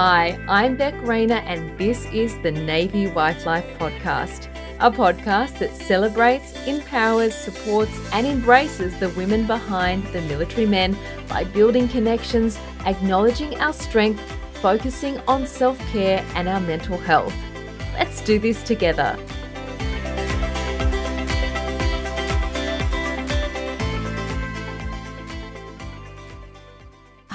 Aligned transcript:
Hi, 0.00 0.38
I'm 0.46 0.76
Beck 0.76 0.94
Rayner, 1.02 1.42
and 1.44 1.76
this 1.76 2.06
is 2.12 2.40
the 2.42 2.52
Navy 2.52 3.08
Wife 3.08 3.44
Life 3.44 3.66
Podcast, 3.80 4.46
a 4.78 4.92
podcast 4.92 5.58
that 5.58 5.74
celebrates, 5.74 6.52
empowers, 6.68 7.34
supports, 7.34 7.90
and 8.12 8.24
embraces 8.24 8.96
the 9.00 9.08
women 9.08 9.44
behind 9.48 10.04
the 10.12 10.20
military 10.20 10.66
men 10.66 10.96
by 11.28 11.42
building 11.42 11.88
connections, 11.88 12.60
acknowledging 12.86 13.58
our 13.58 13.72
strength, 13.72 14.22
focusing 14.62 15.18
on 15.26 15.48
self 15.48 15.76
care 15.90 16.24
and 16.36 16.48
our 16.48 16.60
mental 16.60 16.96
health. 16.96 17.34
Let's 17.94 18.20
do 18.20 18.38
this 18.38 18.62
together. 18.62 19.18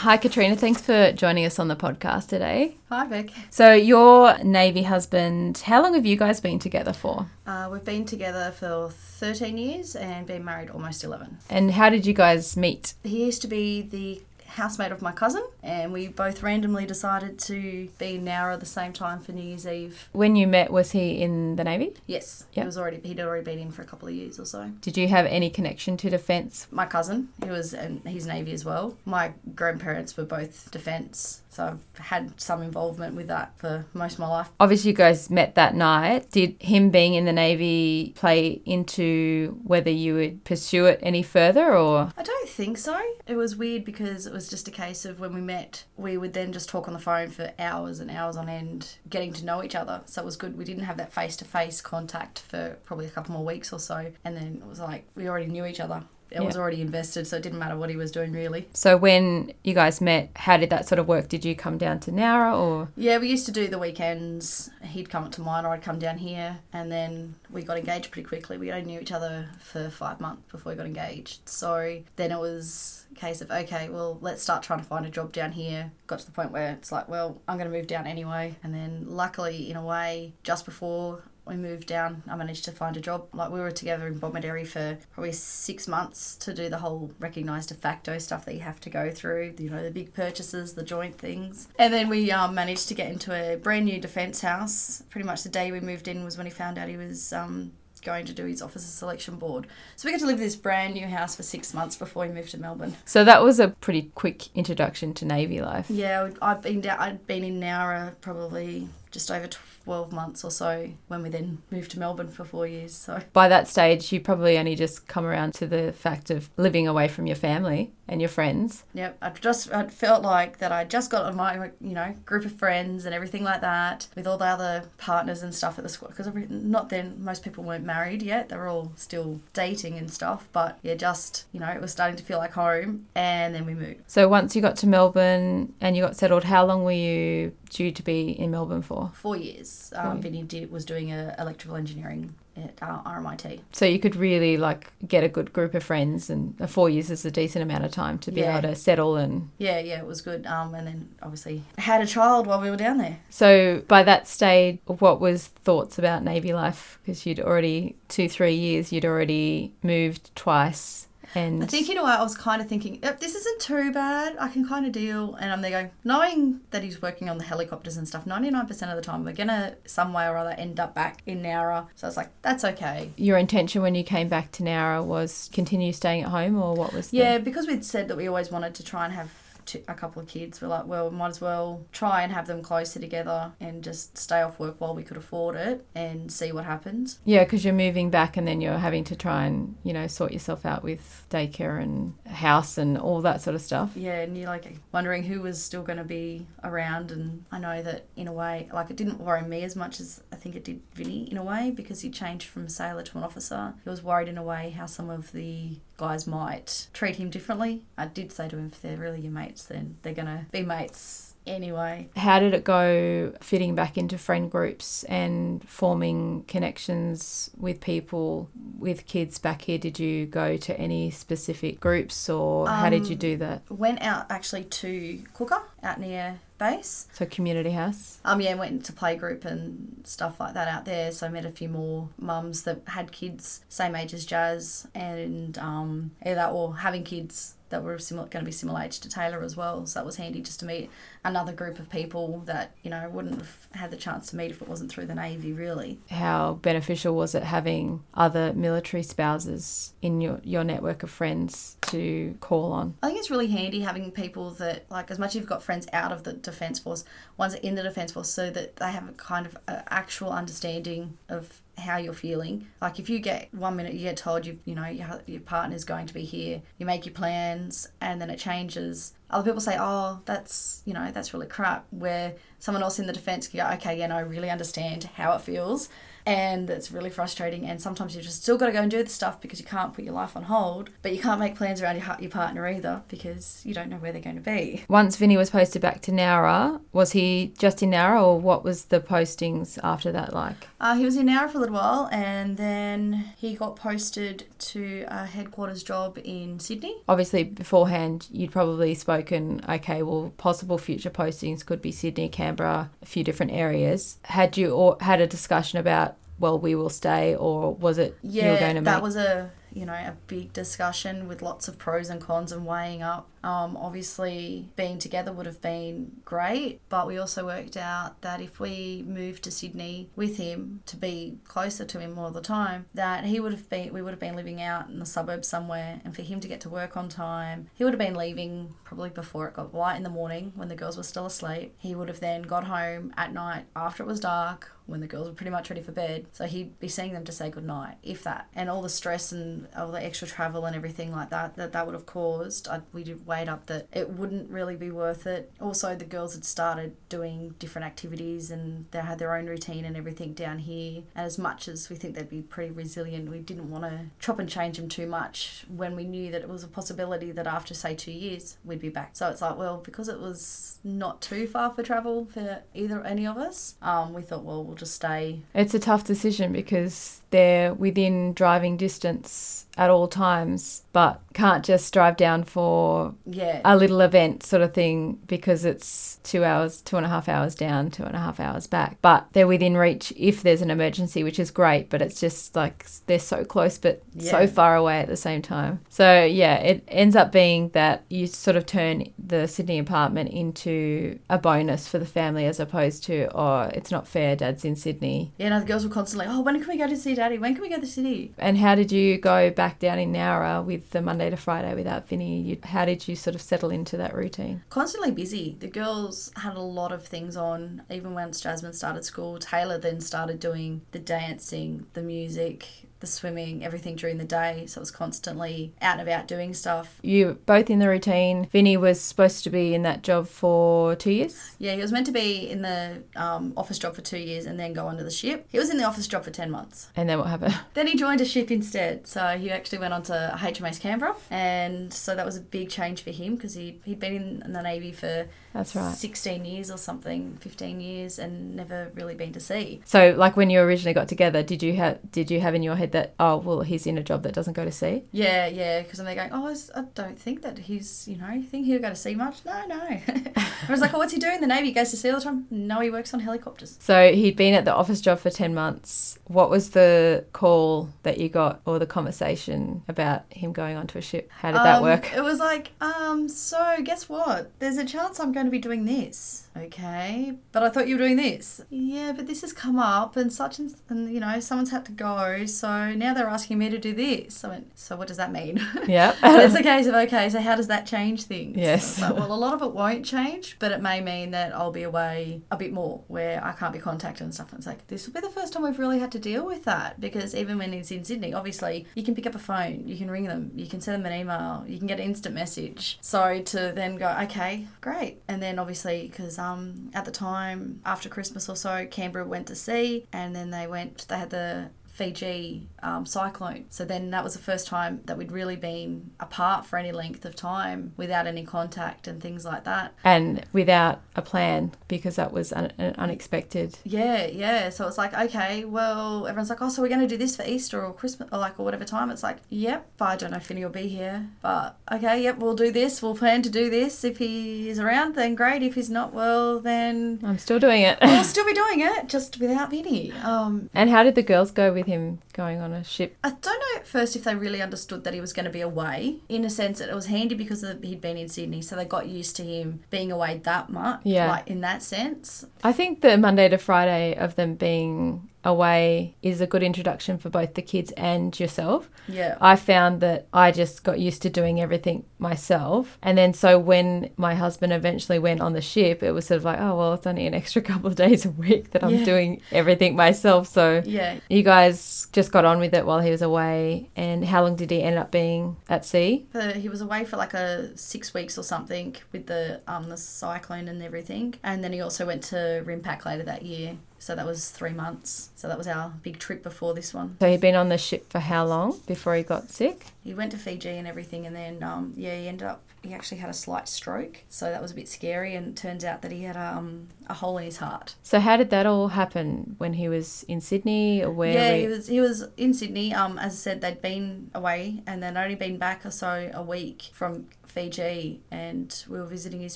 Hi, 0.03 0.17
Katrina. 0.17 0.57
Thanks 0.57 0.81
for 0.81 1.13
joining 1.13 1.45
us 1.45 1.59
on 1.59 1.69
the 1.69 1.77
podcast 1.77 2.27
today. 2.27 2.75
Hi, 2.89 3.07
Vic. 3.07 3.31
So, 3.49 3.71
your 3.71 4.37
Navy 4.43 4.83
husband, 4.83 5.59
how 5.59 5.81
long 5.81 5.93
have 5.93 6.05
you 6.05 6.17
guys 6.17 6.41
been 6.41 6.59
together 6.59 6.91
for? 6.91 7.27
Uh, 7.47 7.69
we've 7.71 7.85
been 7.85 8.03
together 8.03 8.51
for 8.51 8.89
13 8.89 9.57
years 9.57 9.95
and 9.95 10.27
been 10.27 10.43
married 10.43 10.69
almost 10.71 11.05
11. 11.05 11.37
And 11.49 11.71
how 11.71 11.89
did 11.89 12.05
you 12.05 12.13
guys 12.13 12.57
meet? 12.57 12.95
He 13.05 13.23
used 13.23 13.41
to 13.43 13.47
be 13.47 13.81
the 13.81 14.21
housemate 14.53 14.91
of 14.91 15.01
my 15.01 15.11
cousin, 15.11 15.43
and 15.61 15.91
we 15.91 16.07
both 16.07 16.41
randomly 16.43 16.85
decided 16.85 17.39
to 17.39 17.89
be 17.97 18.15
in 18.15 18.25
Nowra 18.25 18.53
at 18.53 18.59
the 18.59 18.65
same 18.65 18.93
time 18.93 19.19
for 19.19 19.31
New 19.31 19.41
Year's 19.43 19.67
Eve. 19.67 20.09
When 20.11 20.35
you 20.35 20.47
met, 20.47 20.71
was 20.71 20.91
he 20.91 21.21
in 21.21 21.55
the 21.55 21.63
Navy? 21.63 21.93
Yes, 22.07 22.45
Yep. 22.53 22.63
he 22.63 22.65
was 22.65 22.77
already 22.77 22.99
he'd 23.03 23.19
already 23.19 23.43
been 23.43 23.59
in 23.59 23.71
for 23.71 23.81
a 23.81 23.85
couple 23.85 24.07
of 24.07 24.13
years 24.13 24.39
or 24.39 24.45
so. 24.45 24.71
Did 24.81 24.97
you 24.97 25.07
have 25.07 25.25
any 25.27 25.49
connection 25.49 25.97
to 25.97 26.09
defence? 26.09 26.67
My 26.71 26.85
cousin, 26.85 27.29
he 27.43 27.49
was 27.49 27.73
and 27.73 28.01
he's 28.07 28.25
Navy 28.27 28.51
as 28.53 28.65
well. 28.65 28.97
My 29.05 29.33
grandparents 29.55 30.17
were 30.17 30.25
both 30.25 30.71
defence, 30.71 31.41
so 31.53 31.77
I've 31.95 32.05
had 32.05 32.39
some 32.39 32.61
involvement 32.61 33.15
with 33.15 33.27
that 33.27 33.57
for 33.57 33.85
most 33.93 34.13
of 34.13 34.19
my 34.19 34.27
life. 34.27 34.49
Obviously, 34.59 34.91
you 34.91 34.97
guys 34.97 35.29
met 35.29 35.55
that 35.55 35.75
night. 35.75 36.31
Did 36.31 36.55
him 36.59 36.89
being 36.89 37.13
in 37.13 37.25
the 37.25 37.33
Navy 37.33 38.13
play 38.15 38.61
into 38.65 39.59
whether 39.63 39.91
you 39.91 40.15
would 40.15 40.43
pursue 40.43 40.85
it 40.85 40.99
any 41.01 41.23
further 41.23 41.75
or? 41.75 42.11
I 42.17 42.23
don't 42.23 42.49
think 42.49 42.77
so. 42.77 42.99
It 43.27 43.35
was 43.35 43.55
weird 43.55 43.85
because 43.85 44.25
it 44.25 44.33
was 44.33 44.49
just 44.49 44.67
a 44.67 44.71
case 44.71 45.05
of 45.05 45.19
when 45.19 45.33
we 45.33 45.41
met, 45.41 45.85
we 45.97 46.17
would 46.17 46.33
then 46.33 46.51
just 46.51 46.69
talk 46.69 46.87
on 46.87 46.93
the 46.93 46.99
phone 46.99 47.29
for 47.29 47.51
hours 47.59 47.99
and 47.99 48.09
hours 48.09 48.35
on 48.35 48.49
end, 48.49 48.97
getting 49.09 49.33
to 49.33 49.45
know 49.45 49.63
each 49.63 49.75
other. 49.75 50.01
So 50.05 50.21
it 50.21 50.25
was 50.25 50.35
good. 50.35 50.57
We 50.57 50.65
didn't 50.65 50.83
have 50.83 50.97
that 50.97 51.13
face 51.13 51.35
to 51.37 51.45
face 51.45 51.81
contact 51.81 52.39
for 52.39 52.77
probably 52.83 53.05
a 53.05 53.11
couple 53.11 53.33
more 53.33 53.45
weeks 53.45 53.71
or 53.71 53.79
so. 53.79 54.11
And 54.23 54.35
then 54.35 54.61
it 54.63 54.67
was 54.67 54.79
like 54.79 55.05
we 55.15 55.27
already 55.27 55.47
knew 55.47 55.65
each 55.65 55.79
other. 55.79 56.03
It 56.33 56.43
was 56.43 56.57
already 56.57 56.81
invested, 56.81 57.27
so 57.27 57.37
it 57.37 57.43
didn't 57.43 57.59
matter 57.59 57.77
what 57.77 57.89
he 57.89 57.95
was 57.95 58.11
doing 58.11 58.31
really. 58.31 58.67
So, 58.73 58.97
when 58.97 59.53
you 59.63 59.73
guys 59.73 60.01
met, 60.01 60.31
how 60.35 60.57
did 60.57 60.69
that 60.71 60.87
sort 60.87 60.99
of 60.99 61.07
work? 61.07 61.29
Did 61.29 61.45
you 61.45 61.55
come 61.55 61.77
down 61.77 61.99
to 62.01 62.11
Nowra 62.11 62.57
or? 62.57 62.89
Yeah, 62.95 63.17
we 63.17 63.29
used 63.29 63.45
to 63.45 63.51
do 63.51 63.67
the 63.67 63.79
weekends. 63.79 64.69
He'd 64.83 65.09
come 65.09 65.23
up 65.23 65.31
to 65.33 65.41
mine, 65.41 65.65
or 65.65 65.69
I'd 65.69 65.81
come 65.81 65.99
down 65.99 66.17
here, 66.17 66.59
and 66.71 66.91
then 66.91 67.35
we 67.49 67.61
got 67.63 67.77
engaged 67.77 68.11
pretty 68.11 68.27
quickly. 68.27 68.57
We 68.57 68.71
only 68.71 68.85
knew 68.85 68.99
each 68.99 69.11
other 69.11 69.49
for 69.59 69.89
five 69.89 70.19
months 70.19 70.43
before 70.51 70.71
we 70.71 70.77
got 70.77 70.85
engaged. 70.85 71.47
So 71.47 72.01
then 72.15 72.31
it 72.31 72.39
was 72.39 73.05
a 73.11 73.15
case 73.15 73.41
of 73.41 73.51
okay, 73.51 73.89
well, 73.89 74.17
let's 74.21 74.41
start 74.41 74.63
trying 74.63 74.79
to 74.79 74.85
find 74.85 75.05
a 75.05 75.09
job 75.09 75.31
down 75.31 75.51
here. 75.51 75.91
Got 76.07 76.19
to 76.19 76.25
the 76.25 76.31
point 76.31 76.51
where 76.51 76.71
it's 76.71 76.91
like, 76.91 77.07
well, 77.07 77.41
I'm 77.47 77.57
going 77.57 77.69
to 77.69 77.75
move 77.75 77.87
down 77.87 78.07
anyway. 78.07 78.55
And 78.63 78.73
then 78.73 79.05
luckily, 79.07 79.69
in 79.69 79.77
a 79.77 79.83
way, 79.83 80.33
just 80.43 80.65
before 80.65 81.23
we 81.45 81.55
moved 81.55 81.87
down, 81.87 82.23
I 82.27 82.35
managed 82.35 82.65
to 82.65 82.71
find 82.71 82.95
a 82.95 83.01
job. 83.01 83.27
Like 83.33 83.51
we 83.51 83.59
were 83.59 83.71
together 83.71 84.07
in 84.07 84.19
Bomaderry 84.19 84.65
for 84.65 84.97
probably 85.13 85.33
six 85.33 85.87
months 85.87 86.35
to 86.37 86.53
do 86.53 86.69
the 86.69 86.77
whole 86.77 87.11
recognised 87.19 87.69
de 87.69 87.75
facto 87.75 88.17
stuff 88.17 88.45
that 88.45 88.53
you 88.53 88.61
have 88.61 88.79
to 88.81 88.89
go 88.89 89.11
through. 89.11 89.55
You 89.57 89.69
know, 89.69 89.83
the 89.83 89.91
big 89.91 90.13
purchases, 90.13 90.73
the 90.73 90.83
joint 90.83 91.17
things. 91.17 91.67
And 91.77 91.93
then 91.93 92.07
we 92.09 92.31
um, 92.31 92.55
managed 92.55 92.87
to 92.89 92.93
get 92.93 93.11
into 93.11 93.33
a 93.33 93.57
brand 93.57 93.85
new 93.85 93.99
defence 93.99 94.41
house. 94.41 95.03
Pretty 95.09 95.25
much 95.25 95.43
the 95.43 95.49
day 95.49 95.71
we 95.71 95.79
moved 95.79 96.07
in 96.07 96.23
was 96.23 96.37
when 96.37 96.45
he 96.45 96.51
found 96.51 96.77
out 96.77 96.87
he 96.87 96.97
was 96.97 97.33
um, 97.33 97.73
going 98.03 98.25
to 98.25 98.33
do 98.33 98.45
his 98.45 98.61
officer 98.61 98.87
selection 98.87 99.35
board. 99.35 99.67
So 99.95 100.07
we 100.07 100.11
got 100.11 100.19
to 100.21 100.25
live 100.25 100.37
in 100.37 100.43
this 100.43 100.55
brand 100.55 100.93
new 100.93 101.07
house 101.07 101.35
for 101.35 101.43
six 101.43 101.73
months 101.73 101.95
before 101.95 102.25
we 102.27 102.33
moved 102.33 102.51
to 102.51 102.57
Melbourne. 102.57 102.95
So, 103.05 103.23
that 103.23 103.41
was 103.41 103.59
a 103.59 103.69
pretty 103.69 104.11
quick 104.15 104.55
introduction 104.55 105.13
to 105.15 105.25
Navy 105.25 105.61
life. 105.61 105.89
Yeah, 105.89 106.29
I've 106.41 106.61
been 106.61 106.81
down, 106.81 106.99
I'd 106.99 107.27
been 107.27 107.43
in 107.43 107.59
Nowra 107.59 108.13
probably 108.21 108.89
just 109.11 109.31
over 109.31 109.47
12 109.85 110.11
months 110.11 110.43
or 110.43 110.51
so 110.51 110.89
when 111.07 111.21
we 111.23 111.29
then 111.29 111.61
moved 111.71 111.91
to 111.91 111.99
Melbourne 111.99 112.29
for 112.29 112.43
four 112.45 112.65
years. 112.67 112.93
So 112.95 113.21
By 113.33 113.47
that 113.49 113.67
stage, 113.67 114.11
you 114.11 114.19
probably 114.19 114.57
only 114.57 114.75
just 114.75 115.07
come 115.07 115.25
around 115.25 115.53
to 115.55 115.67
the 115.67 115.93
fact 115.93 116.29
of 116.29 116.49
living 116.57 116.87
away 116.87 117.07
from 117.07 117.27
your 117.27 117.35
family 117.35 117.91
and 118.07 118.21
your 118.21 118.29
friends. 118.29 118.83
Yep, 118.93 119.17
I 119.21 119.29
just 119.29 119.71
I 119.73 119.87
felt 119.87 120.23
like 120.23 120.57
that 120.59 120.71
I 120.71 120.83
just 120.83 121.09
got 121.09 121.33
my 121.35 121.71
you 121.79 121.93
know 121.93 122.15
group 122.25 122.45
of 122.45 122.51
friends 122.53 123.05
and 123.05 123.13
everything 123.15 123.43
like 123.43 123.61
that 123.61 124.07
with 124.15 124.27
all 124.27 124.37
the 124.37 124.45
other 124.45 124.85
partners 124.97 125.41
and 125.41 125.53
stuff 125.55 125.77
at 125.77 125.83
the 125.83 125.89
school 125.89 126.09
because 126.09 126.27
not 126.49 126.89
then 126.89 127.15
most 127.17 127.43
people 127.43 127.63
weren't 127.63 127.85
married 127.85 128.21
yet 128.21 128.49
they 128.49 128.57
were 128.57 128.67
all 128.67 128.91
still 128.95 129.39
dating 129.53 129.97
and 129.97 130.11
stuff 130.11 130.49
but 130.51 130.77
yeah 130.81 130.95
just 130.95 131.45
you 131.53 131.59
know 131.59 131.69
it 131.69 131.79
was 131.79 131.91
starting 131.91 132.15
to 132.17 132.23
feel 132.23 132.37
like 132.37 132.51
home 132.51 133.05
and 133.15 133.55
then 133.55 133.65
we 133.65 133.73
moved 133.73 134.01
So, 134.07 134.27
once 134.27 134.55
you 134.55 134.61
got 134.61 134.75
to 134.77 134.87
Melbourne 134.87 135.73
and 135.79 135.95
you 135.95 136.03
got 136.03 136.15
settled, 136.15 136.43
how 136.43 136.65
long 136.65 136.83
were 136.83 136.91
you 136.91 137.53
due 137.73 137.91
to 137.91 138.03
be 138.03 138.29
in 138.39 138.51
Melbourne 138.51 138.81
for? 138.81 139.11
four 139.13 139.35
years 139.35 139.91
um, 139.95 140.21
Vinny 140.21 140.43
did 140.43 140.71
was 140.71 140.85
doing 140.85 141.11
a 141.11 141.35
electrical 141.39 141.75
engineering 141.75 142.33
at 142.55 142.77
uh, 142.83 143.01
RMIT 143.03 143.61
So 143.71 143.85
you 143.85 143.97
could 143.99 144.15
really 144.15 144.57
like 144.57 144.91
get 145.07 145.23
a 145.23 145.27
good 145.29 145.51
group 145.53 145.73
of 145.73 145.83
friends, 145.83 146.29
and 146.29 146.53
uh, 146.61 146.67
four 146.67 146.87
years 146.87 147.09
is 147.09 147.25
a 147.25 147.31
decent 147.31 147.63
amount 147.63 147.83
of 147.83 147.91
time 147.91 148.19
to 148.19 148.31
be 148.31 148.41
Yeah. 148.41 148.59
able 148.59 148.69
to 148.69 148.75
settle. 148.75 149.15
And 149.15 149.49
yeah 149.57 149.79
yeah 149.79 149.97
it 149.99 150.05
was 150.05 150.21
good 150.21 150.45
um 150.45 150.75
and 150.75 150.85
then 150.87 151.09
obviously 151.23 151.63
had 151.79 152.01
a 152.01 152.05
child 152.05 152.45
while 152.47 152.61
we 152.61 152.69
were 152.69 152.77
down 152.77 152.97
there 152.99 153.17
so 153.29 153.81
by 153.87 154.03
that 154.03 154.27
stage, 154.27 154.77
what 154.85 155.19
was 155.19 155.47
thoughts 155.47 155.97
about 155.97 156.23
Navy 156.23 156.53
life? 156.53 156.99
Because 157.01 157.25
you'd 157.25 157.39
already 157.39 157.95
two 158.07 158.29
three 158.29 158.53
years, 158.55 158.91
you'd 158.93 159.05
already 159.05 159.73
moved 159.81 160.23
twice, 160.35 161.07
and 161.35 161.63
I 161.63 161.67
think 161.67 161.89
in 161.89 161.97
a 161.97 162.03
way 162.03 162.11
I 162.11 162.21
was 162.21 162.35
kind 162.37 162.61
of 162.61 162.67
thinking, 162.67 162.99
this 163.01 163.35
isn't 163.35 163.61
too 163.61 163.91
bad. 163.91 164.35
I 164.39 164.47
can 164.49 164.67
kind 164.67 164.85
of 164.85 164.91
deal. 164.91 165.35
And 165.35 165.51
I'm 165.51 165.61
there 165.61 165.71
going, 165.71 165.91
knowing 166.03 166.61
that 166.71 166.83
he's 166.83 167.01
working 167.01 167.29
on 167.29 167.37
the 167.37 167.43
helicopters 167.43 167.97
and 167.97 168.07
stuff, 168.07 168.25
99% 168.25 168.69
of 168.89 168.95
the 168.95 169.01
time 169.01 169.23
we're 169.25 169.33
going 169.33 169.47
to 169.47 169.75
some 169.85 170.13
way 170.13 170.27
or 170.27 170.37
other 170.37 170.51
end 170.51 170.79
up 170.79 170.93
back 170.93 171.21
in 171.25 171.41
Nowra. 171.41 171.87
So 171.95 172.07
I 172.07 172.09
was 172.09 172.17
like, 172.17 172.29
that's 172.41 172.63
okay. 172.63 173.11
your 173.17 173.37
intention 173.37 173.81
when 173.81 173.95
you 173.95 174.03
came 174.03 174.27
back 174.27 174.51
to 174.53 174.63
Nowra 174.63 175.03
was 175.03 175.49
continue 175.53 175.91
staying 175.93 176.23
at 176.23 176.29
home, 176.29 176.61
or 176.61 176.75
what 176.75 176.93
was? 176.93 177.09
the- 177.09 177.17
Yeah, 177.17 177.37
because 177.37 177.67
we'd 177.67 177.85
said 177.85 178.07
that 178.07 178.17
we 178.17 178.27
always 178.27 178.51
wanted 178.51 178.73
to 178.75 178.83
try 178.83 179.05
and 179.05 179.13
have 179.13 179.31
two, 179.65 179.83
a 179.87 179.93
couple 179.93 180.21
of 180.21 180.27
kids. 180.27 180.61
We're 180.61 180.67
like, 180.67 180.85
well, 180.85 181.11
might 181.11 181.29
as 181.29 181.41
well 181.41 181.85
try 181.91 182.23
and 182.23 182.31
have 182.31 182.47
them 182.47 182.61
closer 182.61 182.99
together 182.99 183.51
and 183.59 183.83
just 183.83 184.17
stay 184.17 184.41
off 184.41 184.59
work 184.59 184.79
while 184.79 184.95
we 184.95 185.03
could 185.03 185.17
afford 185.17 185.55
it 185.55 185.85
and 185.95 186.31
see 186.31 186.51
what 186.51 186.65
happens. 186.65 187.19
Yeah, 187.25 187.43
because 187.43 187.63
you're 187.63 187.73
moving 187.73 188.09
back 188.09 188.37
and 188.37 188.47
then 188.47 188.61
you're 188.61 188.77
having 188.77 189.03
to 189.05 189.15
try 189.15 189.45
and, 189.45 189.75
you 189.83 189.93
know, 189.93 190.07
sort 190.07 190.31
yourself 190.31 190.65
out 190.65 190.83
with 190.83 191.25
daycare 191.29 191.81
and 191.81 192.13
house 192.27 192.77
and 192.77 192.97
all 192.97 193.21
that 193.21 193.41
sort 193.41 193.55
of 193.55 193.61
stuff. 193.61 193.91
Yeah, 193.95 194.21
and 194.21 194.37
you're 194.37 194.47
like 194.47 194.77
wondering 194.91 195.23
who 195.23 195.41
was 195.41 195.61
still 195.61 195.83
going 195.83 195.97
to 195.97 196.03
be 196.03 196.45
around. 196.63 197.11
And 197.11 197.45
I 197.51 197.59
know 197.59 197.81
that 197.81 198.05
in 198.15 198.27
a 198.27 198.33
way, 198.33 198.69
like 198.73 198.89
it 198.89 198.95
didn't 198.95 199.19
worry 199.19 199.41
me 199.43 199.63
as 199.63 199.75
much 199.75 199.99
as 199.99 200.21
I 200.31 200.35
think 200.35 200.55
it 200.55 200.63
did 200.63 200.81
Vinny 200.93 201.29
in 201.29 201.37
a 201.37 201.43
way 201.43 201.71
because 201.71 202.01
he 202.01 202.09
changed 202.09 202.47
from 202.47 202.65
a 202.65 202.69
sailor 202.69 203.03
to 203.03 203.17
an 203.17 203.23
officer. 203.23 203.73
He 203.83 203.89
was 203.89 204.03
worried 204.03 204.27
in 204.27 204.37
a 204.37 204.43
way 204.43 204.71
how 204.71 204.85
some 204.85 205.09
of 205.09 205.31
the 205.31 205.77
guys 205.97 206.27
might 206.27 206.87
treat 206.93 207.17
him 207.17 207.29
differently. 207.29 207.83
I 207.97 208.07
did 208.07 208.31
say 208.31 208.49
to 208.49 208.57
him, 208.57 208.67
if 208.67 208.81
they're 208.81 208.97
really 208.97 209.21
your 209.21 209.31
mates, 209.53 209.65
then 209.65 209.97
they're 210.01 210.13
going 210.13 210.25
to 210.25 210.45
be 210.51 210.63
mates 210.63 211.35
anyway. 211.45 212.09
How 212.15 212.39
did 212.39 212.53
it 212.53 212.63
go 212.63 213.33
fitting 213.41 213.75
back 213.75 213.97
into 213.97 214.17
friend 214.17 214.49
groups 214.49 215.03
and 215.05 215.67
forming 215.67 216.43
connections 216.47 217.49
with 217.57 217.81
people 217.81 218.49
with 218.79 219.05
kids 219.05 219.37
back 219.37 219.63
here? 219.63 219.77
Did 219.77 219.99
you 219.99 220.25
go 220.25 220.57
to 220.57 220.79
any 220.79 221.11
specific 221.11 221.79
groups 221.79 222.29
or 222.29 222.67
how 222.67 222.89
did 222.89 223.07
you 223.07 223.15
do 223.15 223.37
that? 223.37 223.63
Went 223.69 224.01
out 224.01 224.25
actually 224.29 224.63
to 224.65 225.21
Cooker 225.33 225.61
out 225.83 225.99
near 225.99 226.39
base. 226.57 227.07
So, 227.11 227.25
community 227.25 227.71
house? 227.71 228.19
Um, 228.23 228.39
yeah, 228.39 228.53
went 228.55 228.71
into 228.71 228.93
playgroup 228.93 229.43
and 229.43 230.01
stuff 230.05 230.39
like 230.39 230.53
that 230.53 230.67
out 230.69 230.85
there. 230.85 231.11
So 231.11 231.27
I 231.27 231.29
met 231.29 231.45
a 231.45 231.51
few 231.51 231.67
more 231.67 232.09
mums 232.17 232.63
that 232.63 232.81
had 232.87 233.11
kids 233.11 233.65
same 233.67 233.95
age 233.95 234.13
as 234.13 234.25
Jazz, 234.25 234.87
and 234.95 235.57
um, 235.57 236.11
either 236.25 236.45
or 236.45 236.77
having 236.77 237.03
kids 237.03 237.55
that 237.73 237.83
were 237.83 237.97
similar, 237.97 238.27
going 238.27 238.45
to 238.45 238.47
be 238.47 238.51
similar 238.51 238.81
age 238.81 238.99
to 238.99 239.09
Taylor 239.09 239.41
as 239.41 239.57
well. 239.57 239.85
So 239.87 239.99
that 239.99 240.05
was 240.05 240.17
handy 240.17 240.41
just 240.41 240.59
to 240.59 240.65
meet 240.65 240.91
another 241.25 241.51
group 241.51 241.79
of 241.79 241.89
people 241.89 242.43
that 242.45 242.75
you 242.83 242.91
know 242.91 243.09
wouldn't 243.09 243.39
have 243.39 243.67
had 243.71 243.89
the 243.89 243.97
chance 243.97 244.29
to 244.29 244.35
meet 244.35 244.51
if 244.51 244.61
it 244.61 244.67
wasn't 244.67 244.91
through 244.91 245.07
the 245.07 245.15
Navy, 245.15 245.51
really. 245.53 245.99
How 246.11 246.53
beneficial 246.61 247.15
was 247.15 247.33
it 247.33 247.43
having 247.43 248.03
other 248.13 248.53
military 248.53 249.01
spouses 249.01 249.93
in 250.03 250.21
your, 250.21 250.39
your 250.43 250.63
network 250.63 251.01
of 251.01 251.09
friends 251.09 251.77
to 251.87 252.37
call 252.39 252.71
on? 252.71 252.93
I 253.01 253.07
think 253.07 253.19
it's 253.19 253.31
really 253.31 253.47
handy 253.47 253.81
having 253.81 254.11
people 254.11 254.51
that, 254.51 254.85
like, 254.91 255.09
as 255.09 255.17
much 255.17 255.29
as 255.29 255.35
you've 255.35 255.47
got 255.47 255.63
friends 255.63 255.87
out 255.91 256.11
of 256.11 256.23
the 256.23 256.33
Defence 256.33 256.77
Force, 256.77 257.03
ones 257.37 257.55
in 257.55 257.73
the 257.73 257.81
Defence 257.81 258.11
Force, 258.11 258.29
so 258.29 258.51
that 258.51 258.75
they 258.75 258.91
have 258.91 259.09
a 259.09 259.13
kind 259.13 259.47
of 259.47 259.57
a 259.67 259.91
actual 259.91 260.31
understanding 260.31 261.17
of 261.27 261.62
how 261.77 261.97
you're 261.97 262.13
feeling. 262.13 262.67
Like 262.81 262.99
if 262.99 263.09
you 263.09 263.19
get 263.19 263.53
one 263.53 263.75
minute 263.75 263.93
you 263.93 264.01
get 264.01 264.17
told 264.17 264.45
you 264.45 264.59
you 264.65 264.75
know 264.75 264.85
your, 264.85 265.21
your 265.25 265.41
partner's 265.41 265.83
going 265.83 266.07
to 266.07 266.13
be 266.13 266.23
here, 266.23 266.61
you 266.77 266.85
make 266.85 267.05
your 267.05 267.13
plans 267.13 267.87
and 268.01 268.21
then 268.21 268.29
it 268.29 268.39
changes. 268.39 269.13
Other 269.29 269.43
people 269.43 269.61
say, 269.61 269.77
"Oh, 269.79 270.21
that's 270.25 270.81
you 270.85 270.93
know 270.93 271.11
that's 271.11 271.33
really 271.33 271.47
crap." 271.47 271.85
Where 271.91 272.35
someone 272.59 272.83
else 272.83 272.99
in 272.99 273.07
the 273.07 273.13
defense 273.13 273.47
can 273.47 273.59
go, 273.59 273.73
"Okay, 273.75 273.97
yeah, 273.97 274.07
no, 274.07 274.15
I 274.15 274.21
really 274.21 274.49
understand 274.49 275.05
how 275.15 275.35
it 275.35 275.41
feels." 275.41 275.89
And 276.25 276.69
it's 276.69 276.91
really 276.91 277.09
frustrating. 277.09 277.65
And 277.65 277.81
sometimes 277.81 278.15
you've 278.15 278.25
just 278.25 278.43
still 278.43 278.57
got 278.57 278.67
to 278.67 278.71
go 278.71 278.81
and 278.81 278.91
do 278.91 279.03
the 279.03 279.09
stuff 279.09 279.41
because 279.41 279.59
you 279.59 279.65
can't 279.65 279.93
put 279.93 280.03
your 280.03 280.13
life 280.13 280.35
on 280.35 280.43
hold, 280.43 280.89
but 281.01 281.13
you 281.13 281.21
can't 281.21 281.39
make 281.39 281.55
plans 281.55 281.81
around 281.81 281.97
your, 281.97 282.17
your 282.19 282.29
partner 282.29 282.67
either 282.67 283.03
because 283.07 283.61
you 283.65 283.73
don't 283.73 283.89
know 283.89 283.97
where 283.97 284.11
they're 284.11 284.21
going 284.21 284.35
to 284.35 284.41
be. 284.41 284.83
Once 284.87 285.15
Vinny 285.15 285.37
was 285.37 285.49
posted 285.49 285.81
back 285.81 286.01
to 286.01 286.11
Nowra, 286.11 286.79
was 286.91 287.11
he 287.11 287.53
just 287.57 287.83
in 287.83 287.91
Nowra 287.91 288.23
or 288.23 288.39
what 288.39 288.63
was 288.63 288.85
the 288.85 288.99
postings 288.99 289.77
after 289.83 290.11
that 290.11 290.33
like? 290.33 290.67
Uh, 290.79 290.95
he 290.95 291.05
was 291.05 291.17
in 291.17 291.27
Nowra 291.27 291.49
for 291.49 291.57
a 291.57 291.61
little 291.61 291.75
while 291.75 292.09
and 292.11 292.57
then 292.57 293.25
he 293.37 293.55
got 293.55 293.75
posted 293.75 294.45
to 294.59 295.05
a 295.07 295.25
headquarters 295.25 295.83
job 295.83 296.19
in 296.23 296.59
Sydney. 296.59 297.01
Obviously, 297.07 297.43
beforehand, 297.43 298.27
you'd 298.31 298.51
probably 298.51 298.93
spoken, 298.93 299.61
okay, 299.67 300.03
well, 300.03 300.33
possible 300.37 300.77
future 300.77 301.09
postings 301.09 301.65
could 301.65 301.81
be 301.81 301.91
Sydney, 301.91 302.29
Canberra, 302.29 302.89
a 303.01 303.05
few 303.05 303.23
different 303.23 303.51
areas. 303.51 304.17
Had 304.23 304.57
you 304.57 304.71
or 304.71 304.97
had 305.01 305.21
a 305.21 305.27
discussion 305.27 305.79
about 305.79 306.12
well, 306.39 306.59
we 306.59 306.75
will 306.75 306.89
stay, 306.89 307.35
or 307.35 307.73
was 307.73 307.97
it 307.97 308.17
yeah, 308.21 308.45
you 308.45 308.51
were 308.51 308.59
going 308.59 308.75
to 308.75 308.81
that 308.81 308.95
make? 308.95 309.03
was 309.03 309.15
a 309.15 309.51
you 309.71 309.85
know 309.85 309.93
a 309.93 310.15
big 310.27 310.53
discussion 310.53 311.27
with 311.27 311.41
lots 311.41 311.67
of 311.67 311.77
pros 311.77 312.09
and 312.09 312.21
cons 312.21 312.51
and 312.51 312.65
weighing 312.65 313.01
up. 313.01 313.29
Um, 313.43 313.75
obviously, 313.77 314.69
being 314.75 314.99
together 314.99 315.33
would 315.33 315.45
have 315.45 315.61
been 315.61 316.21
great, 316.23 316.79
but 316.89 317.07
we 317.07 317.17
also 317.17 317.45
worked 317.45 317.75
out 317.77 318.21
that 318.21 318.41
if 318.41 318.59
we 318.59 319.03
moved 319.05 319.43
to 319.43 319.51
Sydney 319.51 320.09
with 320.15 320.37
him 320.37 320.81
to 320.85 320.95
be 320.95 321.39
closer 321.43 321.85
to 321.85 321.99
him 321.99 322.17
all 322.17 322.31
the 322.31 322.41
time, 322.41 322.85
that 322.93 323.25
he 323.25 323.39
would 323.39 323.51
have 323.51 323.69
been 323.69 323.93
we 323.93 324.01
would 324.01 324.11
have 324.11 324.19
been 324.19 324.35
living 324.35 324.61
out 324.61 324.89
in 324.89 324.99
the 324.99 325.05
suburbs 325.05 325.47
somewhere, 325.47 326.01
and 326.05 326.15
for 326.15 326.21
him 326.21 326.39
to 326.39 326.47
get 326.47 326.61
to 326.61 326.69
work 326.69 326.95
on 326.95 327.09
time, 327.09 327.67
he 327.73 327.83
would 327.83 327.93
have 327.93 327.99
been 327.99 328.15
leaving 328.15 328.73
probably 328.83 329.09
before 329.09 329.47
it 329.47 329.55
got 329.55 329.73
light 329.73 329.97
in 329.97 330.03
the 330.03 330.09
morning 330.09 330.53
when 330.55 330.69
the 330.69 330.75
girls 330.75 330.97
were 330.97 331.03
still 331.03 331.25
asleep. 331.25 331.73
He 331.77 331.95
would 331.95 332.07
have 332.07 332.19
then 332.19 332.43
got 332.43 332.65
home 332.65 333.13
at 333.17 333.33
night 333.33 333.65
after 333.75 334.03
it 334.03 334.07
was 334.07 334.19
dark 334.19 334.71
when 334.85 334.99
the 334.99 335.07
girls 335.07 335.27
were 335.27 335.33
pretty 335.33 335.49
much 335.49 335.69
ready 335.69 335.81
for 335.81 335.91
bed. 335.91 336.25
So 336.33 336.45
he'd 336.45 336.79
be 336.79 336.87
seeing 336.87 337.13
them 337.13 337.23
to 337.25 337.31
say 337.31 337.49
goodnight, 337.49 337.97
if 338.03 338.23
that. 338.23 338.47
And 338.53 338.69
all 338.69 338.81
the 338.81 338.89
stress 338.89 339.31
and 339.31 339.67
all 339.77 339.91
the 339.91 340.03
extra 340.03 340.27
travel 340.27 340.65
and 340.65 340.75
everything 340.75 341.11
like 341.11 341.29
that 341.29 341.55
that 341.55 341.71
that 341.71 341.85
would 341.85 341.93
have 341.93 342.05
caused, 342.05 342.67
I, 342.67 342.81
we 342.91 343.03
did 343.33 343.43
weighed 343.43 343.49
up 343.49 343.65
that 343.67 343.87
it 343.91 344.09
wouldn't 344.09 344.49
really 344.49 344.75
be 344.75 344.91
worth 344.91 345.25
it. 345.25 345.51
Also, 345.59 345.95
the 345.95 346.05
girls 346.05 346.33
had 346.33 346.45
started 346.45 346.95
doing 347.09 347.55
different 347.59 347.85
activities 347.85 348.51
and 348.51 348.85
they 348.91 348.99
had 348.99 349.19
their 349.19 349.35
own 349.35 349.47
routine 349.47 349.85
and 349.85 349.97
everything 349.97 350.33
down 350.33 350.59
here. 350.59 351.03
And 351.15 351.25
as 351.25 351.37
much 351.37 351.67
as 351.67 351.89
we 351.89 351.95
think 351.95 352.15
they'd 352.15 352.29
be 352.29 352.41
pretty 352.41 352.71
resilient, 352.71 353.29
we 353.29 353.39
didn't 353.39 353.69
want 353.69 353.83
to 353.85 354.05
chop 354.19 354.39
and 354.39 354.49
change 354.49 354.77
them 354.77 354.89
too 354.89 355.07
much 355.07 355.65
when 355.67 355.95
we 355.95 356.03
knew 356.03 356.31
that 356.31 356.41
it 356.41 356.49
was 356.49 356.63
a 356.63 356.67
possibility 356.67 357.31
that 357.31 357.47
after, 357.47 357.73
say, 357.73 357.95
two 357.95 358.11
years, 358.11 358.57
we'd 358.63 358.79
be 358.79 358.89
back. 358.89 359.11
So 359.13 359.29
it's 359.29 359.41
like, 359.41 359.57
well, 359.57 359.77
because 359.77 360.07
it 360.07 360.19
was 360.19 360.79
not 360.83 361.21
too 361.21 361.47
far 361.47 361.71
for 361.71 361.83
travel 361.83 362.25
for 362.25 362.61
either 362.73 363.01
any 363.03 363.25
of 363.25 363.37
us, 363.37 363.75
um, 363.81 364.13
we 364.13 364.21
thought, 364.21 364.43
well, 364.43 364.63
we'll 364.63 364.75
just 364.75 364.95
stay. 364.95 365.41
It's 365.53 365.73
a 365.73 365.79
tough 365.79 366.03
decision 366.03 366.53
because 366.53 367.21
they're 367.29 367.73
within 367.73 368.33
driving 368.33 368.77
distance 368.77 369.65
at 369.75 369.89
all 369.89 370.07
times, 370.07 370.83
but 370.93 371.19
can't 371.33 371.65
just 371.65 371.91
drive 371.93 372.15
down 372.15 372.43
for 372.43 373.15
Yeah. 373.25 373.61
a 373.63 373.75
little 373.77 374.01
event 374.01 374.43
sort 374.43 374.61
of 374.61 374.73
thing 374.73 375.19
because 375.27 375.65
it's 375.65 376.19
two 376.23 376.43
hours, 376.43 376.81
two 376.81 376.97
and 376.97 377.05
a 377.05 377.09
half 377.09 377.29
hours 377.29 377.55
down, 377.55 377.91
two 377.91 378.03
and 378.03 378.15
a 378.15 378.19
half 378.19 378.39
hours 378.39 378.67
back. 378.67 378.97
But 379.01 379.27
they're 379.33 379.47
within 379.47 379.77
reach 379.77 380.11
if 380.15 380.43
there's 380.43 380.61
an 380.61 380.71
emergency, 380.71 381.23
which 381.23 381.39
is 381.39 381.51
great, 381.51 381.89
but 381.89 382.01
it's 382.01 382.19
just 382.19 382.55
like 382.55 382.85
they're 383.07 383.19
so 383.19 383.43
close 383.45 383.77
but 383.77 384.01
so 384.19 384.47
far 384.47 384.75
away 384.75 384.99
at 384.99 385.07
the 385.07 385.17
same 385.17 385.41
time. 385.41 385.79
So, 385.89 386.23
yeah, 386.23 386.55
it 386.55 386.83
ends 386.87 387.15
up 387.15 387.31
being 387.31 387.69
that 387.69 388.03
you 388.09 388.27
sort 388.27 388.55
of 388.55 388.65
turn 388.65 389.11
the 389.17 389.47
Sydney 389.47 389.79
apartment 389.79 390.29
into 390.29 391.19
a 391.29 391.37
bonus 391.37 391.87
for 391.87 391.99
the 391.99 392.05
family 392.05 392.45
as 392.45 392.59
opposed 392.59 393.03
to, 393.05 393.29
oh, 393.35 393.61
it's 393.73 393.91
not 393.91 394.07
fair, 394.07 394.35
dad's 394.35 394.65
in 394.65 394.75
Sydney. 394.75 395.31
yeah, 395.37 395.49
no, 395.49 395.59
the 395.59 395.65
girls 395.65 395.83
were 395.85 395.93
constantly, 395.93 396.27
oh, 396.29 396.41
when 396.41 396.59
can 396.59 396.67
we 396.69 396.77
go 396.77 396.87
to 396.87 396.97
see 396.97 397.15
daddy? 397.15 397.37
When 397.37 397.53
can 397.53 397.61
we 397.61 397.69
go 397.69 397.75
to 397.75 397.81
the 397.81 397.87
city? 397.87 398.33
And 398.37 398.57
how 398.57 398.75
did 398.75 398.91
you 398.91 399.17
go 399.17 399.49
back 399.49 399.79
down 399.79 399.99
in 399.99 400.11
Nowra 400.13 400.63
with 400.63 400.89
the 400.91 401.01
Monday 401.01 401.29
to 401.29 401.37
Friday 401.37 401.73
without 401.75 402.07
Vinny? 402.07 402.41
You, 402.41 402.57
how 402.63 402.85
did 402.85 403.07
you 403.07 403.12
sort 403.15 403.35
of 403.35 403.41
settle 403.41 403.69
into 403.69 403.97
that 403.97 404.13
routine? 404.15 404.63
constantly 404.69 405.11
busy. 405.11 405.55
The 405.59 405.67
girls 405.67 406.31
had 406.35 406.55
a 406.55 406.61
lot 406.61 406.91
of 406.91 407.05
things 407.05 407.37
on. 407.37 407.83
Even 407.89 408.13
once 408.13 408.41
Jasmine 408.41 408.73
started 408.73 409.05
school, 409.05 409.37
Taylor 409.39 409.77
then 409.77 410.01
started 410.01 410.39
doing 410.39 410.81
the 410.91 410.99
dancing, 410.99 411.85
the 411.93 412.01
music, 412.01 412.67
the 413.03 413.07
swimming, 413.07 413.63
everything 413.63 413.95
during 413.97 414.17
the 414.17 414.23
day. 414.23 414.65
So 414.65 414.79
it 414.79 414.83
was 414.83 414.91
constantly 414.91 415.73
out 415.81 415.99
and 415.99 416.07
about 416.07 416.25
doing 416.25 416.53
stuff. 416.53 416.99
You 417.01 417.25
were 417.27 417.33
both 417.33 417.69
in 417.69 417.79
the 417.79 417.89
routine. 417.89 418.47
Vinny 418.51 418.77
was 418.77 418.99
supposed 418.99 419.43
to 419.43 419.49
be 419.49 419.75
in 419.75 419.83
that 419.83 420.03
job 420.03 420.27
for 420.27 420.95
two 420.95 421.11
years. 421.11 421.51
Yeah, 421.59 421.75
he 421.75 421.81
was 421.81 421.91
meant 421.91 422.05
to 422.05 422.13
be 422.13 422.49
in 422.49 422.61
the 422.61 423.03
um, 423.17 423.53
office 423.57 423.77
job 423.77 423.93
for 423.95 424.01
two 424.01 424.17
years 424.17 424.45
and 424.45 424.57
then 424.57 424.71
go 424.71 424.87
onto 424.87 425.03
the 425.03 425.11
ship. 425.11 425.45
He 425.51 425.59
was 425.59 425.69
in 425.69 425.77
the 425.77 425.83
office 425.83 426.07
job 426.07 426.23
for 426.23 426.31
10 426.31 426.49
months. 426.49 426.89
And 426.95 427.09
then 427.09 427.19
what 427.19 427.27
happened? 427.27 427.59
Then 427.73 427.87
he 427.87 427.95
joined 427.97 428.21
a 428.21 428.25
ship 428.25 428.51
instead. 428.51 429.07
So 429.07 429.37
he 429.37 429.51
actually 429.51 429.79
went 429.79 429.93
on 429.93 430.03
to 430.03 430.37
HMAS 430.37 430.79
Canberra. 430.79 431.15
And 431.29 431.93
so 431.93 432.15
that 432.15 432.25
was 432.25 432.37
a 432.37 432.41
big 432.41 432.69
change 432.69 433.03
for 433.03 433.11
him 433.11 433.35
because 433.35 433.55
he, 433.55 433.79
he'd 433.83 433.99
been 433.99 434.41
in 434.45 434.53
the 434.53 434.61
Navy 434.61 434.91
for 434.91 435.27
That's 435.53 435.75
right. 435.75 435.93
16 435.95 436.45
years 436.45 436.71
or 436.71 436.77
something, 436.77 437.37
15 437.41 437.79
years, 437.79 438.17
and 438.19 438.55
never 438.55 438.91
really 438.95 439.15
been 439.15 439.33
to 439.33 439.39
sea. 439.39 439.81
So, 439.85 440.15
like 440.17 440.35
when 440.35 440.49
you 440.49 440.59
originally 440.59 440.93
got 440.93 441.07
together, 441.07 441.43
did 441.43 441.61
you 441.61 441.73
have 441.75 441.99
did 442.11 442.31
you 442.31 442.39
have 442.41 442.55
in 442.55 442.63
your 442.63 442.75
head 442.75 442.91
that 442.93 443.13
oh 443.19 443.37
well 443.37 443.61
he's 443.61 443.85
in 443.85 443.97
a 443.97 444.03
job 444.03 444.23
that 444.23 444.33
doesn't 444.33 444.53
go 444.53 444.65
to 444.65 444.71
sea? 444.71 445.03
Yeah, 445.11 445.47
yeah, 445.47 445.81
because 445.81 445.97
then 445.97 446.05
they're 446.05 446.15
going, 446.15 446.31
oh, 446.33 446.47
I 446.75 446.81
don't 446.95 447.19
think 447.19 447.41
that 447.43 447.57
he's, 447.59 448.07
you 448.07 448.17
know, 448.17 448.29
you 448.31 448.43
think 448.43 448.65
he'll 448.65 448.79
go 448.81 448.89
to 448.89 448.95
sea 448.95 449.15
much? 449.15 449.45
No, 449.45 449.65
no. 449.67 449.75
I 450.35 450.67
was 450.69 450.81
like, 450.81 450.93
oh, 450.93 450.97
what's 450.97 451.13
he 451.13 451.19
doing 451.19 451.35
in 451.35 451.41
the 451.41 451.47
Navy? 451.47 451.67
He 451.67 451.71
goes 451.73 451.91
to 451.91 451.97
sea 451.97 452.09
all 452.09 452.17
the 452.19 452.23
time? 452.23 452.47
No, 452.49 452.79
he 452.79 452.89
works 452.89 453.13
on 453.13 453.19
helicopters. 453.19 453.77
So 453.79 454.11
he'd 454.13 454.35
been 454.35 454.53
at 454.53 454.65
the 454.65 454.73
office 454.73 455.01
job 455.01 455.19
for 455.19 455.29
ten 455.29 455.53
months. 455.53 456.17
What 456.25 456.49
was 456.49 456.71
the 456.71 457.25
call 457.33 457.89
that 458.03 458.17
you 458.17 458.29
got 458.29 458.61
or 458.65 458.79
the 458.79 458.85
conversation 458.87 459.83
about 459.87 460.23
him 460.29 460.51
going 460.53 460.75
onto 460.77 460.97
a 460.97 461.01
ship? 461.01 461.29
How 461.31 461.51
did 461.51 461.57
that 461.59 461.77
Um, 461.77 461.83
work? 461.83 462.13
It 462.15 462.23
was 462.23 462.39
like, 462.39 462.71
um, 462.81 463.27
so 463.29 463.77
guess 463.83 464.09
what? 464.09 464.51
There's 464.59 464.77
a 464.77 464.85
chance 464.85 465.19
I'm 465.19 465.31
going 465.31 465.42
to 465.47 465.51
be 465.51 465.59
doing 465.59 465.85
this. 465.85 466.47
Okay, 466.55 467.33
but 467.51 467.63
I 467.63 467.69
thought 467.69 467.87
you 467.87 467.95
were 467.95 468.01
doing 468.03 468.15
this. 468.15 468.61
Yeah, 468.69 469.11
but 469.11 469.25
this 469.25 469.41
has 469.41 469.51
come 469.53 469.79
up 469.79 470.15
and 470.15 470.31
such 470.31 470.59
and, 470.59 470.73
and 470.87 471.11
you 471.11 471.19
know, 471.19 471.39
someone's 471.39 471.71
had 471.71 471.83
to 471.85 471.91
go, 471.91 472.45
so 472.45 472.93
now 472.93 473.13
they're 473.13 473.27
asking 473.27 473.57
me 473.57 473.69
to 473.69 473.79
do 473.79 473.93
this. 473.93 474.43
I 474.43 474.49
went, 474.49 474.77
so 474.77 474.95
what 474.95 475.07
does 475.07 475.17
that 475.17 475.31
mean? 475.31 475.59
Yeah. 475.87 476.15
It's 476.23 476.55
a 476.55 476.63
case 476.63 476.87
of 476.87 476.93
okay, 476.95 477.29
so 477.29 477.41
how 477.41 477.55
does 477.55 477.67
that 477.67 477.85
change 477.85 478.23
things? 478.23 478.55
Yes. 478.57 478.93
It's 478.93 479.01
like, 479.01 479.15
well, 479.15 479.33
a 479.33 479.35
lot 479.35 479.53
of 479.53 479.61
it 479.61 479.73
won't 479.73 480.05
change, 480.05 480.55
but 480.59 480.71
it 480.71 480.81
may 480.81 481.01
mean 481.01 481.31
that 481.31 481.53
I'll 481.53 481.71
be 481.71 481.83
away 481.83 482.41
a 482.51 482.57
bit 482.57 482.71
more, 482.71 483.01
where 483.07 483.43
I 483.43 483.51
can't 483.51 483.73
be 483.73 483.79
contacted 483.79 484.23
and 484.23 484.33
stuff. 484.33 484.51
And 484.51 484.59
it's 484.59 484.67
like 484.67 484.87
this 484.87 485.05
will 485.05 485.13
be 485.13 485.19
the 485.19 485.29
first 485.29 485.53
time 485.53 485.63
we've 485.63 485.77
really 485.77 485.99
had 485.99 486.11
to 486.13 486.19
deal 486.19 486.45
with 486.45 486.63
that 486.65 487.01
because 487.01 487.35
even 487.35 487.57
when 487.57 487.73
he's 487.73 487.91
in 487.91 488.03
Sydney, 488.03 488.33
obviously 488.33 488.85
you 488.95 489.03
can 489.03 489.13
pick 489.13 489.25
up 489.25 489.35
a 489.35 489.39
phone, 489.39 489.87
you 489.87 489.97
can 489.97 490.09
ring 490.09 490.25
them, 490.25 490.51
you 490.55 490.67
can 490.67 490.79
send 490.79 491.03
them 491.03 491.11
an 491.11 491.19
email, 491.19 491.65
you 491.67 491.77
can 491.77 491.87
get 491.87 491.99
an 491.99 492.05
instant 492.05 492.33
message. 492.35 492.97
So 493.01 493.41
to 493.41 493.71
then 493.75 493.97
go, 493.97 494.15
okay, 494.23 494.67
great, 494.79 495.21
and 495.33 495.41
then 495.41 495.57
obviously 495.57 496.07
because 496.07 496.37
um 496.37 496.91
at 496.93 497.05
the 497.05 497.11
time 497.11 497.81
after 497.83 498.07
Christmas 498.07 498.47
or 498.47 498.55
so, 498.55 498.85
Canberra 498.85 499.25
went 499.25 499.47
to 499.47 499.55
sea, 499.55 500.05
and 500.13 500.35
then 500.35 500.51
they 500.51 500.67
went, 500.67 501.07
they 501.07 501.17
had 501.17 501.31
the 501.31 501.71
Fiji 501.85 502.69
um, 502.83 503.05
cyclone. 503.05 503.65
So 503.69 503.85
then 503.85 504.11
that 504.11 504.23
was 504.23 504.33
the 504.33 504.41
first 504.41 504.67
time 504.67 505.01
that 505.05 505.17
we'd 505.17 505.31
really 505.31 505.55
been 505.55 506.11
apart 506.19 506.65
for 506.65 506.77
any 506.77 506.91
length 506.91 507.25
of 507.25 507.35
time 507.35 507.93
without 507.97 508.27
any 508.27 508.43
contact 508.43 509.07
and 509.07 509.21
things 509.21 509.45
like 509.45 509.63
that. 509.63 509.93
and 510.03 510.45
without 510.53 511.01
a 511.15 511.21
plan 511.21 511.71
because 511.87 512.15
that 512.17 512.31
was 512.31 512.51
un- 512.53 512.71
an 512.77 512.93
unexpected. 512.97 513.77
Yeah, 513.83 514.25
yeah. 514.25 514.69
So 514.69 514.87
it's 514.87 514.97
like, 514.97 515.13
okay, 515.13 515.63
well, 515.65 516.27
everyone's 516.27 516.49
like, 516.49 516.61
oh, 516.61 516.69
so 516.69 516.81
we're 516.81 516.87
going 516.89 516.99
to 517.01 517.07
do 517.07 517.17
this 517.17 517.35
for 517.35 517.43
Easter 517.45 517.83
or 517.83 517.93
Christmas 517.93 518.29
or 518.31 518.39
like 518.39 518.59
or 518.59 518.63
whatever 518.65 518.83
time. 518.85 519.09
It's 519.09 519.23
like, 519.23 519.37
yep, 519.49 519.87
but 519.97 520.05
I 520.05 520.15
don't 520.15 520.31
know 520.31 520.37
if 520.37 520.47
Vinny 520.47 520.63
will 520.63 520.71
be 520.71 520.87
here. 520.87 521.27
But 521.41 521.77
okay, 521.91 522.21
yep, 522.23 522.37
we'll 522.39 522.55
do 522.55 522.71
this. 522.71 523.01
We'll 523.01 523.15
plan 523.15 523.41
to 523.43 523.49
do 523.49 523.69
this. 523.69 524.03
If 524.03 524.17
he 524.17 524.69
is 524.69 524.79
around, 524.79 525.15
then 525.15 525.35
great. 525.35 525.63
If 525.63 525.75
he's 525.75 525.89
not, 525.89 526.13
well, 526.13 526.59
then 526.59 527.19
I'm 527.23 527.37
still 527.37 527.59
doing 527.59 527.81
it. 527.83 527.97
we'll 528.01 528.23
still 528.35 528.45
be 528.45 528.53
doing 528.53 528.81
it, 528.81 529.07
just 529.07 529.39
without 529.39 529.69
Vinny. 529.69 530.11
Um, 530.23 530.69
and 530.73 530.89
how 530.89 531.03
did 531.03 531.15
the 531.15 531.23
girls 531.23 531.51
go 531.51 531.71
with 531.71 531.85
him 531.85 532.19
going 532.33 532.59
on 532.59 532.72
a 532.73 532.83
ship? 532.83 533.17
I 533.23 533.29
don't 533.29 533.45
know 533.45 533.77
at 533.77 533.87
first 533.87 534.15
if 534.15 534.23
they 534.23 534.35
really 534.35 534.61
understood 534.61 535.03
that 535.03 535.13
he 535.13 535.21
was 535.21 535.33
going 535.33 535.45
to 535.45 535.51
be 535.51 535.61
away. 535.61 536.19
In 536.29 536.45
a 536.45 536.49
sense, 536.49 536.79
that 536.79 536.89
it 536.89 536.95
was 536.95 537.07
handy 537.07 537.35
because 537.35 537.63
of, 537.63 537.81
he'd 537.83 538.01
been 538.01 538.17
in 538.17 538.29
Sydney, 538.29 538.61
so 538.61 538.75
they 538.75 538.85
got 538.85 539.07
used 539.07 539.35
to 539.37 539.43
him 539.43 539.81
being 539.89 540.11
away 540.11 540.39
that 540.43 540.69
much. 540.69 541.01
Yeah. 541.03 541.29
Like 541.29 541.47
in 541.47 541.61
that 541.61 541.83
sense. 541.83 542.45
I 542.63 542.73
think 542.73 543.01
the 543.01 543.17
Monday 543.17 543.49
to 543.49 543.57
Friday 543.57 544.15
of 544.15 544.35
them 544.35 544.55
being 544.55 545.29
away 545.43 546.15
is 546.21 546.41
a 546.41 546.47
good 546.47 546.63
introduction 546.63 547.17
for 547.17 547.29
both 547.29 547.53
the 547.53 547.61
kids 547.61 547.91
and 547.97 548.37
yourself. 548.39 548.89
Yeah. 549.07 549.37
I 549.41 549.55
found 549.55 550.01
that 550.01 550.27
I 550.33 550.51
just 550.51 550.83
got 550.83 550.99
used 550.99 551.21
to 551.23 551.29
doing 551.29 551.59
everything 551.61 552.05
myself. 552.19 552.97
And 553.01 553.17
then 553.17 553.33
so 553.33 553.59
when 553.59 554.09
my 554.17 554.35
husband 554.35 554.73
eventually 554.73 555.19
went 555.19 555.41
on 555.41 555.53
the 555.53 555.61
ship, 555.61 556.01
it 556.03 556.11
was 556.11 556.25
sort 556.27 556.37
of 556.37 556.45
like, 556.45 556.59
oh, 556.59 556.75
well, 556.77 556.93
it's 556.93 557.05
only 557.07 557.27
an 557.27 557.33
extra 557.33 557.61
couple 557.69 557.87
of 557.87 557.95
days 557.95 558.25
a 558.25 558.31
week 558.31 558.71
that 558.71 558.83
I'm 558.83 558.95
Yeah. 558.95 559.05
doing 559.05 559.41
everything 559.51 559.95
myself. 559.95 560.47
So 560.47 560.81
yeah. 560.85 561.19
you 561.29 561.43
guys 561.43 562.07
just 562.13 562.31
got 562.31 562.45
on 562.45 562.59
with 562.59 562.73
it 562.73 562.85
while 562.85 562.99
he 563.01 563.11
was 563.11 563.21
away. 563.21 563.89
And 563.95 564.23
how 564.25 564.43
long 564.43 564.55
did 564.55 564.71
he 564.71 564.81
end 564.81 564.97
up 564.97 565.11
being 565.11 565.57
at 565.69 565.85
sea? 565.85 566.25
He 566.55 566.69
was 566.69 566.81
away 566.81 567.05
for 567.05 567.17
like 567.17 567.33
a 567.33 567.75
six 567.77 568.13
weeks 568.13 568.37
or 568.37 568.43
something 568.43 568.95
with 569.11 569.27
the 569.27 569.61
um 569.67 569.89
the 569.89 569.97
cyclone 569.97 570.67
and 570.67 570.81
everything, 570.81 571.35
and 571.43 571.63
then 571.63 571.73
he 571.73 571.81
also 571.81 572.05
went 572.05 572.23
to 572.23 572.63
RIMPAC 572.65 573.05
later 573.05 573.23
that 573.23 573.43
year. 573.43 573.77
So 574.03 574.15
that 574.15 574.25
was 574.25 574.49
three 574.49 574.73
months. 574.73 575.29
So 575.35 575.47
that 575.47 575.57
was 575.57 575.65
our 575.67 575.93
big 576.03 576.19
trip 576.19 576.43
before 576.43 576.73
this 576.73 576.93
one. 576.93 577.15
So 577.21 577.29
he'd 577.29 577.39
been 577.39 577.55
on 577.55 577.69
the 577.69 577.77
ship 577.77 578.09
for 578.11 578.19
how 578.19 578.45
long 578.45 578.81
before 578.85 579.15
he 579.15 579.23
got 579.23 579.49
sick? 579.49 579.85
He 580.03 580.13
went 580.13 580.31
to 580.33 580.37
Fiji 580.37 580.69
and 580.71 580.85
everything, 580.85 581.25
and 581.25 581.33
then 581.33 581.63
um, 581.63 581.93
yeah, 581.95 582.17
he 582.19 582.27
ended 582.27 582.47
up 582.47 582.61
he 582.83 582.93
actually 582.93 583.19
had 583.19 583.29
a 583.29 583.33
slight 583.33 583.69
stroke, 583.69 584.17
so 584.27 584.47
that 584.49 584.61
was 584.61 584.71
a 584.71 584.75
bit 584.75 584.89
scary. 584.89 585.35
And 585.35 585.47
it 585.47 585.55
turns 585.55 585.85
out 585.85 586.01
that 586.01 586.11
he 586.11 586.23
had 586.23 586.35
um, 586.35 586.89
a 587.07 587.13
hole 587.13 587.37
in 587.37 587.45
his 587.45 587.57
heart. 587.57 587.95
So 588.03 588.19
how 588.19 588.35
did 588.35 588.49
that 588.49 588.65
all 588.65 588.89
happen 588.89 589.55
when 589.57 589.71
he 589.75 589.87
was 589.87 590.23
in 590.27 590.41
Sydney 590.41 591.01
or 591.01 591.09
where? 591.09 591.31
yeah, 591.33 591.53
we- 591.53 591.61
he 591.61 591.67
was 591.67 591.87
he 591.87 592.01
was 592.01 592.27
in 592.35 592.53
Sydney. 592.53 592.93
Um, 592.93 593.17
as 593.17 593.31
I 593.31 593.35
said, 593.35 593.61
they'd 593.61 593.81
been 593.81 594.31
away 594.35 594.83
and 594.85 595.01
they'd 595.01 595.15
only 595.15 595.35
been 595.35 595.57
back 595.57 595.85
or 595.85 595.91
so 595.91 596.29
a 596.33 596.43
week 596.43 596.89
from 596.91 597.27
Fiji, 597.45 598.19
and 598.31 598.83
we 598.89 598.97
were 598.99 599.05
visiting 599.05 599.39
his 599.39 599.55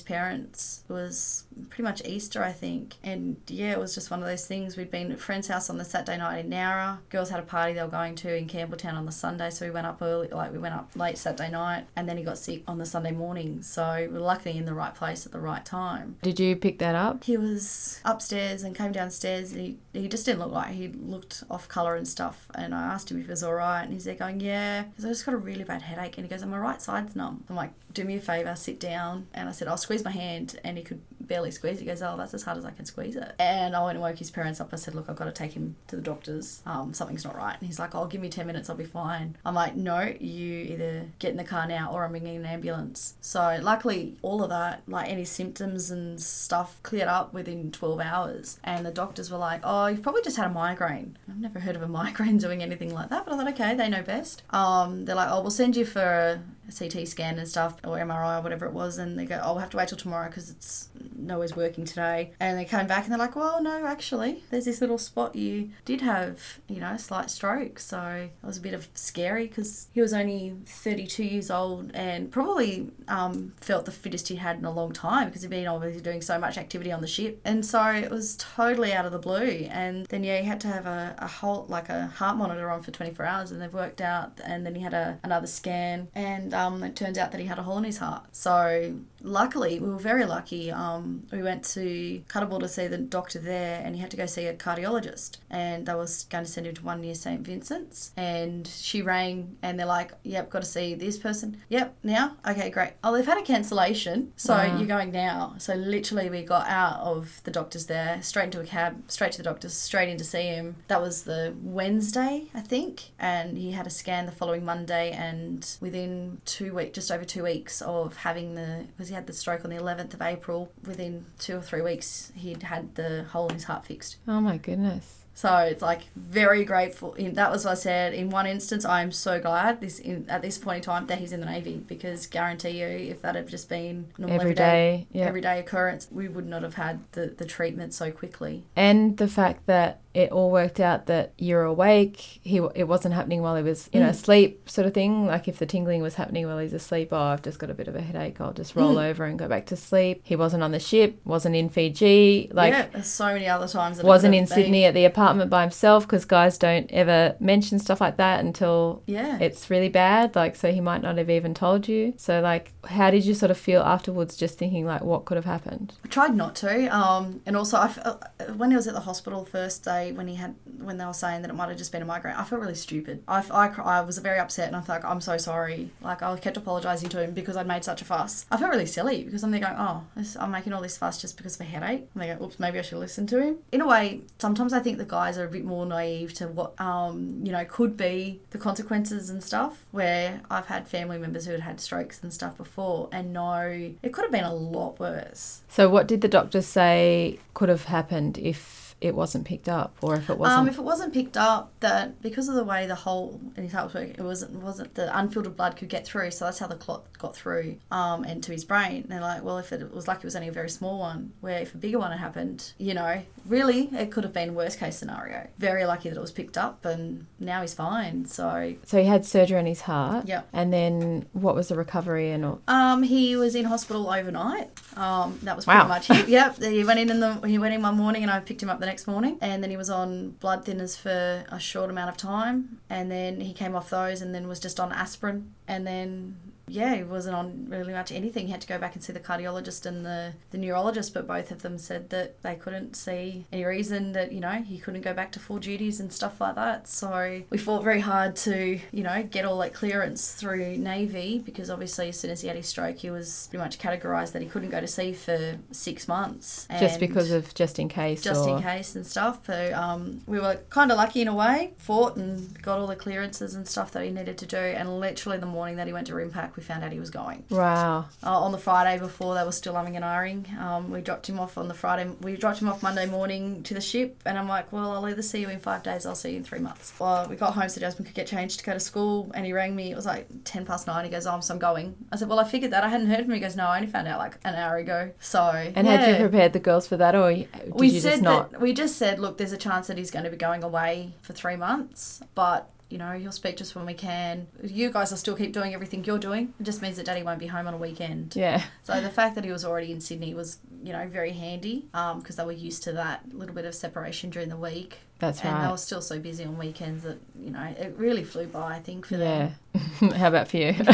parents. 0.00 0.84
It 0.88 0.92
was 0.92 1.44
pretty 1.70 1.82
much 1.82 2.04
Easter, 2.04 2.42
I 2.42 2.52
think, 2.52 2.94
and 3.02 3.36
yeah, 3.46 3.72
it 3.72 3.78
was 3.78 3.94
just 3.94 4.10
one 4.10 4.20
of 4.20 4.26
those 4.26 4.46
things. 4.46 4.76
We'd 4.76 4.90
been 4.90 5.12
at 5.12 5.18
a 5.18 5.20
friend's 5.20 5.48
house 5.48 5.70
on 5.70 5.78
the 5.78 5.84
Saturday 5.84 6.18
night 6.18 6.44
in 6.44 6.50
Nowra. 6.50 6.98
Girls 7.10 7.30
had 7.30 7.40
a 7.40 7.44
party 7.44 7.74
they 7.74 7.82
were 7.82 7.88
going 7.88 8.14
to 8.16 8.36
in 8.36 8.46
Campbelltown 8.46 8.94
on 8.94 9.06
the 9.06 9.12
Sunday, 9.12 9.50
so 9.50 9.64
we 9.64 9.70
went 9.70 9.86
up 9.86 10.00
early, 10.02 10.28
like 10.28 10.52
we 10.52 10.58
went 10.58 10.74
up 10.74 10.90
late 10.94 11.18
Saturday 11.18 11.50
night, 11.50 11.86
and 11.96 12.08
then 12.08 12.16
he 12.16 12.24
got 12.24 12.38
sick 12.38 12.62
on 12.66 12.78
the 12.78 12.86
Sunday 12.86 13.12
morning. 13.12 13.62
So 13.62 13.96
we 14.00 14.08
were 14.08 14.20
luckily 14.20 14.56
in 14.56 14.64
the 14.64 14.74
right 14.74 14.94
place 14.94 15.26
at 15.26 15.32
the 15.32 15.40
right 15.40 15.64
time. 15.64 16.16
Did 16.22 16.40
you 16.40 16.56
pick 16.56 16.78
that 16.78 16.94
up? 16.94 17.24
He 17.24 17.36
was 17.36 18.00
upstairs 18.04 18.62
and 18.62 18.74
came 18.74 18.92
downstairs. 18.92 19.52
And 19.52 19.60
he, 19.60 19.78
he 19.92 20.08
just 20.08 20.26
didn't 20.26 20.40
look 20.40 20.52
like 20.52 20.72
he 20.74 20.88
looked 20.88 21.44
off 21.50 21.68
colour 21.68 21.96
and 21.96 22.06
stuff. 22.06 22.48
And 22.54 22.74
I 22.74 22.82
asked 22.82 23.10
him 23.10 23.18
if 23.18 23.26
he 23.26 23.30
was 23.30 23.42
all 23.42 23.54
right, 23.54 23.82
and 23.82 23.92
he's 23.92 24.04
there 24.04 24.14
going, 24.14 24.40
"Yeah." 24.40 24.82
Because 24.82 25.04
I 25.04 25.08
just 25.08 25.26
got 25.26 25.34
a 25.34 25.38
really 25.38 25.64
bad 25.64 25.82
headache, 25.82 26.16
and 26.16 26.24
he 26.24 26.30
goes, 26.30 26.42
"And 26.42 26.50
my 26.50 26.58
right 26.58 26.80
side's 26.80 27.16
numb." 27.16 27.44
I'm 27.48 27.56
like, 27.56 27.72
"Do 27.92 28.04
me 28.04 28.16
a 28.16 28.20
favour, 28.20 28.54
sit 28.56 28.80
down." 28.80 29.26
And 29.34 29.48
I 29.48 29.52
said, 29.52 29.68
"I'll 29.68 29.76
squeeze 29.76 30.04
my 30.04 30.10
hand," 30.10 30.58
and 30.64 30.76
he 30.78 30.84
could 30.84 31.00
barely 31.28 31.50
squeeze. 31.50 31.78
He 31.78 31.84
goes, 31.86 32.02
"Oh, 32.02 32.16
that's 32.16 32.34
as 32.34 32.42
hard 32.42 32.58
as 32.58 32.64
I 32.64 32.70
can 32.70 32.84
squeeze 32.84 33.16
it." 33.16 33.32
And 33.38 33.76
I 33.76 33.84
went 33.84 33.96
and 33.96 34.02
woke 34.02 34.18
his 34.18 34.30
parents 34.30 34.60
up. 34.60 34.70
I 34.72 34.76
said, 34.76 34.94
"Look, 34.94 35.08
I've 35.08 35.16
got 35.16 35.26
to 35.26 35.32
take 35.32 35.52
him 35.52 35.76
to 35.88 35.96
the 35.96 36.02
doctors. 36.02 36.62
Um, 36.66 36.92
something's 36.94 37.24
not 37.24 37.36
right." 37.36 37.56
And 37.58 37.66
he's 37.66 37.78
like, 37.78 37.94
"Oh, 37.94 38.06
give 38.06 38.20
me 38.20 38.28
ten 38.28 38.46
minutes, 38.46 38.68
I'll 38.70 38.76
be 38.76 38.84
fine." 38.84 39.36
I'm 39.44 39.54
like, 39.54 39.76
"No, 39.76 40.12
you 40.18 40.54
either 40.54 41.06
get 41.18 41.30
in 41.30 41.36
the 41.36 41.44
car 41.44 41.66
now, 41.66 41.90
or 41.92 42.04
I'm 42.04 42.12
ringing 42.12 42.36
an 42.36 42.46
ambulance." 42.46 43.14
So 43.20 43.58
luckily, 43.62 44.16
all 44.22 44.42
of 44.42 44.50
that, 44.50 44.82
like 44.88 45.08
any 45.08 45.24
symptoms 45.24 45.90
and 45.90 46.20
stuff, 46.20 46.82
cleared 46.82 47.08
up 47.08 47.32
within 47.34 47.70
12 47.70 48.00
hours. 48.00 48.58
And 48.64 48.84
the 48.84 48.90
doctors 48.90 49.30
were 49.30 49.38
like, 49.38 49.60
"Oh, 49.62 49.86
you've 49.86 50.02
probably 50.02 50.22
just 50.22 50.36
had 50.36 50.46
a 50.46 50.50
migraine." 50.52 51.18
I've 51.28 51.38
never 51.38 51.60
heard 51.60 51.76
of 51.76 51.82
a 51.82 51.88
migraine 51.98 52.38
doing 52.38 52.62
anything 52.62 52.92
like 52.92 53.10
that, 53.10 53.24
but 53.24 53.34
I 53.34 53.36
thought, 53.36 53.48
okay, 53.52 53.74
they 53.74 53.88
know 53.88 54.02
best. 54.02 54.42
Um, 54.50 55.04
they're 55.04 55.14
like, 55.14 55.28
"Oh, 55.30 55.40
we'll 55.40 55.50
send 55.50 55.76
you 55.76 55.84
for 55.84 56.00
a 56.00 56.42
CT 56.76 57.06
scan 57.06 57.38
and 57.38 57.48
stuff, 57.48 57.76
or 57.84 57.96
MRI, 57.96 58.38
or 58.38 58.42
whatever 58.42 58.66
it 58.66 58.72
was." 58.72 58.98
And 58.98 59.18
they 59.18 59.24
go, 59.24 59.40
"Oh, 59.42 59.52
we'll 59.52 59.60
have 59.60 59.70
to 59.70 59.76
wait 59.76 59.88
till 59.88 59.98
tomorrow 59.98 60.28
because 60.28 60.50
it's 60.50 60.88
nowhere's 61.16 61.56
working 61.56 61.84
today." 61.84 62.32
And 62.40 62.58
they 62.58 62.64
came 62.64 62.86
back 62.86 63.04
and 63.04 63.12
they're 63.12 63.18
like, 63.18 63.36
"Well, 63.36 63.62
no, 63.62 63.86
actually, 63.86 64.42
there's 64.50 64.64
this 64.64 64.80
little 64.80 64.98
spot 64.98 65.34
you 65.34 65.70
did 65.84 66.00
have, 66.00 66.60
you 66.68 66.80
know, 66.80 66.96
slight 66.96 67.30
stroke." 67.30 67.78
So 67.78 68.28
it 68.42 68.46
was 68.46 68.58
a 68.58 68.60
bit 68.60 68.74
of 68.74 68.88
scary 68.94 69.46
because 69.46 69.88
he 69.92 70.00
was 70.00 70.12
only 70.12 70.54
32 70.66 71.24
years 71.24 71.50
old 71.50 71.90
and 71.94 72.30
probably 72.30 72.90
um, 73.08 73.52
felt 73.56 73.84
the 73.84 73.92
fittest 73.92 74.28
he 74.28 74.36
had 74.36 74.58
in 74.58 74.64
a 74.64 74.70
long 74.70 74.92
time 74.92 75.28
because 75.28 75.42
he'd 75.42 75.50
been 75.50 75.66
obviously 75.66 76.00
doing 76.00 76.22
so 76.22 76.38
much 76.38 76.58
activity 76.58 76.92
on 76.92 77.00
the 77.00 77.06
ship. 77.06 77.40
And 77.44 77.64
so 77.64 77.82
it 77.86 78.10
was 78.10 78.36
totally 78.36 78.92
out 78.92 79.06
of 79.06 79.12
the 79.12 79.18
blue. 79.18 79.66
And 79.70 80.06
then 80.06 80.24
yeah, 80.24 80.40
he 80.40 80.46
had 80.46 80.60
to 80.62 80.68
have 80.68 80.86
a, 80.86 81.14
a 81.18 81.26
whole 81.26 81.66
like 81.68 81.88
a 81.88 82.06
heart 82.06 82.36
monitor 82.36 82.70
on 82.70 82.82
for 82.82 82.90
24 82.90 83.24
hours, 83.24 83.50
and 83.50 83.60
they've 83.60 83.72
worked 83.72 84.00
out. 84.00 84.40
And 84.44 84.64
then 84.64 84.74
he 84.74 84.82
had 84.82 84.94
a 84.94 85.18
another 85.22 85.46
scan, 85.46 86.08
and 86.14 86.54
um, 86.58 86.82
it 86.82 86.96
turns 86.96 87.16
out 87.18 87.30
that 87.32 87.40
he 87.40 87.46
had 87.46 87.58
a 87.58 87.62
hole 87.62 87.78
in 87.78 87.84
his 87.84 87.98
heart. 87.98 88.24
So 88.32 88.94
luckily, 89.22 89.78
we 89.80 89.88
were 89.88 89.98
very 89.98 90.24
lucky. 90.24 90.70
Um, 90.70 91.26
we 91.32 91.42
went 91.42 91.64
to 91.74 92.22
Kuttabul 92.28 92.60
to 92.60 92.68
see 92.68 92.86
the 92.86 92.98
doctor 92.98 93.38
there, 93.38 93.82
and 93.84 93.94
he 93.94 94.00
had 94.00 94.10
to 94.12 94.16
go 94.16 94.26
see 94.26 94.46
a 94.46 94.54
cardiologist. 94.54 95.38
And 95.50 95.86
they 95.86 95.94
was 95.94 96.24
going 96.24 96.44
to 96.44 96.50
send 96.50 96.66
him 96.66 96.74
to 96.74 96.84
one 96.84 97.00
near 97.00 97.14
St 97.14 97.40
Vincent's. 97.40 98.12
And 98.16 98.66
she 98.66 99.02
rang, 99.02 99.56
and 99.62 99.78
they're 99.78 99.86
like, 99.86 100.12
"Yep, 100.22 100.50
got 100.50 100.60
to 100.62 100.66
see 100.68 100.94
this 100.94 101.18
person. 101.18 101.58
Yep, 101.68 101.96
now. 102.02 102.36
Okay, 102.46 102.70
great. 102.70 102.92
Oh, 103.02 103.14
they've 103.14 103.26
had 103.26 103.38
a 103.38 103.42
cancellation, 103.42 104.32
so 104.36 104.54
Wow. 104.54 104.76
you're 104.78 104.86
going 104.86 105.12
now." 105.12 105.54
So 105.58 105.74
literally, 105.74 106.30
we 106.30 106.42
got 106.42 106.66
out 106.68 107.00
of 107.00 107.40
the 107.44 107.50
doctor's 107.50 107.86
there, 107.86 108.20
straight 108.22 108.44
into 108.46 108.60
a 108.60 108.64
cab, 108.64 109.02
straight 109.08 109.32
to 109.32 109.38
the 109.38 109.44
doctor's, 109.44 109.74
straight 109.74 110.08
in 110.08 110.16
to 110.18 110.24
see 110.24 110.42
him. 110.42 110.76
That 110.88 111.00
was 111.00 111.22
the 111.24 111.54
Wednesday, 111.62 112.46
I 112.54 112.60
think, 112.60 113.10
and 113.18 113.56
he 113.56 113.72
had 113.72 113.86
a 113.86 113.90
scan 113.90 114.26
the 114.26 114.32
following 114.32 114.64
Monday, 114.64 115.10
and 115.12 115.66
within 115.80 116.40
two 116.44 116.74
weeks, 116.74 116.94
just 116.94 117.10
over 117.10 117.24
two 117.24 117.42
weeks 117.44 117.80
of 117.82 118.16
having 118.18 118.54
the, 118.54 118.86
because 119.08 119.10
he 119.10 119.14
had 119.14 119.26
the 119.26 119.32
stroke 119.32 119.64
on 119.64 119.70
the 119.70 119.76
11th 119.76 120.14
of 120.14 120.22
April, 120.22 120.70
within 120.86 121.24
two 121.38 121.56
or 121.56 121.62
three 121.62 121.80
weeks, 121.82 122.30
he'd 122.34 122.62
had 122.64 122.94
the 122.94 123.24
hole 123.32 123.48
in 123.48 123.54
his 123.54 123.64
heart 123.64 123.86
fixed. 123.86 124.16
Oh 124.26 124.40
my 124.40 124.58
goodness. 124.58 125.14
So 125.34 125.56
it's 125.58 125.82
like 125.82 126.02
very 126.16 126.64
grateful. 126.64 127.14
In, 127.14 127.34
that 127.34 127.50
was 127.52 127.64
what 127.64 127.70
I 127.70 127.74
said. 127.74 128.12
In 128.12 128.28
one 128.28 128.44
instance, 128.46 128.84
I 128.84 129.02
am 129.02 129.12
so 129.12 129.38
glad 129.40 129.80
this 129.80 130.00
in, 130.00 130.28
at 130.28 130.42
this 130.42 130.58
point 130.58 130.78
in 130.78 130.82
time 130.82 131.06
that 131.06 131.18
he's 131.18 131.32
in 131.32 131.38
the 131.38 131.46
navy 131.46 131.76
because 131.86 132.26
guarantee 132.26 132.70
you, 132.80 132.86
if 132.86 133.22
that 133.22 133.36
had 133.36 133.46
just 133.46 133.68
been 133.68 134.08
normal 134.18 134.34
Every 134.34 134.50
everyday, 134.50 135.06
day. 135.12 135.18
Yeah. 135.20 135.26
everyday 135.26 135.60
occurrence, 135.60 136.08
we 136.10 136.26
would 136.26 136.46
not 136.46 136.64
have 136.64 136.74
had 136.74 137.00
the, 137.12 137.26
the 137.28 137.44
treatment 137.44 137.94
so 137.94 138.10
quickly. 138.10 138.64
and 138.74 139.16
the 139.16 139.28
fact 139.28 139.66
that 139.66 140.00
it 140.18 140.32
all 140.32 140.50
worked 140.50 140.80
out 140.80 141.06
that 141.06 141.32
you're 141.38 141.62
awake 141.62 142.16
he 142.42 142.56
it 142.74 142.88
wasn't 142.94 143.14
happening 143.14 143.40
while 143.40 143.56
he 143.56 143.62
was 143.62 143.88
you 143.92 144.00
know 144.00 144.06
Mm. 144.08 144.10
asleep 144.18 144.68
sort 144.68 144.86
of 144.88 144.92
thing 144.94 145.26
like 145.26 145.46
if 145.48 145.58
the 145.58 145.66
tingling 145.66 146.02
was 146.02 146.14
happening 146.16 146.46
while 146.46 146.58
he's 146.58 146.72
asleep 146.72 147.08
oh 147.12 147.16
i've 147.32 147.42
just 147.42 147.58
got 147.58 147.70
a 147.70 147.74
bit 147.74 147.88
of 147.88 147.94
a 147.94 148.00
headache 148.00 148.40
i'll 148.40 148.52
just 148.52 148.74
roll 148.74 148.94
Mm. 148.96 149.04
over 149.10 149.24
and 149.24 149.38
go 149.38 149.46
back 149.48 149.66
to 149.66 149.76
sleep 149.76 150.20
he 150.24 150.34
wasn't 150.34 150.62
on 150.62 150.72
the 150.72 150.80
ship 150.80 151.10
wasn't 151.24 151.54
in 151.54 151.68
fiji 151.68 152.50
like 152.52 152.72
yeah, 152.72 152.86
there's 152.92 153.06
so 153.06 153.26
many 153.26 153.46
other 153.46 153.68
times 153.68 153.98
that 153.98 154.06
wasn't 154.06 154.34
in 154.34 154.44
been. 154.44 154.54
sydney 154.54 154.84
at 154.86 154.94
the 154.94 155.04
apartment 155.04 155.50
by 155.50 155.62
himself 155.62 156.04
because 156.06 156.24
guys 156.24 156.58
don't 156.58 156.90
ever 156.90 157.36
mention 157.40 157.78
stuff 157.78 158.00
like 158.00 158.16
that 158.16 158.40
until 158.44 159.02
Yeah. 159.06 159.38
it's 159.40 159.70
really 159.70 159.88
bad 159.88 160.34
like 160.34 160.56
so 160.56 160.72
he 160.72 160.80
might 160.80 161.02
not 161.02 161.16
have 161.18 161.30
even 161.30 161.54
told 161.54 161.86
you 161.88 162.14
so 162.16 162.40
like 162.40 162.72
how 162.86 163.10
did 163.10 163.24
you 163.24 163.34
sort 163.34 163.50
of 163.50 163.58
feel 163.58 163.82
afterwards 163.82 164.36
just 164.36 164.58
thinking 164.58 164.84
like 164.84 165.02
what 165.02 165.24
could 165.26 165.36
have 165.36 165.44
happened 165.44 165.92
I 166.04 166.08
tried 166.08 166.34
not 166.34 166.54
to. 166.56 166.86
Um, 166.96 167.40
and 167.46 167.56
also, 167.56 167.76
I 167.78 167.88
felt, 167.88 168.22
when 168.56 168.70
he 168.70 168.76
was 168.76 168.86
at 168.88 168.94
the 168.94 169.00
hospital 169.00 169.44
first 169.44 169.84
day, 169.84 170.07
when 170.12 170.28
he 170.28 170.36
had 170.36 170.54
when 170.78 170.98
they 170.98 171.04
were 171.04 171.12
saying 171.12 171.42
that 171.42 171.50
it 171.50 171.54
might 171.54 171.68
have 171.68 171.78
just 171.78 171.92
been 171.92 172.02
a 172.02 172.04
migraine, 172.04 172.36
I 172.36 172.44
felt 172.44 172.60
really 172.60 172.74
stupid. 172.74 173.22
I, 173.28 173.44
I, 173.50 173.68
I 173.68 174.00
was 174.02 174.18
very 174.18 174.38
upset, 174.38 174.68
and 174.68 174.76
I 174.76 174.80
felt 174.80 175.02
like 175.02 175.10
I'm 175.10 175.20
so 175.20 175.36
sorry. 175.36 175.90
Like 176.00 176.22
I 176.22 176.36
kept 176.38 176.56
apologising 176.56 177.08
to 177.10 177.22
him 177.22 177.32
because 177.32 177.56
I'd 177.56 177.66
made 177.66 177.84
such 177.84 178.02
a 178.02 178.04
fuss. 178.04 178.46
I 178.50 178.56
felt 178.56 178.70
really 178.70 178.86
silly 178.86 179.24
because 179.24 179.42
I'm 179.42 179.50
there 179.50 179.60
going, 179.60 179.76
oh, 179.76 180.04
this, 180.16 180.36
I'm 180.36 180.50
making 180.50 180.72
all 180.72 180.80
this 180.80 180.96
fuss 180.96 181.20
just 181.20 181.36
because 181.36 181.56
of 181.56 181.62
a 181.62 181.64
headache. 181.64 182.08
And 182.14 182.22
they 182.22 182.34
go, 182.34 182.44
oops, 182.44 182.58
maybe 182.58 182.78
I 182.78 182.82
should 182.82 182.98
listen 182.98 183.26
to 183.28 183.42
him. 183.42 183.58
In 183.72 183.80
a 183.80 183.86
way, 183.86 184.22
sometimes 184.38 184.72
I 184.72 184.80
think 184.80 184.98
the 184.98 185.04
guys 185.04 185.38
are 185.38 185.44
a 185.44 185.50
bit 185.50 185.64
more 185.64 185.86
naive 185.86 186.32
to 186.34 186.48
what 186.48 186.78
um, 186.80 187.40
you 187.42 187.52
know 187.52 187.64
could 187.64 187.96
be 187.96 188.40
the 188.50 188.58
consequences 188.58 189.30
and 189.30 189.42
stuff. 189.42 189.84
Where 189.90 190.40
I've 190.50 190.66
had 190.66 190.88
family 190.88 191.18
members 191.18 191.46
who 191.46 191.52
had 191.52 191.60
had 191.60 191.80
strokes 191.80 192.22
and 192.22 192.32
stuff 192.32 192.56
before, 192.56 193.08
and 193.12 193.32
know 193.32 193.92
it 194.02 194.12
could 194.12 194.22
have 194.22 194.32
been 194.32 194.44
a 194.44 194.54
lot 194.54 194.98
worse. 194.98 195.62
so 195.68 195.88
what 195.88 196.06
did 196.06 196.20
the 196.20 196.28
doctor 196.28 196.62
say 196.62 197.38
could 197.54 197.68
have 197.68 197.84
happened 197.84 198.38
if 198.38 198.77
it 199.00 199.14
wasn't 199.14 199.44
picked 199.44 199.68
up 199.68 199.96
or 200.02 200.16
if 200.16 200.28
it 200.28 200.38
wasn't 200.38 200.58
Um, 200.60 200.68
if 200.68 200.78
it 200.78 200.82
wasn't 200.82 201.14
picked 201.14 201.36
up, 201.36 201.72
that 201.80 202.20
because 202.20 202.48
of 202.48 202.54
the 202.56 202.64
way 202.64 202.86
the 202.86 202.94
hole 202.96 203.40
in 203.56 203.62
his 203.62 203.72
heart 203.72 203.86
was 203.86 203.94
working, 203.94 204.14
it 204.18 204.22
wasn't 204.22 204.52
wasn't 204.62 204.94
the 204.94 205.16
unfiltered 205.16 205.56
blood 205.56 205.76
could 205.76 205.88
get 205.88 206.04
through, 206.04 206.30
so 206.32 206.44
that's 206.46 206.58
how 206.58 206.66
the 206.66 206.74
clot 206.76 207.04
got 207.18 207.34
through 207.36 207.76
um, 207.90 208.24
and 208.24 208.42
to 208.44 208.52
his 208.52 208.64
brain. 208.64 209.02
And 209.02 209.10
they're 209.10 209.20
like, 209.20 209.42
well, 209.42 209.58
if 209.58 209.72
it 209.72 209.92
was 209.94 210.06
like 210.08 210.18
it 210.18 210.24
was 210.24 210.36
only 210.36 210.48
a 210.48 210.52
very 210.52 210.70
small 210.70 210.98
one, 210.98 211.32
where 211.40 211.58
if 211.60 211.74
a 211.74 211.78
bigger 211.78 211.98
one 211.98 212.10
had 212.10 212.20
happened, 212.20 212.72
you 212.78 212.94
know, 212.94 213.22
really 213.46 213.88
it 213.92 214.10
could 214.10 214.24
have 214.24 214.32
been 214.32 214.54
worst 214.54 214.78
case 214.78 214.96
scenario. 214.96 215.48
Very 215.58 215.84
lucky 215.84 216.08
that 216.08 216.16
it 216.16 216.20
was 216.20 216.32
picked 216.32 216.56
up, 216.58 216.84
and 216.84 217.26
now 217.38 217.60
he's 217.60 217.74
fine. 217.74 218.24
So 218.26 218.74
So 218.84 218.98
he 219.00 219.06
had 219.06 219.24
surgery 219.26 219.58
on 219.58 219.66
his 219.66 219.82
heart. 219.82 220.26
Yeah. 220.28 220.42
And 220.52 220.72
then 220.72 221.26
what 221.32 221.54
was 221.54 221.68
the 221.68 221.74
recovery 221.76 222.30
and 222.30 222.44
all? 222.44 222.60
Um, 222.68 223.02
he 223.02 223.36
was 223.36 223.54
in 223.54 223.64
hospital 223.66 224.08
overnight. 224.10 224.70
Um, 224.96 225.38
that 225.42 225.56
was 225.56 225.64
pretty 225.64 225.80
Wow. 225.80 225.88
much 225.88 226.10
it. 226.10 226.28
Yep, 226.28 226.62
he 226.62 226.84
went 226.84 226.98
in 227.00 227.10
in 227.10 227.20
the 227.20 227.34
he 227.46 227.58
went 227.58 227.74
in 227.74 227.82
one 227.82 227.96
morning, 227.96 228.22
and 228.22 228.30
I 228.30 228.40
picked 228.40 228.62
him 228.62 228.70
up 228.70 228.80
the 228.80 228.86
next 228.86 229.06
morning, 229.06 229.38
and 229.40 229.62
then 229.62 229.70
he 229.70 229.76
was 229.76 229.90
on 229.90 230.30
blood 230.40 230.64
thinners 230.64 230.98
for 230.98 231.44
a 231.50 231.58
short 231.60 231.90
amount 231.90 232.10
of 232.10 232.16
time, 232.16 232.78
and 232.90 233.10
then 233.10 233.40
he 233.40 233.52
came 233.52 233.74
off 233.76 233.90
those, 233.90 234.20
and 234.20 234.34
then 234.34 234.48
was 234.48 234.58
just 234.60 234.80
on 234.80 234.92
aspirin, 234.92 235.52
and 235.66 235.86
then 235.86 236.36
yeah, 236.68 236.94
he 236.96 237.02
wasn't 237.02 237.36
on 237.36 237.66
really 237.68 237.92
much 237.92 238.12
anything. 238.12 238.46
He 238.46 238.52
had 238.52 238.60
to 238.60 238.66
go 238.66 238.78
back 238.78 238.94
and 238.94 239.02
see 239.02 239.12
the 239.12 239.20
cardiologist 239.20 239.86
and 239.86 240.04
the, 240.04 240.34
the 240.50 240.58
neurologist, 240.58 241.14
but 241.14 241.26
both 241.26 241.50
of 241.50 241.62
them 241.62 241.78
said 241.78 242.10
that 242.10 242.42
they 242.42 242.54
couldn't 242.54 242.96
see 242.96 243.46
any 243.52 243.64
reason 243.64 244.12
that, 244.12 244.32
you 244.32 244.40
know, 244.40 244.62
he 244.62 244.78
couldn't 244.78 245.02
go 245.02 245.14
back 245.14 245.32
to 245.32 245.40
full 245.40 245.58
duties 245.58 246.00
and 246.00 246.12
stuff 246.12 246.40
like 246.40 246.54
that. 246.54 246.88
So 246.88 247.42
we 247.50 247.58
fought 247.58 247.84
very 247.84 248.00
hard 248.00 248.36
to, 248.36 248.78
you 248.92 249.02
know, 249.02 249.22
get 249.22 249.44
all 249.44 249.58
that 249.58 249.74
clearance 249.74 250.34
through 250.34 250.76
Navy 250.78 251.42
because 251.44 251.70
obviously 251.70 252.08
as 252.08 252.18
soon 252.18 252.30
as 252.30 252.40
he 252.42 252.48
had 252.48 252.56
his 252.56 252.66
stroke, 252.66 252.98
he 252.98 253.10
was 253.10 253.48
pretty 253.50 253.62
much 253.62 253.78
categorised 253.78 254.32
that 254.32 254.42
he 254.42 254.48
couldn't 254.48 254.70
go 254.70 254.80
to 254.80 254.86
sea 254.86 255.12
for 255.12 255.58
six 255.70 256.08
months. 256.08 256.66
Just 256.78 257.00
because 257.00 257.30
of 257.30 257.54
just 257.54 257.78
in 257.78 257.88
case. 257.88 258.22
just 258.22 258.48
or... 258.48 258.56
in 258.56 258.62
case 258.62 258.94
and 258.94 259.06
stuff. 259.06 259.46
But 259.46 259.72
um, 259.72 260.20
we 260.26 260.38
were 260.38 260.60
kind 260.70 260.90
of 260.90 260.96
lucky 260.96 261.22
in 261.22 261.28
a 261.28 261.34
way, 261.34 261.72
fought 261.78 262.16
and 262.16 262.60
got 262.62 262.78
all 262.78 262.86
the 262.86 262.96
clearances 262.96 263.54
and 263.54 263.66
stuff 263.66 263.92
that 263.92 264.04
he 264.04 264.10
needed 264.10 264.38
to 264.38 264.46
do. 264.46 264.56
And 264.56 265.00
literally 265.00 265.38
the 265.38 265.46
morning 265.46 265.76
that 265.76 265.86
he 265.86 265.92
went 265.92 266.06
to 266.08 266.12
RIMPAC, 266.14 266.57
we 266.58 266.64
found 266.64 266.84
out 266.84 266.92
he 266.92 266.98
was 267.00 267.10
going. 267.10 267.44
Wow. 267.50 268.06
Uh, 268.22 268.40
on 268.40 268.52
the 268.52 268.58
Friday 268.58 268.98
before 268.98 269.34
they 269.34 269.44
were 269.44 269.52
still 269.52 269.74
umming 269.74 269.94
and 269.96 270.04
ahhing, 270.04 270.58
um, 270.58 270.90
we 270.90 271.00
dropped 271.00 271.28
him 271.28 271.38
off 271.38 271.56
on 271.56 271.68
the 271.68 271.74
Friday. 271.74 272.10
We 272.20 272.36
dropped 272.36 272.60
him 272.60 272.68
off 272.68 272.82
Monday 272.82 273.06
morning 273.06 273.62
to 273.62 273.74
the 273.74 273.80
ship, 273.80 274.20
and 274.26 274.38
I'm 274.38 274.48
like, 274.48 274.72
well, 274.72 274.90
I'll 274.92 275.06
either 275.06 275.22
see 275.22 275.40
you 275.40 275.48
in 275.48 275.60
five 275.60 275.82
days, 275.82 276.04
I'll 276.04 276.14
see 276.14 276.32
you 276.32 276.36
in 276.38 276.44
three 276.44 276.58
months. 276.58 276.92
Well, 276.98 277.28
we 277.28 277.36
got 277.36 277.54
home 277.54 277.68
so 277.68 277.80
Jasmine 277.80 278.04
could 278.04 278.14
get 278.14 278.26
changed 278.26 278.58
to 278.60 278.64
go 278.64 278.72
to 278.72 278.80
school, 278.80 279.30
and 279.34 279.46
he 279.46 279.52
rang 279.52 279.74
me. 279.76 279.90
It 279.90 279.96
was 279.96 280.06
like 280.06 280.26
ten 280.44 280.66
past 280.66 280.86
nine. 280.86 281.04
He 281.04 281.10
goes, 281.10 281.26
oh, 281.26 281.38
so 281.40 281.54
I'm 281.54 281.60
going. 281.60 281.94
I 282.12 282.16
said, 282.16 282.28
well, 282.28 282.40
I 282.40 282.44
figured 282.44 282.72
that. 282.72 282.84
I 282.84 282.88
hadn't 282.88 283.06
heard 283.06 283.20
from 283.20 283.30
him. 283.30 283.34
He 283.34 283.40
goes, 283.40 283.56
no, 283.56 283.66
I 283.66 283.76
only 283.76 283.88
found 283.90 284.08
out 284.08 284.18
like 284.18 284.38
an 284.44 284.54
hour 284.54 284.76
ago. 284.76 285.12
So 285.20 285.40
And 285.74 285.86
had 285.86 286.10
you 286.10 286.16
prepared 286.16 286.52
the 286.52 286.60
girls 286.60 286.86
for 286.88 286.96
that, 286.96 287.14
or 287.14 287.32
did 287.32 287.48
we 287.72 287.88
you 287.88 288.00
just 288.00 288.22
not? 288.22 288.60
we 288.60 288.72
just 288.72 288.96
said, 288.96 289.18
look, 289.18 289.38
there's 289.38 289.52
a 289.52 289.56
chance 289.58 289.86
that 289.86 289.98
he's 289.98 290.10
going 290.10 290.24
to 290.24 290.30
be 290.30 290.36
going 290.36 290.64
away 290.64 291.14
for 291.22 291.32
three 291.32 291.56
months, 291.56 292.20
but 292.34 292.70
you 292.90 292.96
know, 292.98 293.12
he'll 293.12 293.32
speak 293.32 293.56
to 293.58 293.64
us 293.64 293.74
when 293.74 293.84
we 293.86 293.94
can. 293.94 294.46
You 294.64 294.90
guys 294.90 295.10
will 295.10 295.18
still 295.18 295.36
keep 295.36 295.52
doing 295.52 295.74
everything 295.74 296.04
you're 296.04 296.18
doing. 296.18 296.54
It 296.58 296.62
just 296.62 296.80
means 296.82 296.96
that 296.96 297.06
Daddy 297.06 297.22
won't 297.22 297.38
be 297.38 297.46
home 297.46 297.66
on 297.66 297.74
a 297.74 297.78
weekend. 297.78 298.34
Yeah. 298.34 298.62
So 298.84 299.00
the 299.00 299.10
fact 299.10 299.34
that 299.34 299.44
he 299.44 299.52
was 299.52 299.64
already 299.64 299.92
in 299.92 300.00
Sydney 300.00 300.32
was, 300.34 300.58
you 300.82 300.92
know, 300.92 301.06
very 301.06 301.32
handy 301.32 301.86
um, 301.92 302.20
because 302.20 302.36
they 302.36 302.44
were 302.44 302.52
used 302.52 302.82
to 302.84 302.92
that 302.92 303.22
little 303.32 303.54
bit 303.54 303.64
of 303.66 303.74
separation 303.74 304.30
during 304.30 304.48
the 304.48 304.56
week. 304.56 304.98
That's 305.18 305.44
right. 305.44 305.52
and 305.52 305.64
they 305.66 305.70
were 305.70 305.76
still 305.76 306.00
so 306.00 306.18
busy 306.20 306.44
on 306.44 306.56
weekends 306.56 307.02
that, 307.02 307.18
you 307.38 307.50
know, 307.50 307.62
it 307.78 307.94
really 307.96 308.22
flew 308.24 308.46
by, 308.46 308.76
I 308.76 308.78
think, 308.78 309.04
for 309.06 309.16
Yeah. 309.16 309.38
them. 309.38 309.54
How 310.16 310.28
about 310.28 310.48
for 310.48 310.56
you? 310.56 310.74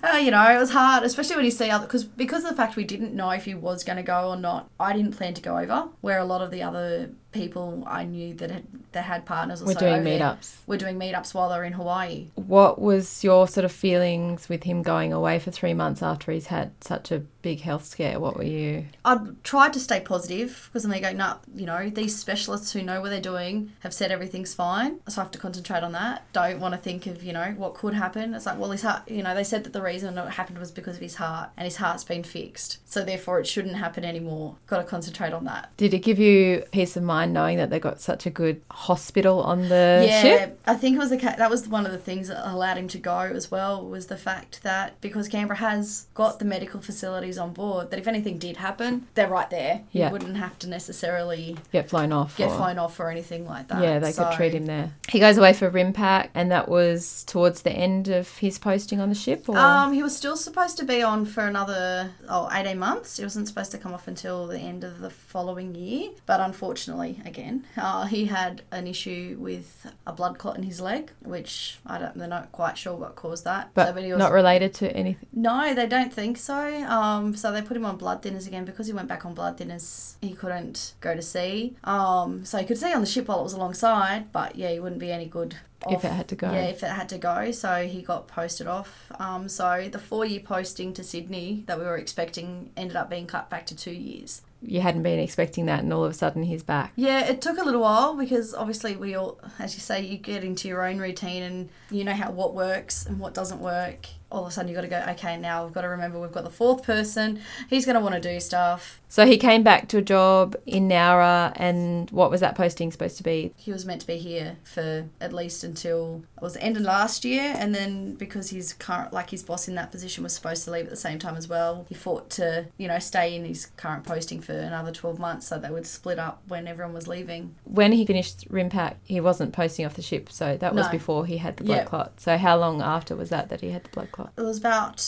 Uh, 0.00 0.16
you 0.16 0.30
know, 0.30 0.48
it 0.54 0.56
was 0.56 0.70
hard, 0.70 1.02
especially 1.02 1.34
when 1.34 1.44
you 1.44 1.50
see 1.50 1.70
other 1.70 1.84
because 1.84 2.04
because 2.04 2.44
of 2.44 2.50
the 2.50 2.54
fact 2.56 2.76
we 2.76 2.84
didn't 2.84 3.14
know 3.14 3.30
if 3.30 3.46
he 3.46 3.52
was 3.56 3.82
going 3.82 3.96
to 3.96 4.02
go 4.04 4.28
or 4.28 4.36
not. 4.36 4.70
I 4.78 4.92
didn't 4.92 5.16
plan 5.16 5.34
to 5.34 5.42
go 5.42 5.58
over. 5.58 5.88
Where 6.02 6.20
a 6.20 6.24
lot 6.24 6.40
of 6.40 6.52
the 6.52 6.62
other 6.62 7.10
people 7.32 7.84
I 7.86 8.04
knew 8.04 8.32
that 8.34 8.50
had 8.50 8.66
that 8.92 9.02
had 9.04 9.26
partners 9.26 9.60
or 9.60 9.66
We're 9.66 9.74
so 9.74 9.80
doing 9.80 10.04
there 10.04 10.20
meetups. 10.20 10.58
were 10.66 10.76
doing 10.76 10.98
meetups 10.98 11.34
while 11.34 11.48
they're 11.48 11.64
in 11.64 11.72
Hawaii. 11.74 12.28
What 12.36 12.80
was 12.80 13.22
your 13.22 13.46
sort 13.48 13.64
of 13.64 13.72
feelings 13.72 14.48
with 14.48 14.62
him 14.62 14.82
going 14.82 15.12
away 15.12 15.38
for 15.38 15.50
three 15.50 15.74
months 15.74 16.02
after 16.02 16.32
he's 16.32 16.46
had 16.46 16.72
such 16.82 17.10
a 17.10 17.18
big 17.42 17.60
health 17.60 17.84
scare? 17.84 18.18
What 18.18 18.36
were 18.36 18.44
you? 18.44 18.86
I 19.04 19.18
tried 19.42 19.72
to 19.74 19.80
stay 19.80 20.00
positive 20.00 20.68
because 20.68 20.84
then 20.84 20.90
they 20.90 21.00
go, 21.00 21.12
no, 21.12 21.36
you 21.54 21.66
know, 21.66 21.90
these 21.90 22.16
specialists 22.18 22.72
who 22.72 22.82
know 22.82 23.00
what 23.00 23.10
they're 23.10 23.20
doing 23.20 23.72
have 23.80 23.92
said 23.92 24.10
everything's 24.10 24.54
fine. 24.54 25.00
So 25.08 25.20
I 25.20 25.24
have 25.24 25.32
to 25.32 25.38
concentrate 25.38 25.82
on 25.82 25.92
that. 25.92 26.24
Don't 26.32 26.60
want 26.60 26.74
to 26.74 26.78
think 26.78 27.06
of, 27.06 27.22
you 27.22 27.32
know, 27.32 27.52
what 27.56 27.74
could 27.74 27.94
happen. 27.94 28.17
It's 28.34 28.46
like, 28.46 28.58
well, 28.58 28.70
his 28.70 28.82
heart, 28.82 29.08
you 29.10 29.22
know, 29.22 29.34
they 29.34 29.44
said 29.44 29.64
that 29.64 29.72
the 29.72 29.82
reason 29.82 30.16
it 30.16 30.30
happened 30.30 30.58
was 30.58 30.70
because 30.70 30.96
of 30.96 31.02
his 31.02 31.16
heart 31.16 31.50
and 31.56 31.64
his 31.64 31.76
heart's 31.76 32.04
been 32.04 32.22
fixed. 32.22 32.78
So 32.90 33.04
therefore 33.04 33.38
it 33.40 33.46
shouldn't 33.46 33.76
happen 33.76 34.04
anymore. 34.04 34.56
Got 34.66 34.78
to 34.78 34.84
concentrate 34.84 35.32
on 35.32 35.44
that. 35.44 35.70
Did 35.76 35.94
it 35.94 36.00
give 36.00 36.18
you 36.18 36.64
peace 36.72 36.96
of 36.96 37.02
mind 37.02 37.32
knowing 37.32 37.56
that 37.58 37.70
they 37.70 37.78
got 37.80 38.00
such 38.00 38.26
a 38.26 38.30
good 38.30 38.60
hospital 38.70 39.40
on 39.42 39.68
the 39.68 40.04
yeah, 40.08 40.22
ship? 40.22 40.60
I 40.66 40.74
think 40.74 40.96
it 40.96 40.98
was 40.98 41.10
the 41.10 41.18
ca- 41.18 41.36
that 41.36 41.50
was 41.50 41.68
one 41.68 41.86
of 41.86 41.92
the 41.92 41.98
things 41.98 42.28
that 42.28 42.50
allowed 42.50 42.76
him 42.78 42.88
to 42.88 42.98
go 42.98 43.18
as 43.18 43.50
well 43.50 43.86
was 43.86 44.06
the 44.06 44.16
fact 44.16 44.62
that 44.62 45.00
because 45.00 45.28
Canberra 45.28 45.58
has 45.58 46.06
got 46.14 46.38
the 46.38 46.44
medical 46.44 46.80
facilities 46.80 47.38
on 47.38 47.52
board, 47.52 47.90
that 47.90 47.98
if 47.98 48.06
anything 48.06 48.38
did 48.38 48.56
happen, 48.58 49.06
they're 49.14 49.28
right 49.28 49.50
there. 49.50 49.82
He 49.90 49.98
Yeah. 50.00 50.10
wouldn't 50.10 50.36
have 50.36 50.58
to 50.60 50.68
necessarily 50.68 51.56
Get 51.72 51.88
flown 51.88 52.12
off. 52.12 52.36
get 52.36 52.50
or- 52.50 52.56
flown 52.56 52.78
off 52.78 52.98
or 53.00 53.10
anything 53.10 53.46
like 53.46 53.68
that. 53.68 53.82
Yeah, 53.82 53.98
they 53.98 54.12
So- 54.12 54.24
could 54.24 54.34
treat 54.36 54.54
him 54.54 54.66
there. 54.66 54.92
He 55.10 55.20
goes 55.20 55.36
away 55.38 55.52
for 55.52 55.70
RIMPAC, 55.70 56.28
and 56.34 56.50
that 56.50 56.68
was 56.68 57.24
towards 57.26 57.62
the 57.62 57.70
end 57.72 57.97
of 58.06 58.38
his 58.38 58.58
posting 58.58 59.00
on 59.00 59.08
the 59.08 59.14
ship, 59.16 59.48
or 59.48 59.58
Um, 59.58 59.92
he 59.92 60.02
was 60.04 60.16
still 60.16 60.36
supposed 60.36 60.76
to 60.78 60.84
be 60.84 61.02
on 61.02 61.24
for 61.24 61.44
another 61.44 62.12
oh, 62.28 62.48
18 62.52 62.78
months. 62.78 63.16
He 63.16 63.24
wasn't 63.24 63.48
supposed 63.48 63.72
to 63.72 63.78
come 63.78 63.92
off 63.92 64.06
until 64.06 64.46
the 64.46 64.60
end 64.60 64.84
of 64.84 65.00
the 65.00 65.10
following 65.10 65.74
year. 65.74 66.10
But 66.26 66.40
unfortunately, 66.40 67.20
again, 67.24 67.64
uh, 67.76 68.06
he 68.06 68.26
had 68.26 68.62
an 68.70 68.86
issue 68.86 69.36
with 69.40 69.90
a 70.06 70.12
blood 70.12 70.38
clot 70.38 70.56
in 70.56 70.62
his 70.62 70.80
leg, 70.80 71.10
which 71.24 71.78
I 71.84 71.98
don't, 71.98 72.16
they're 72.16 72.28
not 72.28 72.52
quite 72.52 72.78
sure 72.78 72.94
what 72.94 73.16
caused 73.16 73.44
that. 73.44 73.70
but, 73.74 73.94
So, 73.94 74.00
he 74.00 74.12
was, 74.12 74.18
not 74.18 74.32
related 74.32 74.74
to 74.74 74.96
anything. 74.96 75.26
No, 75.32 75.74
they 75.74 75.86
don't 75.86 76.12
think 76.12 76.36
so. 76.36 76.84
Um, 76.84 77.34
so 77.34 77.50
they 77.50 77.62
put 77.62 77.76
him 77.76 77.84
on 77.84 77.96
blood 77.96 78.22
thinners 78.22 78.46
again 78.46 78.64
because 78.64 78.86
he 78.86 78.92
went 78.92 79.08
back 79.08 79.24
on 79.24 79.34
blood 79.34 79.58
thinners. 79.58 80.16
He 80.20 80.34
couldn't 80.34 80.94
go 81.00 81.14
to 81.14 81.22
sea. 81.22 81.76
Um, 81.84 82.44
so 82.44 82.58
he 82.58 82.64
could 82.66 82.78
see 82.78 82.92
on 82.92 83.00
the 83.00 83.06
ship 83.06 83.28
while 83.28 83.40
it 83.40 83.44
was 83.44 83.54
alongside, 83.54 84.30
but 84.32 84.56
yeah, 84.56 84.70
he 84.70 84.78
wouldn't 84.80 85.00
be 85.00 85.10
any 85.10 85.26
good 85.26 85.56
If 85.88 86.04
it 86.04 86.10
had 86.10 86.28
to 86.28 86.34
go. 86.34 86.50
Yeah, 86.50 86.64
if 86.64 86.82
it 86.82 86.90
had 86.90 87.08
to 87.10 87.18
go. 87.18 87.52
So 87.52 87.86
he 87.86 88.02
got 88.02 88.26
posted 88.26 88.66
off. 88.66 89.12
Um, 89.18 89.48
so 89.48 89.88
the 89.90 89.98
four-year 89.98 90.40
posting 90.40 90.92
to 90.94 91.04
Sydney 91.04 91.62
that 91.66 91.78
we 91.78 91.84
were 91.84 91.96
expecting 91.96 92.70
ended 92.76 92.96
up 92.96 93.08
being 93.08 93.26
cut 93.26 93.48
back 93.48 93.66
to 93.66 93.76
two 93.76 93.92
years. 93.92 94.42
You 94.60 94.80
hadn't 94.80 95.02
been 95.02 95.18
expecting 95.18 95.66
that, 95.66 95.80
and 95.80 95.92
all 95.92 96.04
of 96.04 96.10
a 96.10 96.14
sudden 96.14 96.42
he's 96.42 96.62
back. 96.62 96.92
Yeah, 96.96 97.24
it 97.24 97.40
took 97.40 97.58
a 97.58 97.64
little 97.64 97.80
while 97.80 98.14
because 98.14 98.54
obviously 98.54 98.96
we 98.96 99.14
all, 99.14 99.38
as 99.58 99.74
you 99.74 99.80
say, 99.80 100.04
you 100.04 100.16
get 100.16 100.42
into 100.42 100.68
your 100.68 100.84
own 100.84 100.98
routine 100.98 101.42
and 101.42 101.68
you 101.90 102.04
know 102.04 102.12
how 102.12 102.30
what 102.30 102.54
works 102.54 103.06
and 103.06 103.18
what 103.18 103.34
doesn't 103.34 103.60
work. 103.60 104.08
All 104.30 104.42
of 104.42 104.48
a 104.48 104.50
sudden, 104.50 104.68
you 104.68 104.74
got 104.74 104.82
to 104.82 104.88
go. 104.88 105.02
Okay, 105.12 105.38
now 105.38 105.64
we've 105.64 105.72
got 105.72 105.82
to 105.82 105.88
remember 105.88 106.20
we've 106.20 106.32
got 106.32 106.44
the 106.44 106.50
fourth 106.50 106.82
person. 106.82 107.40
He's 107.70 107.86
going 107.86 107.94
to 107.94 108.00
want 108.00 108.14
to 108.14 108.20
do 108.20 108.40
stuff. 108.40 109.00
So 109.08 109.24
he 109.24 109.38
came 109.38 109.62
back 109.62 109.88
to 109.88 109.98
a 109.98 110.02
job 110.02 110.54
in 110.66 110.86
Nowra, 110.86 111.52
and 111.56 112.10
what 112.10 112.30
was 112.30 112.42
that 112.42 112.54
posting 112.54 112.92
supposed 112.92 113.16
to 113.16 113.22
be? 113.22 113.54
He 113.56 113.72
was 113.72 113.86
meant 113.86 114.02
to 114.02 114.06
be 114.06 114.18
here 114.18 114.58
for 114.64 115.06
at 115.18 115.32
least 115.32 115.64
until 115.64 116.24
it 116.36 116.42
was 116.42 116.54
the 116.54 116.62
end 116.62 116.76
of 116.76 116.82
last 116.82 117.24
year, 117.24 117.54
and 117.56 117.74
then 117.74 118.16
because 118.16 118.50
his 118.50 118.74
current, 118.74 119.14
like 119.14 119.30
his 119.30 119.42
boss 119.42 119.66
in 119.66 119.74
that 119.76 119.90
position, 119.90 120.24
was 120.24 120.34
supposed 120.34 120.64
to 120.64 120.70
leave 120.70 120.84
at 120.84 120.90
the 120.90 120.96
same 120.96 121.18
time 121.18 121.36
as 121.36 121.48
well, 121.48 121.86
he 121.88 121.94
fought 121.94 122.28
to 122.30 122.66
you 122.76 122.86
know 122.86 122.98
stay 122.98 123.34
in 123.34 123.46
his 123.46 123.66
current 123.78 124.04
posting 124.04 124.42
for 124.48 124.54
another 124.58 124.90
twelve 124.90 125.18
months, 125.18 125.46
so 125.46 125.58
they 125.58 125.68
would 125.68 125.86
split 125.86 126.18
up 126.18 126.42
when 126.48 126.66
everyone 126.66 126.94
was 126.94 127.06
leaving. 127.06 127.54
When 127.64 127.92
he 127.92 128.06
finished 128.06 128.48
RIMPAC, 128.50 128.94
he 129.04 129.20
wasn't 129.20 129.52
posting 129.52 129.84
off 129.84 129.92
the 129.92 130.00
ship, 130.00 130.32
so 130.32 130.56
that 130.56 130.74
was 130.74 130.86
No. 130.86 130.92
before 130.92 131.26
he 131.26 131.36
had 131.36 131.58
the 131.58 131.64
blood 131.64 131.76
Yeah. 131.76 131.84
clot. 131.84 132.18
So 132.18 132.38
how 132.38 132.56
long 132.56 132.80
after 132.80 133.14
was 133.14 133.28
that 133.28 133.50
that 133.50 133.60
he 133.60 133.72
had 133.72 133.84
the 133.84 133.90
blood 133.90 134.10
clot? 134.10 134.32
It 134.38 134.40
was 134.42 134.56
about 134.56 135.04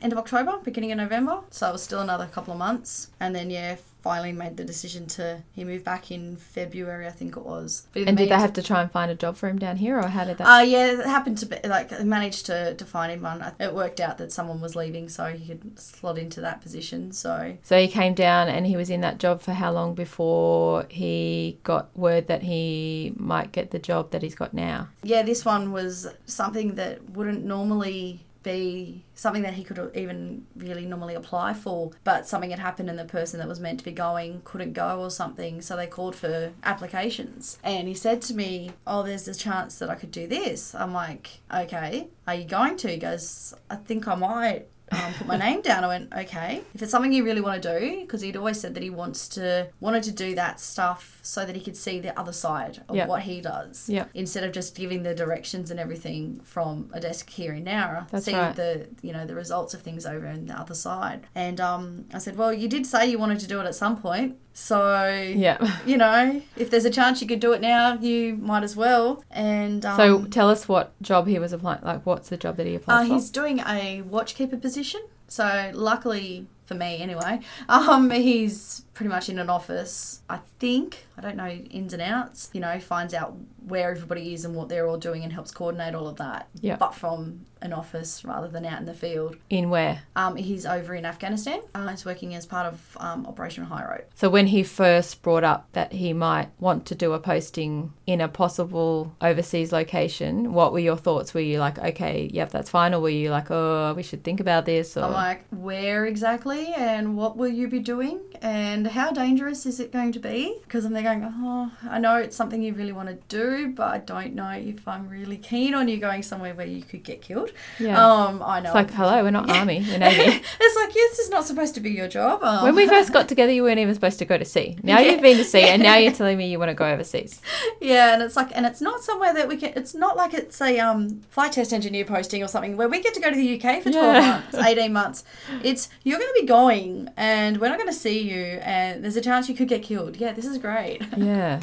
end 0.00 0.12
of 0.12 0.18
October, 0.20 0.58
beginning 0.62 0.92
of 0.92 0.98
November, 0.98 1.40
so 1.50 1.68
it 1.68 1.72
was 1.72 1.82
still 1.82 2.00
another 2.00 2.26
couple 2.26 2.52
of 2.52 2.58
months, 2.60 3.08
and 3.18 3.34
then 3.34 3.50
yeah, 3.50 3.74
finally 4.06 4.30
made 4.32 4.56
the 4.56 4.64
decision 4.64 5.06
to 5.06 5.42
he 5.52 5.64
moved 5.64 5.84
back 5.84 6.10
in 6.12 6.36
February, 6.36 7.06
I 7.08 7.10
think 7.10 7.36
it 7.36 7.44
was. 7.44 7.86
But 7.92 8.02
And 8.06 8.16
did 8.16 8.28
they 8.28 8.34
have 8.34 8.52
to 8.52 8.62
try 8.62 8.80
and 8.82 8.90
find 8.90 9.10
a 9.10 9.16
job 9.16 9.36
for 9.36 9.48
him 9.48 9.58
down 9.58 9.76
here, 9.78 9.98
or 9.98 10.06
how 10.06 10.24
did 10.24 10.38
that? 10.38 10.46
Uh, 10.46 10.62
yeah, 10.62 10.92
it 10.92 11.06
happened 11.06 11.38
to 11.38 11.46
be 11.46 11.56
like 11.64 11.90
managed 12.04 12.46
to, 12.46 12.74
to 12.74 12.84
find 12.84 13.10
him 13.12 13.22
one. 13.22 13.44
It 13.58 13.74
worked 13.74 13.98
out 14.00 14.18
that 14.18 14.30
someone 14.32 14.60
was 14.60 14.76
leaving, 14.76 15.08
so 15.08 15.26
he 15.26 15.44
could 15.48 15.78
slot 15.78 16.18
into 16.18 16.40
that 16.42 16.60
position. 16.60 17.10
So 17.12 17.56
So 17.62 17.78
he 17.80 17.88
came 17.88 18.14
down 18.14 18.48
and 18.48 18.64
he 18.66 18.76
was 18.76 18.90
in 18.90 19.00
that 19.00 19.18
job 19.18 19.40
for 19.42 19.52
how 19.54 19.72
long 19.72 19.94
before 19.94 20.86
he 20.88 21.58
got 21.64 21.96
word 21.96 22.28
that 22.28 22.42
he 22.42 23.12
might 23.16 23.50
get 23.50 23.72
the 23.72 23.78
job 23.80 24.12
that 24.12 24.22
he's 24.22 24.36
got 24.36 24.54
now? 24.54 24.88
yeah, 25.02 25.22
this 25.22 25.44
one 25.44 25.72
was 25.72 26.06
something 26.26 26.76
that 26.76 27.10
wouldn't 27.10 27.44
normally 27.44 28.25
be 28.46 29.04
something 29.14 29.42
that 29.42 29.54
he 29.54 29.64
could 29.64 29.90
even 29.94 30.46
really 30.56 30.86
normally 30.86 31.14
apply 31.14 31.52
for, 31.52 31.90
but 32.04 32.26
something 32.26 32.50
had 32.50 32.60
happened 32.60 32.88
and 32.88 32.98
the 32.98 33.04
person 33.04 33.38
that 33.40 33.48
was 33.48 33.60
meant 33.60 33.80
to 33.80 33.84
be 33.84 33.92
going 33.92 34.40
couldn't 34.44 34.72
go 34.72 35.00
or 35.00 35.10
something, 35.10 35.60
so 35.60 35.76
they 35.76 35.86
called 35.86 36.14
for 36.14 36.52
applications. 36.62 37.58
And 37.64 37.88
he 37.88 37.94
said 37.94 38.22
to 38.22 38.34
me, 38.34 38.70
"Oh, 38.86 39.02
there's 39.02 39.28
a 39.28 39.34
chance 39.34 39.78
that 39.80 39.90
I 39.90 39.96
could 39.96 40.12
do 40.12 40.26
this." 40.28 40.74
I'm 40.74 40.92
like, 40.92 41.40
"Okay, 41.52 42.08
are 42.26 42.34
you 42.34 42.44
going 42.44 42.76
to?" 42.78 42.88
He 42.88 42.96
goes, 42.96 43.54
"I 43.68 43.76
think 43.76 44.06
I 44.06 44.14
might." 44.14 44.68
Um, 44.92 45.12
put 45.14 45.26
my 45.26 45.36
name 45.36 45.62
down. 45.62 45.82
I 45.82 45.88
went, 45.88 46.12
okay. 46.12 46.62
If 46.74 46.80
it's 46.82 46.90
something 46.92 47.12
you 47.12 47.24
really 47.24 47.40
want 47.40 47.60
to 47.62 47.78
do, 47.80 48.00
because 48.02 48.20
he'd 48.20 48.36
always 48.36 48.60
said 48.60 48.74
that 48.74 48.82
he 48.82 48.90
wants 48.90 49.28
to 49.30 49.68
wanted 49.80 50.04
to 50.04 50.12
do 50.12 50.34
that 50.36 50.60
stuff 50.60 51.18
so 51.22 51.44
that 51.44 51.56
he 51.56 51.62
could 51.62 51.76
see 51.76 51.98
the 51.98 52.16
other 52.18 52.32
side 52.32 52.82
of 52.88 52.94
Yeah. 52.94 53.06
what 53.06 53.22
he 53.22 53.40
does, 53.40 53.88
Yeah. 53.88 54.04
instead 54.14 54.44
of 54.44 54.52
just 54.52 54.76
giving 54.76 55.02
the 55.02 55.14
directions 55.14 55.70
and 55.72 55.80
everything 55.80 56.40
from 56.44 56.88
a 56.92 57.00
desk 57.00 57.30
here 57.30 57.52
in 57.52 57.64
Nowra, 57.64 58.08
That's 58.10 58.26
see 58.26 58.34
right. 58.34 58.54
the 58.54 58.86
you 59.02 59.12
know 59.12 59.26
the 59.26 59.34
results 59.34 59.74
of 59.74 59.82
things 59.82 60.06
over 60.06 60.26
in 60.26 60.46
the 60.46 60.54
other 60.58 60.74
side. 60.74 61.26
And 61.34 61.60
um, 61.60 62.04
I 62.14 62.18
said, 62.18 62.36
well, 62.36 62.52
you 62.52 62.68
did 62.68 62.86
say 62.86 63.06
you 63.10 63.18
wanted 63.18 63.40
to 63.40 63.48
do 63.48 63.60
it 63.60 63.66
at 63.66 63.74
some 63.74 63.96
point, 64.00 64.36
so 64.58 65.06
Yeah. 65.36 65.58
you 65.84 65.98
know 65.98 66.40
if 66.56 66.70
there's 66.70 66.86
a 66.86 66.90
chance 66.90 67.20
you 67.20 67.28
could 67.28 67.40
do 67.40 67.52
it 67.52 67.60
now, 67.60 67.94
you 67.94 68.36
might 68.36 68.62
as 68.62 68.74
well. 68.74 69.22
And 69.30 69.84
um, 69.84 69.96
so 69.98 70.24
tell 70.24 70.48
us 70.48 70.66
what 70.66 70.92
job 71.02 71.26
he 71.26 71.38
was 71.38 71.52
applying. 71.52 71.82
Like, 71.82 72.06
what's 72.06 72.30
the 72.30 72.38
job 72.38 72.56
that 72.56 72.66
he 72.66 72.74
uh, 72.74 72.78
applied 72.78 73.06
for? 73.08 73.14
he's 73.14 73.28
doing 73.30 73.60
a 73.60 74.02
watchkeeper 74.02 74.60
position. 74.60 75.02
So 75.28 75.70
luckily 75.74 76.46
for 76.64 76.74
me 76.74 76.98
anyway. 76.98 77.40
Um, 77.68 78.10
he's 78.10 78.84
pretty 78.94 79.08
much 79.10 79.28
in 79.28 79.38
an 79.38 79.50
office. 79.50 80.20
I 80.30 80.38
think 80.58 81.06
I 81.18 81.20
don't 81.20 81.36
know 81.36 81.48
ins 81.48 81.92
and 81.92 82.00
outs. 82.02 82.48
You 82.52 82.60
know, 82.60 82.78
finds 82.80 83.12
out 83.12 83.36
where 83.66 83.90
everybody 83.90 84.32
is 84.32 84.44
and 84.44 84.54
what 84.54 84.68
they're 84.68 84.86
all 84.86 84.96
doing 84.96 85.24
and 85.24 85.32
helps 85.32 85.50
coordinate 85.50 85.94
all 85.94 86.06
of 86.06 86.16
that. 86.16 86.48
Yeah. 86.60 86.76
But 86.76 86.94
from 86.94 87.46
an 87.62 87.72
office 87.72 88.24
rather 88.24 88.46
than 88.46 88.64
out 88.64 88.78
in 88.78 88.86
the 88.86 88.94
field. 88.94 89.36
In 89.50 89.70
where? 89.70 90.02
Um, 90.14 90.36
he's 90.36 90.64
over 90.64 90.94
in 90.94 91.04
Afghanistan. 91.04 91.60
Uh, 91.74 91.88
he's 91.88 92.04
working 92.04 92.34
as 92.34 92.46
part 92.46 92.72
of 92.72 92.96
um, 93.00 93.26
Operation 93.26 93.64
Highroad. 93.64 94.04
So 94.14 94.28
when 94.28 94.46
he 94.46 94.62
first 94.62 95.22
brought 95.22 95.42
up 95.42 95.68
that 95.72 95.92
he 95.92 96.12
might 96.12 96.50
want 96.60 96.86
to 96.86 96.94
do 96.94 97.12
a 97.12 97.18
posting 97.18 97.92
in 98.06 98.20
a 98.20 98.28
possible 98.28 99.14
overseas 99.20 99.72
location, 99.72 100.52
what 100.52 100.72
were 100.72 100.78
your 100.78 100.96
thoughts? 100.96 101.34
Were 101.34 101.40
you 101.40 101.58
like, 101.58 101.78
okay, 101.78 102.30
yep, 102.32 102.50
that's 102.50 102.70
fine, 102.70 102.94
or 102.94 103.00
were 103.00 103.08
you 103.08 103.30
like, 103.30 103.50
oh, 103.50 103.94
we 103.96 104.02
should 104.02 104.22
think 104.22 104.38
about 104.38 104.64
this? 104.64 104.96
Or 104.96 105.04
I'm 105.04 105.12
like, 105.12 105.44
where 105.48 106.06
exactly 106.06 106.72
and 106.74 107.16
what 107.16 107.36
will 107.36 107.48
you 107.48 107.68
be 107.68 107.80
doing 107.80 108.20
and 108.42 108.86
how 108.86 109.10
dangerous 109.12 109.66
is 109.66 109.80
it 109.80 109.92
going 109.92 110.12
to 110.12 110.18
be? 110.18 110.58
Because 110.62 110.84
I'm 110.84 110.92
there 110.92 111.02
going, 111.02 111.22
oh, 111.24 111.70
I 111.88 111.98
know 111.98 112.16
it's 112.16 112.36
something 112.36 112.62
you 112.62 112.72
really 112.74 112.92
want 112.92 113.08
to 113.08 113.14
do, 113.28 113.72
but 113.74 113.88
I 113.88 113.98
don't 113.98 114.34
know 114.34 114.50
if 114.50 114.86
I'm 114.86 115.08
really 115.08 115.36
keen 115.38 115.74
on 115.74 115.88
you 115.88 115.98
going 115.98 116.22
somewhere 116.22 116.54
where 116.54 116.66
you 116.66 116.82
could 116.82 117.02
get 117.02 117.22
killed. 117.22 117.50
yeah, 117.78 118.02
Um, 118.04 118.42
I 118.42 118.60
know. 118.60 118.70
it's 118.70 118.74
like, 118.74 118.90
hello, 118.90 119.22
we're 119.22 119.30
not 119.30 119.50
army, 119.56 119.84
we're 119.88 119.98
navy. 119.98 120.22
it's 120.60 120.76
like, 120.76 120.92
this 120.92 121.18
is 121.18 121.30
not 121.30 121.44
supposed 121.44 121.74
to 121.74 121.80
be 121.80 121.90
your 121.90 122.08
job. 122.08 122.42
Um, 122.42 122.64
when 122.64 122.74
we 122.74 122.86
first 122.88 123.12
got 123.12 123.28
together, 123.32 123.52
you 123.52 123.62
weren't 123.62 123.78
even 123.78 123.94
supposed 123.94 124.18
to 124.20 124.24
go 124.24 124.36
to 124.38 124.44
sea. 124.44 124.76
Now 124.82 124.98
Yeah. 125.00 125.12
you've 125.12 125.22
been 125.22 125.36
to 125.38 125.44
sea, 125.44 125.62
and 125.62 125.82
now 125.82 125.96
you're 125.96 126.12
telling 126.12 126.38
me 126.38 126.48
you 126.50 126.58
want 126.58 126.70
to 126.70 126.74
go 126.74 126.86
overseas. 126.86 127.40
Yeah, 127.80 128.14
and 128.14 128.22
it's 128.22 128.36
like, 128.36 128.48
and 128.56 128.64
it's 128.66 128.80
not 128.80 129.02
somewhere 129.02 129.32
that 129.34 129.48
we 129.48 129.56
can. 129.56 129.72
It's 129.76 129.94
not 129.94 130.16
like 130.16 130.32
it's 130.34 130.60
a 130.60 130.78
um, 130.80 131.20
flight 131.30 131.52
test 131.52 131.72
engineer 131.72 132.04
posting 132.04 132.42
or 132.42 132.48
something 132.48 132.76
where 132.76 132.88
we 132.88 133.02
get 133.02 133.14
to 133.14 133.20
go 133.20 133.30
to 133.30 133.36
the 133.36 133.54
UK 133.60 133.82
for 133.82 133.90
twelve 133.90 134.14
Yeah. 134.14 134.30
months, 134.30 134.54
eighteen 134.56 134.92
months. 134.92 135.24
It's 135.62 135.88
you're 136.04 136.18
going 136.18 136.32
to 136.34 136.40
be 136.40 136.46
going, 136.46 137.10
and 137.16 137.58
we're 137.60 137.68
not 137.68 137.78
going 137.78 137.88
to 137.90 137.94
see 137.94 138.20
you, 138.26 138.60
and 138.62 139.02
there's 139.02 139.16
a 139.16 139.20
chance 139.20 139.48
you 139.48 139.54
could 139.54 139.68
get 139.68 139.82
killed. 139.82 140.16
Yeah, 140.16 140.32
this 140.32 140.46
is 140.46 140.58
great. 140.58 141.02
Yeah. 141.16 141.60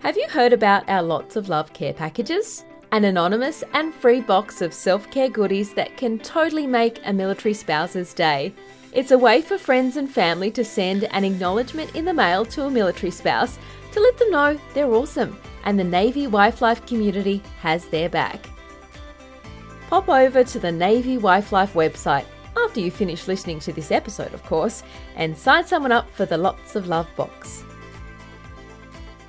Have 0.00 0.16
you 0.16 0.28
heard 0.28 0.52
about 0.52 0.88
our 0.88 1.02
Lots 1.02 1.34
of 1.34 1.48
Love 1.48 1.72
care 1.72 1.92
packages? 1.92 2.64
An 2.92 3.04
anonymous 3.04 3.64
and 3.74 3.92
free 3.92 4.20
box 4.20 4.62
of 4.62 4.72
self 4.72 5.10
care 5.10 5.28
goodies 5.28 5.74
that 5.74 5.96
can 5.96 6.18
totally 6.18 6.66
make 6.66 7.00
a 7.04 7.12
military 7.12 7.54
spouse's 7.54 8.14
day. 8.14 8.54
It's 8.92 9.10
a 9.10 9.18
way 9.18 9.42
for 9.42 9.58
friends 9.58 9.96
and 9.96 10.10
family 10.10 10.50
to 10.52 10.64
send 10.64 11.04
an 11.04 11.24
acknowledgement 11.24 11.94
in 11.94 12.04
the 12.04 12.14
mail 12.14 12.44
to 12.46 12.64
a 12.64 12.70
military 12.70 13.10
spouse 13.10 13.58
to 13.92 14.00
let 14.00 14.18
them 14.18 14.30
know 14.30 14.60
they're 14.72 14.94
awesome 14.94 15.38
and 15.64 15.78
the 15.78 15.84
Navy 15.84 16.26
Wife 16.26 16.62
Life 16.62 16.86
community 16.86 17.42
has 17.60 17.86
their 17.88 18.08
back. 18.08 18.48
Pop 19.88 20.08
over 20.08 20.44
to 20.44 20.58
the 20.58 20.72
Navy 20.72 21.18
Wife 21.18 21.52
Life 21.52 21.74
website 21.74 22.24
after 22.64 22.80
you 22.80 22.90
finish 22.90 23.28
listening 23.28 23.60
to 23.60 23.72
this 23.72 23.90
episode, 23.90 24.34
of 24.34 24.42
course, 24.44 24.82
and 25.16 25.36
sign 25.36 25.66
someone 25.66 25.92
up 25.92 26.10
for 26.10 26.26
the 26.26 26.38
Lots 26.38 26.76
of 26.76 26.86
Love 26.86 27.08
box. 27.16 27.64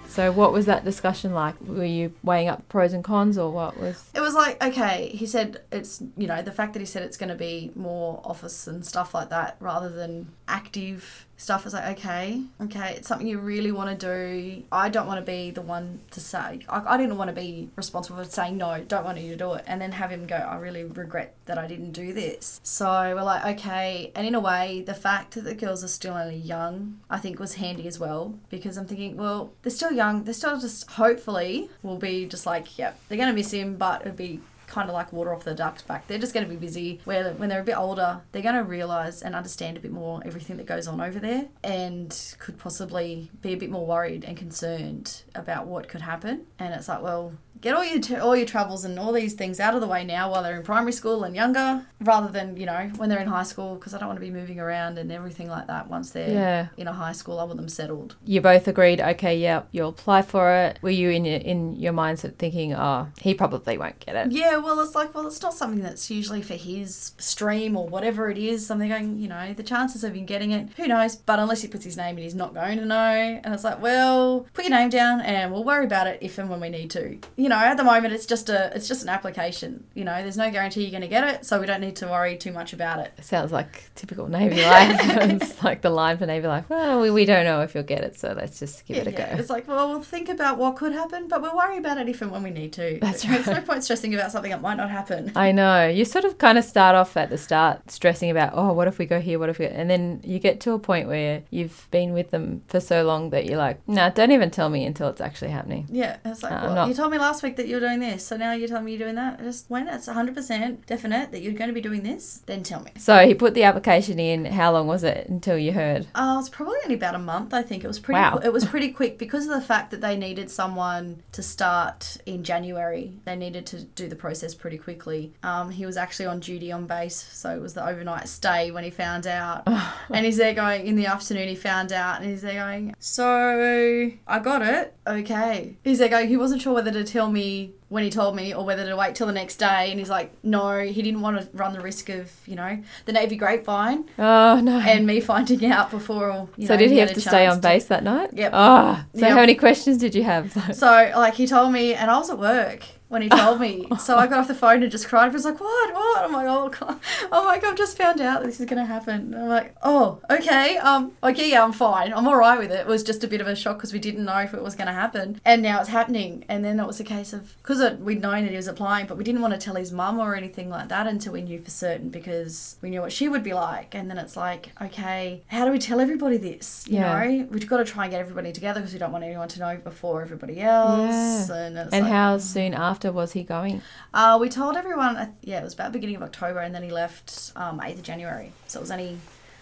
So, 0.08 0.32
what 0.32 0.52
was 0.52 0.66
that 0.66 0.84
discussion 0.84 1.34
like? 1.34 1.56
Were 1.62 1.86
you 1.86 2.12
weighing 2.24 2.48
up 2.48 2.68
pros 2.68 2.94
and 2.94 3.04
cons, 3.04 3.38
or 3.38 3.52
what 3.52 3.78
was? 3.78 4.04
It 4.16 4.22
was 4.22 4.34
like, 4.34 4.62
okay, 4.62 5.10
he 5.14 5.26
said 5.28 5.62
it's, 5.72 6.02
you 6.18 6.28
know, 6.28 6.42
the 6.42 6.52
fact 6.52 6.74
that 6.74 6.80
he 6.80 6.86
said 6.86 7.04
it's 7.04 7.16
going 7.16 7.30
to 7.30 7.36
be 7.36 7.72
more 7.76 8.20
office 8.26 8.66
and 8.66 8.86
stuff 8.86 9.14
like 9.14 9.30
that 9.30 9.56
rather 9.60 9.88
than 9.88 10.32
active 10.50 11.28
stuff 11.40 11.66
is 11.66 11.74
like, 11.74 11.98
okay, 11.98 12.42
okay, 12.62 12.96
it's 12.98 13.08
something 13.08 13.26
you 13.26 13.40
really 13.40 13.72
want 13.72 13.98
to 13.98 14.06
do. 14.06 14.64
I 14.72 14.90
don't 14.90 15.08
want 15.08 15.26
to 15.26 15.26
be 15.26 15.52
the 15.52 15.62
one 15.62 16.02
to 16.12 16.20
say, 16.20 16.60
I, 16.68 16.84
I 16.86 16.98
didn't 16.98 17.18
want 17.18 17.30
to 17.30 17.34
be 17.34 17.70
responsible 17.78 18.22
for 18.22 18.30
saying 18.30 18.58
no, 18.58 18.84
don't 18.88 19.06
want 19.06 19.20
you 19.20 19.32
to 19.32 19.38
do 19.38 19.54
it. 19.54 19.64
And 19.66 19.80
then 19.82 19.94
have 19.94 20.10
him 20.10 20.28
go, 20.28 20.36
I 20.36 20.58
really 20.58 20.84
regret 20.84 21.36
that 21.46 21.58
I 21.58 21.66
didn't 21.66 21.92
do 21.92 22.14
this. 22.14 22.60
So 22.64 22.86
we're 23.16 23.24
like, 23.24 23.58
okay. 23.58 24.12
And 24.16 24.28
in 24.28 24.36
a 24.36 24.40
way, 24.40 24.84
the 24.86 24.94
fact 24.94 25.36
that 25.36 25.46
the 25.46 25.56
girls 25.56 25.84
are 25.84 25.88
still 25.88 26.16
only 26.16 26.36
young, 26.36 27.00
I 27.10 27.20
think 27.20 27.40
was 27.40 27.56
handy 27.56 27.88
as 27.88 28.00
well 28.00 28.38
because 28.50 28.78
I'm 28.78 28.86
thinking, 28.86 29.16
well, 29.16 29.54
they're 29.62 29.72
still 29.72 29.94
young. 29.94 30.26
They're 30.26 30.34
still 30.34 30.60
just, 30.60 30.90
hopefully, 30.92 31.70
will 31.84 31.98
be 31.98 32.26
just 32.26 32.46
like, 32.46 32.78
yep, 32.78 33.00
they're 33.08 33.18
going 33.18 33.30
to 33.30 33.36
miss 33.36 33.52
him, 33.52 33.78
but 33.78 34.02
it'll 34.02 34.14
be 34.14 34.42
kind 34.70 34.88
of 34.90 34.94
like 34.94 35.12
water 35.12 35.34
off 35.34 35.44
the 35.44 35.54
duck's 35.56 35.82
back. 35.82 36.08
They're 36.08 36.18
just 36.20 36.34
going 36.34 36.46
to 36.46 36.50
be 36.50 36.56
busy. 36.56 37.02
Where 37.06 37.34
when 37.34 37.50
they're 37.50 37.60
a 37.62 37.66
bit 37.66 37.78
older, 37.78 38.22
they're 38.32 38.42
going 38.42 38.56
to 38.56 38.64
realize 38.64 39.22
and 39.22 39.36
understand 39.36 39.76
a 39.76 39.80
bit 39.80 39.92
more 39.92 40.22
everything 40.26 40.56
that 40.58 40.66
goes 40.66 40.88
on 40.88 41.02
over 41.02 41.20
there, 41.20 41.48
and 41.64 42.16
could 42.40 42.58
possibly 42.58 43.30
be 43.42 43.54
a 43.54 43.58
bit 43.58 43.70
more 43.70 43.86
worried 43.86 44.24
and 44.24 44.38
concerned 44.38 45.24
about 45.36 45.66
what 45.68 45.88
could 45.88 46.02
happen. 46.02 46.46
And 46.60 46.74
it's 46.74 46.88
like, 46.88 47.02
well, 47.02 47.34
get 47.62 47.76
all 47.76 47.84
your 47.84 48.00
t- 48.00 48.16
all 48.16 48.36
your 48.38 48.46
travels 48.46 48.86
and 48.86 48.98
all 48.98 49.12
these 49.12 49.34
things 49.34 49.60
out 49.60 49.74
of 49.76 49.82
the 49.82 49.88
way 49.88 50.06
now 50.06 50.32
while 50.32 50.44
they're 50.44 50.56
in 50.56 50.64
primary 50.64 50.92
school 50.94 51.24
and 51.24 51.36
younger, 51.36 51.86
rather 52.02 52.30
than 52.32 52.56
you 52.56 52.66
know 52.66 52.90
when 52.98 53.10
they're 53.10 53.20
in 53.20 53.28
high 53.28 53.44
school 53.44 53.76
because 53.76 53.94
I 53.94 53.98
don't 53.98 54.08
want 54.08 54.18
to 54.20 54.26
be 54.26 54.32
moving 54.32 54.60
around 54.60 54.98
and 54.98 55.12
everything 55.12 55.50
like 55.50 55.68
that 55.68 55.90
once 55.90 56.12
they're 56.12 56.30
Yeah. 56.30 56.68
in 56.78 56.88
a 56.88 56.94
high 56.94 57.12
school. 57.12 57.40
I 57.40 57.44
want 57.44 57.58
them 57.58 57.68
settled. 57.70 58.16
You 58.26 58.40
both 58.42 58.68
agreed. 58.68 59.02
Okay, 59.02 59.38
yeah, 59.38 59.64
you'll 59.72 59.90
apply 59.90 60.22
for 60.22 60.52
it. 60.54 60.80
Were 60.82 60.90
you 60.90 61.10
in 61.10 61.26
your 61.26 61.40
in 61.40 61.76
your 61.76 61.94
mindset 61.94 62.36
thinking, 62.38 62.74
oh, 62.74 63.08
he 63.22 63.34
probably 63.34 63.78
won't 63.78 64.00
get 64.00 64.16
it? 64.16 64.32
Yeah, 64.32 64.58
well, 64.64 64.80
it's 64.80 64.96
like, 64.96 65.14
well, 65.14 65.28
it's 65.28 65.42
not 65.42 65.54
something 65.54 65.82
that's 65.82 66.10
usually 66.10 66.42
for 66.42 66.56
his 66.56 67.14
stream 67.18 67.76
or 67.76 67.88
whatever 67.88 68.30
it 68.30 68.38
is. 68.38 68.66
Something 68.66 68.90
going, 68.90 69.20
you 69.20 69.28
know, 69.28 69.54
the 69.54 69.64
chances 69.64 70.04
of 70.04 70.14
him 70.16 70.26
getting 70.26 70.52
it, 70.52 70.70
who 70.78 70.88
knows? 70.88 71.16
But 71.16 71.40
unless 71.40 71.62
he 71.62 71.68
puts 71.68 71.84
his 71.84 71.98
name 71.98 72.18
in, 72.18 72.24
he's 72.24 72.36
not 72.36 72.54
going 72.54 72.78
to 72.78 72.86
know. 72.86 72.96
And 73.44 73.54
it's 73.54 73.64
like, 73.64 73.82
well, 73.82 74.48
put 74.54 74.66
your 74.66 74.78
name 74.78 74.90
down, 74.90 75.22
and 75.22 75.52
we'll 75.52 75.64
worry 75.64 75.86
about 75.86 76.08
it 76.08 76.20
if 76.22 76.38
and 76.38 76.50
when 76.50 76.60
we 76.60 76.70
need 76.70 76.90
to. 76.92 77.18
You 77.36 77.50
know, 77.50 77.56
at 77.56 77.78
the 77.78 77.84
moment, 77.84 78.14
it's 78.14 78.26
just 78.26 78.50
a, 78.50 78.72
it's 78.76 78.88
just 78.88 79.04
an 79.04 79.10
application. 79.10 79.84
You 79.94 80.06
know, 80.06 80.22
there's 80.22 80.38
no 80.38 80.50
guarantee 80.52 80.82
you're 80.82 80.92
going 80.92 81.02
to 81.02 81.08
get 81.08 81.24
it, 81.24 81.46
so 81.46 81.60
we 81.60 81.66
don't 81.66 81.82
need 81.82 81.96
to 81.98 82.08
worry 82.08 82.38
too 82.38 82.52
much 82.52 82.74
about 82.74 83.00
it. 83.00 83.14
Sounds 83.22 83.52
like 83.52 83.90
typical 83.96 84.28
Navy 84.28 84.62
life. 84.64 85.00
it's 85.02 85.64
like 85.64 85.82
the 85.82 85.90
line 85.90 86.18
for 86.18 86.26
Navy 86.26 86.48
life. 86.48 86.66
Well, 86.70 87.02
we, 87.02 87.10
we 87.12 87.26
don't 87.26 87.46
know 87.46 87.62
if 87.62 87.74
you'll 87.76 87.84
get 87.84 88.04
it, 88.04 88.18
so 88.20 88.34
let's 88.36 88.60
just 88.60 88.86
give 88.86 88.98
it 88.98 89.08
a 89.08 89.12
Yeah, 89.12 89.36
go. 89.36 89.40
It's 89.40 89.50
like, 89.50 89.68
well, 89.68 89.90
we'll 89.90 90.02
think 90.02 90.30
about 90.30 90.58
what 90.58 90.76
could 90.76 90.94
happen, 90.94 91.28
but 91.28 91.42
we'll 91.42 91.56
worry 91.56 91.78
about 91.78 91.98
it 91.98 92.08
if 92.10 92.22
and 92.22 92.32
when 92.32 92.44
we 92.44 92.50
need 92.50 92.74
to. 92.74 93.00
That's 93.02 93.26
right. 93.26 93.44
There's 93.44 93.58
no 93.58 93.64
point 93.64 93.84
stressing 93.84 94.14
about 94.14 94.32
something 94.32 94.49
that 94.50 94.62
might 94.62 94.76
not 94.78 94.90
happen. 94.90 95.32
I 95.36 95.52
know. 95.52 95.88
You 95.88 96.06
sort 96.06 96.26
of 96.26 96.38
kind 96.38 96.58
of 96.58 96.64
start 96.66 96.96
off 96.96 97.16
at 97.18 97.30
the 97.30 97.38
start 97.38 97.90
stressing 97.92 98.30
about, 98.30 98.52
oh, 98.54 98.74
what 98.74 98.88
if 98.88 98.98
we 98.98 99.06
go 99.06 99.20
here? 99.20 99.40
What 99.40 99.50
if 99.50 99.60
we. 99.60 99.66
And 99.68 99.90
then 99.90 100.22
you 100.24 100.40
get 100.40 100.60
to 100.62 100.74
a 100.74 100.80
point 100.80 101.08
where 101.08 101.44
you've 101.50 101.88
been 101.92 102.14
with 102.14 102.32
them 102.32 102.62
for 102.68 102.80
so 102.80 103.04
long 103.04 103.30
that 103.32 103.46
you're 103.46 103.58
like, 103.58 103.86
nah, 103.88 104.10
don't 104.10 104.32
even 104.32 104.52
tell 104.52 104.70
me 104.70 104.86
until 104.86 105.08
it's 105.10 105.22
actually 105.22 105.52
happening. 105.52 105.88
Yeah, 105.92 106.18
it's 106.26 106.44
like, 106.44 106.52
Uh, 106.52 106.60
well, 106.64 106.76
not- 106.76 106.88
you 106.90 106.94
told 106.94 107.12
me 107.12 107.18
last 107.18 107.44
week 107.44 107.56
that 107.58 107.68
you 107.68 107.76
were 107.76 107.80
doing 107.82 108.00
this, 108.00 108.26
so 108.26 108.38
now 108.38 108.52
you're 108.54 108.68
telling 108.68 108.86
me 108.86 108.92
you're 108.94 109.00
doing 109.08 109.16
that. 109.16 109.40
Just 109.40 109.70
when 109.70 109.88
it's 109.88 110.08
100% 110.08 110.86
definite 110.86 111.32
that 111.32 111.42
you're 111.42 111.54
going 111.54 111.70
to 111.70 111.74
be 111.74 111.82
doing 111.82 112.04
this, 112.04 112.42
then 112.46 112.64
tell 112.64 112.82
me. 112.82 112.92
So 112.98 113.26
he 113.28 113.34
put 113.34 113.54
the 113.54 113.64
application 113.64 114.20
in. 114.20 114.46
How 114.46 114.72
long 114.72 114.88
was 114.88 115.04
it 115.04 115.28
until 115.30 115.58
you 115.58 115.74
heard? 115.74 116.08
Uh, 116.16 116.36
was 116.38 116.50
probably 116.50 116.78
only 116.84 116.96
about 116.96 117.16
a 117.16 117.20
month. 117.20 117.54
I 117.54 117.62
think 117.62 117.84
it 117.84 117.88
was 117.88 118.00
pretty. 118.00 118.20
Wow. 118.20 118.38
It 118.44 118.54
was 118.54 118.66
pretty 118.74 118.92
quick 118.92 119.18
because 119.18 119.46
of 119.48 119.52
the 119.52 119.62
fact 119.62 119.92
that 119.92 120.02
they 120.02 120.16
needed 120.16 120.50
someone 120.50 121.22
to 121.34 121.44
start 121.44 122.18
in 122.26 122.44
January. 122.44 123.14
They 123.26 123.36
needed 123.36 123.66
to 123.68 123.84
do 123.84 124.08
the 124.08 124.16
process 124.16 124.39
pretty 124.56 124.78
quickly. 124.78 125.34
Um, 125.44 125.70
he 125.72 125.86
was 125.86 125.98
actually 125.98 126.26
on 126.28 126.40
duty 126.40 126.72
on 126.72 126.86
base, 126.88 127.16
so 127.16 127.50
it 127.56 127.62
was 127.62 127.74
the 127.74 127.86
overnight 127.88 128.28
stay 128.28 128.72
when 128.72 128.84
he 128.84 128.90
found 128.90 129.28
out. 129.28 129.64
and 130.10 130.26
he's 130.26 130.38
there 130.38 130.54
going 130.54 130.86
in 130.88 130.96
the 130.96 131.06
afternoon. 131.06 131.48
He 131.48 131.56
found 131.56 131.92
out, 131.92 132.22
and 132.22 132.30
he's 132.30 132.42
there 132.42 132.54
going. 132.56 132.94
So 133.00 134.12
I 134.28 134.40
got 134.40 134.62
it. 134.62 134.96
Okay. 135.08 135.76
He's 135.84 136.00
there 136.00 136.10
going. 136.10 136.28
He 136.28 136.38
wasn't 136.38 136.62
sure 136.62 136.74
whether 136.74 136.92
to 136.92 137.04
tell 137.04 137.30
me 137.30 137.74
when 137.90 138.04
he 138.04 138.10
told 138.12 138.36
me 138.36 138.54
or 138.54 138.64
whether 138.64 138.86
to 138.86 138.96
wait 138.96 139.16
till 139.16 139.26
the 139.28 139.34
next 139.34 139.56
day. 139.56 139.90
And 139.90 140.00
he's 140.00 140.10
like, 140.12 140.32
no, 140.44 140.80
he 140.80 141.02
didn't 141.02 141.22
want 141.22 141.40
to 141.42 141.58
run 141.58 141.74
the 141.74 141.80
risk 141.82 142.10
of 142.10 142.32
you 142.46 142.56
know 142.56 142.78
the 143.06 143.12
Navy 143.12 143.36
grapevine 143.36 144.06
Oh, 144.20 144.60
no. 144.62 144.80
and 144.80 145.08
me 145.08 145.20
finding 145.20 145.66
out 145.66 145.90
before. 145.92 146.48
You 146.56 146.68
so 146.68 146.74
know, 146.74 146.80
did 146.80 146.92
he 146.92 146.98
had 147.00 147.10
have 147.10 147.16
to 147.16 147.22
stay 147.22 147.48
on 147.48 147.60
base 147.60 147.86
that 147.86 148.04
night? 148.04 148.30
Yep. 148.34 148.52
Oh, 148.54 149.04
so 149.16 149.22
Yep. 149.22 149.30
how 149.32 149.36
many 149.38 149.56
questions 149.56 149.98
did 149.98 150.14
you 150.16 150.24
have? 150.24 150.54
So 150.76 151.12
like 151.16 151.34
he 151.36 151.48
told 151.48 151.74
me, 151.74 151.94
and 151.96 152.12
I 152.12 152.18
was 152.18 152.30
at 152.30 152.38
work 152.38 152.84
when 153.10 153.22
he 153.22 153.30
told 153.30 153.60
me. 153.60 153.86
so 154.00 154.18
I 154.18 154.28
got 154.28 154.40
off 154.40 154.48
the 154.48 154.56
phone 154.56 154.82
and 154.84 154.92
just 154.92 155.08
cried. 155.08 155.26
I 155.26 155.30
was 155.30 155.46
like, 155.46 155.60
"What? 155.60 155.94
What?" 155.94 156.24
I'm 156.24 156.32
like, 156.32 156.48
"Oh, 156.48 156.70
God. 156.70 157.00
oh 157.32 157.44
my 157.46 157.60
god, 157.60 157.72
I've 157.72 157.78
just 157.78 157.98
found 157.98 158.22
out 158.22 158.44
this 158.44 158.60
is 158.60 158.66
gonna 158.66 158.86
happen." 158.86 159.34
And 159.34 159.36
I'm 159.44 159.50
like, 159.50 159.76
"Oh, 159.84 160.20
okay. 160.30 160.78
Um, 160.78 161.12
okay, 161.24 161.50
yeah, 161.52 161.64
I'm 161.64 161.72
fine. 161.74 162.14
I'm 162.14 162.28
all 162.28 162.38
right 162.38 162.58
with 162.58 162.72
it." 162.72 162.80
It 162.82 162.88
was 162.88 163.04
just 163.04 163.24
a 163.24 163.28
bit 163.28 163.42
of 163.42 163.48
a 163.48 163.56
shock 163.56 163.78
because 163.78 163.92
we 163.94 164.00
didn't 164.00 164.24
know 164.26 164.38
if 164.38 164.54
it 164.54 164.62
was 164.64 164.76
gonna 164.76 164.94
happen, 164.94 165.42
and 165.44 165.62
now 165.62 165.80
it's 165.80 165.90
happening. 165.90 166.46
And 166.48 166.64
then 166.64 166.80
it 166.80 166.86
was 166.88 167.00
a 167.00 167.04
case 167.04 167.34
of 167.34 167.56
because 167.62 167.80
we'd 168.00 168.22
known 168.22 168.44
that 168.44 168.52
he 168.52 168.56
was 168.56 168.68
applying, 168.68 169.08
but 169.08 169.18
we 169.18 169.24
didn't 169.24 169.42
want 169.42 169.54
to 169.54 169.60
tell 169.60 169.76
his 169.76 169.92
mum 169.92 170.20
or 170.20 170.36
anything 170.36 170.70
like 170.70 170.90
that 170.90 171.08
until 171.08 171.34
we 171.34 171.42
knew 171.42 171.60
for 171.60 171.72
certain 171.72 172.10
because 172.10 172.78
we 172.82 172.90
knew 172.92 173.02
what 173.02 173.12
she 173.12 173.28
would 173.28 173.44
be 173.44 173.54
like. 173.54 173.96
And 173.96 174.10
then 174.10 174.18
it's 174.20 174.38
like, 174.38 174.70
okay, 174.82 175.42
how 175.48 175.66
do 175.66 175.72
we 175.72 175.80
tell 175.80 176.00
everybody 176.00 176.38
this? 176.38 176.86
You 176.88 177.00
Yeah. 177.00 177.24
know, 177.24 177.48
we've 177.50 177.68
got 177.68 177.78
to 177.78 177.86
try 177.86 178.04
and 178.06 178.12
get 178.12 178.20
everybody 178.22 178.52
together 178.52 178.80
because 178.82 178.94
we 178.94 179.00
don't 179.00 179.12
want 179.12 179.24
anyone 179.24 179.48
to 179.48 179.60
know 179.60 179.78
before 179.78 180.22
everybody 180.22 180.62
else. 180.62 181.50
And, 181.50 181.78
it's 181.78 181.94
and 181.94 182.04
like, 182.04 182.14
how 182.14 182.38
soon 182.38 182.74
after 182.74 182.99
was 183.06 183.34
he 183.34 183.44
going? 183.44 183.82
uh, 184.14 184.38
we 184.40 184.50
told 184.50 184.76
everyone, 184.76 185.18
uh, 185.18 185.32
yeah, 185.42 185.60
it 185.60 185.64
was 185.64 185.74
about 185.74 185.92
beginning 185.92 186.16
of 186.16 186.24
October, 186.24 186.60
and 186.60 186.74
then 186.74 186.84
he 186.84 186.92
left 186.92 187.52
um, 187.56 187.80
8th 187.80 187.96
of 187.96 188.04
January. 188.04 188.52
So 188.68 188.80
it 188.80 188.82
was 188.82 188.92
only 188.92 189.18